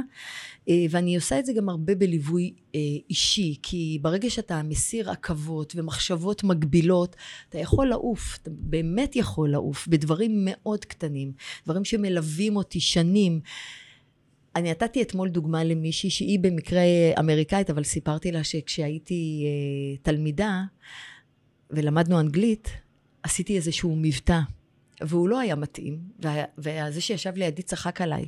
אה, 0.69 0.85
ואני 0.89 1.15
עושה 1.15 1.39
את 1.39 1.45
זה 1.45 1.53
גם 1.53 1.69
הרבה 1.69 1.95
בליווי 1.95 2.53
אה, 2.75 2.79
אישי, 3.09 3.55
כי 3.63 3.99
ברגע 4.01 4.29
שאתה 4.29 4.63
מסיר 4.63 5.11
עכבות 5.11 5.73
ומחשבות 5.75 6.43
מגבילות, 6.43 7.15
אתה 7.49 7.57
יכול 7.57 7.87
לעוף, 7.87 8.37
אתה 8.41 8.49
באמת 8.53 9.15
יכול 9.15 9.49
לעוף 9.49 9.87
בדברים 9.87 10.31
מאוד 10.45 10.85
קטנים, 10.85 11.31
דברים 11.65 11.85
שמלווים 11.85 12.55
אותי 12.55 12.79
שנים. 12.79 13.39
אני 14.55 14.71
נתתי 14.71 15.01
אתמול 15.01 15.29
דוגמה 15.29 15.63
למישהי 15.63 16.09
שהיא 16.09 16.39
במקרה 16.39 16.81
אמריקאית, 17.19 17.69
אבל 17.69 17.83
סיפרתי 17.83 18.31
לה 18.31 18.43
שכשהייתי 18.43 19.45
אה, 19.45 19.97
תלמידה 20.01 20.63
ולמדנו 21.69 22.19
אנגלית, 22.19 22.69
עשיתי 23.23 23.55
איזשהו 23.55 23.95
מבטא. 23.95 24.39
והוא 25.01 25.29
לא 25.29 25.39
היה 25.39 25.55
מתאים, 25.55 25.99
וזה 26.57 27.01
שישב 27.01 27.31
לידי 27.35 27.61
צחק 27.61 28.01
עליי. 28.01 28.25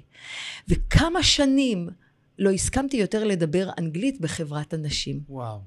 וכמה 0.68 1.24
שנים 1.24 1.90
לא 2.40 2.50
הסכמתי 2.50 2.98
יותר 2.98 3.24
לדבר 3.24 3.70
אנגלית 3.78 4.22
בחברת 4.22 4.74
הנשים. 4.74 5.20
וואו. 5.30 5.60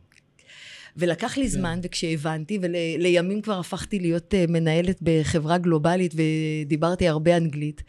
ולקח 0.96 1.38
לי 1.38 1.48
זמן, 1.48 1.80
וכשהבנתי, 1.82 2.58
ולימים 2.62 3.42
כבר 3.42 3.58
הפכתי 3.58 3.98
להיות 3.98 4.34
אה, 4.34 4.44
מנהלת 4.48 4.98
בחברה 5.02 5.58
גלובלית 5.58 6.14
ודיברתי 6.14 7.08
הרבה 7.08 7.36
אנגלית. 7.36 7.82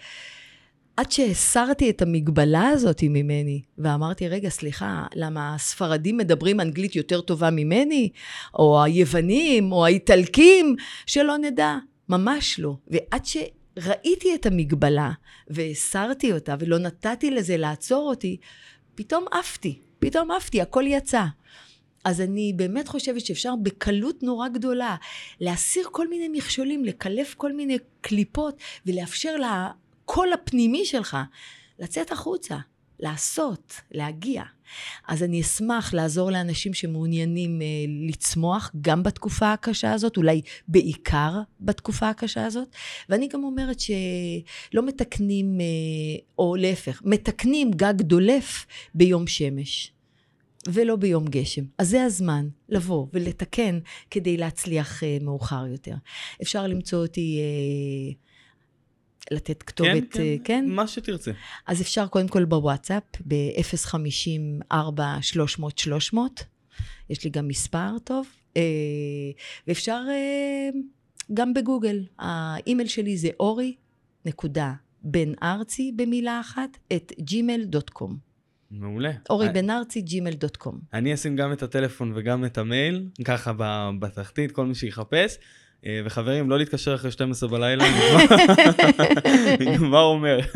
עד 0.97 1.11
שהסרתי 1.11 1.89
את 1.89 2.01
המגבלה 2.01 2.67
הזאת 2.67 3.03
ממני, 3.03 3.61
ואמרתי, 3.77 4.27
רגע, 4.27 4.49
סליחה, 4.49 5.05
למה 5.15 5.55
הספרדים 5.55 6.17
מדברים 6.17 6.59
אנגלית 6.59 6.95
יותר 6.95 7.21
טובה 7.21 7.49
ממני? 7.49 8.09
או 8.53 8.83
היוונים, 8.83 9.71
או 9.71 9.85
האיטלקים, 9.85 10.75
שלא 11.05 11.37
נדע. 11.37 11.75
ממש 12.09 12.59
לא. 12.59 12.75
ועד 12.87 13.25
שראיתי 13.79 14.35
את 14.35 14.45
המגבלה, 14.45 15.11
והסרתי 15.47 16.33
אותה, 16.33 16.55
ולא 16.59 16.77
נתתי 16.77 17.31
לזה 17.31 17.57
לעצור 17.57 18.09
אותי, 18.09 18.37
פתאום 18.95 19.25
עפתי. 19.31 19.79
פתאום 19.99 20.31
עפתי, 20.31 20.61
הכל 20.61 20.83
יצא. 20.87 21.23
אז 22.03 22.21
אני 22.21 22.53
באמת 22.55 22.87
חושבת 22.87 23.25
שאפשר 23.25 23.53
בקלות 23.63 24.23
נורא 24.23 24.47
גדולה 24.47 24.95
להסיר 25.39 25.87
כל 25.91 26.07
מיני 26.07 26.27
מכשולים, 26.27 26.85
לקלף 26.85 27.33
כל 27.33 27.53
מיני 27.53 27.77
קליפות 28.01 28.57
ולאפשר 28.85 29.37
לה, 29.37 29.71
הקול 30.03 30.33
הפנימי 30.33 30.85
שלך, 30.85 31.17
לצאת 31.79 32.11
החוצה, 32.11 32.57
לעשות, 32.99 33.73
להגיע. 33.91 34.43
אז 35.07 35.23
אני 35.23 35.41
אשמח 35.41 35.93
לעזור 35.93 36.31
לאנשים 36.31 36.73
שמעוניינים 36.73 37.61
אה, 37.61 37.67
לצמוח 38.09 38.71
גם 38.81 39.03
בתקופה 39.03 39.53
הקשה 39.53 39.93
הזאת, 39.93 40.17
אולי 40.17 40.41
בעיקר 40.67 41.31
בתקופה 41.59 42.09
הקשה 42.09 42.45
הזאת. 42.45 42.67
ואני 43.09 43.27
גם 43.27 43.43
אומרת 43.43 43.79
שלא 43.79 44.85
מתקנים, 44.85 45.61
אה, 45.61 45.65
או 46.39 46.55
להפך, 46.55 47.01
מתקנים 47.05 47.71
גג 47.71 48.01
דולף 48.01 48.65
ביום 48.93 49.27
שמש. 49.27 49.91
ולא 50.67 50.95
ביום 50.95 51.25
גשם. 51.25 51.63
אז 51.77 51.89
זה 51.89 52.03
הזמן 52.03 52.47
לבוא 52.69 53.07
ולתקן 53.13 53.79
כדי 54.11 54.37
להצליח 54.37 55.03
אה, 55.03 55.17
מאוחר 55.21 55.65
יותר. 55.67 55.95
אפשר 56.41 56.67
למצוא 56.67 57.01
אותי 57.01 57.39
אה, 57.39 58.13
לתת 59.31 59.63
כתובת, 59.63 60.11
כן, 60.11 60.19
כן, 60.19 60.37
כן? 60.43 60.65
מה 60.67 60.87
שתרצה. 60.87 61.31
אז 61.67 61.81
אפשר 61.81 62.07
קודם 62.07 62.27
כל 62.27 62.45
בוואטסאפ, 62.45 63.03
ב-050-4-300-300, 63.27 66.17
יש 67.09 67.23
לי 67.23 67.29
גם 67.29 67.47
מספר 67.47 67.99
טוב, 68.03 68.27
uh, 68.53 68.57
ואפשר 69.67 70.01
uh, 70.07 70.11
גם 71.33 71.53
בגוגל. 71.53 72.03
האימייל 72.19 72.87
שלי 72.87 73.17
זה 73.17 73.29
אורי, 73.39 73.75
נקודה, 74.25 74.73
בן 75.03 75.31
ארצי 75.43 75.91
במילה 75.95 76.39
אחת, 76.39 76.77
את 76.93 77.11
gmail.com. 77.19 78.13
מעולה. 78.71 79.11
אורי 79.29 79.49
בן 79.49 79.69
ארצי, 79.69 80.03
gmail.com. 80.07 80.75
אני 80.93 81.13
אשים 81.13 81.35
גם 81.35 81.53
את 81.53 81.63
הטלפון 81.63 82.11
וגם 82.15 82.45
את 82.45 82.57
המייל, 82.57 83.09
ככה 83.25 83.51
בתחתית, 83.99 84.51
כל 84.51 84.65
מי 84.65 84.75
שיחפש. 84.75 85.37
אה, 85.85 86.01
וחברים, 86.05 86.49
לא 86.49 86.57
להתקשר 86.57 86.95
אחרי 86.95 87.11
12 87.11 87.49
בלילה, 87.49 87.83
אני 89.61 89.77
כבר 89.77 90.01
אומר. 90.13 90.39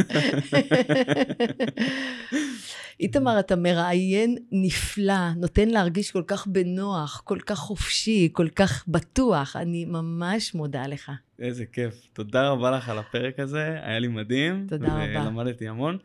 איתמר, 3.00 3.40
אתה 3.40 3.56
מראיין 3.56 4.38
נפלא, 4.52 5.34
נותן 5.36 5.70
להרגיש 5.70 6.12
כל 6.12 6.24
כך 6.28 6.48
בנוח, 6.48 7.22
כל 7.26 7.40
כך 7.40 7.58
חופשי, 7.58 8.30
כל 8.32 8.48
כך 8.56 8.84
בטוח. 8.88 9.56
אני 9.56 9.86
ממש 9.86 10.56
מודה 10.56 10.88
לך. 10.88 11.12
איזה 11.40 11.66
כיף. 11.66 12.08
תודה 12.14 12.50
רבה 12.50 12.72
לך 12.72 12.90
על 12.90 13.00
הפרק 13.00 13.40
הזה, 13.40 13.78
היה 13.82 14.00
לי 14.00 14.08
מדהים. 14.08 14.66
תודה 14.70 14.88
רבה. 14.88 15.22
ולמדתי 15.22 15.68
המון. 15.68 15.98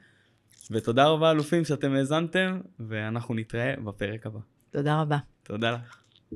ותודה 0.70 1.06
רבה, 1.06 1.30
אלופים, 1.30 1.64
שאתם 1.64 1.92
האזנתם, 1.94 2.60
ואנחנו 2.80 3.34
נתראה 3.34 3.74
בפרק 3.84 4.26
הבא. 4.26 4.38
תודה 4.70 5.00
רבה. 5.00 5.18
תודה 5.42 5.70
לך. 5.70 6.05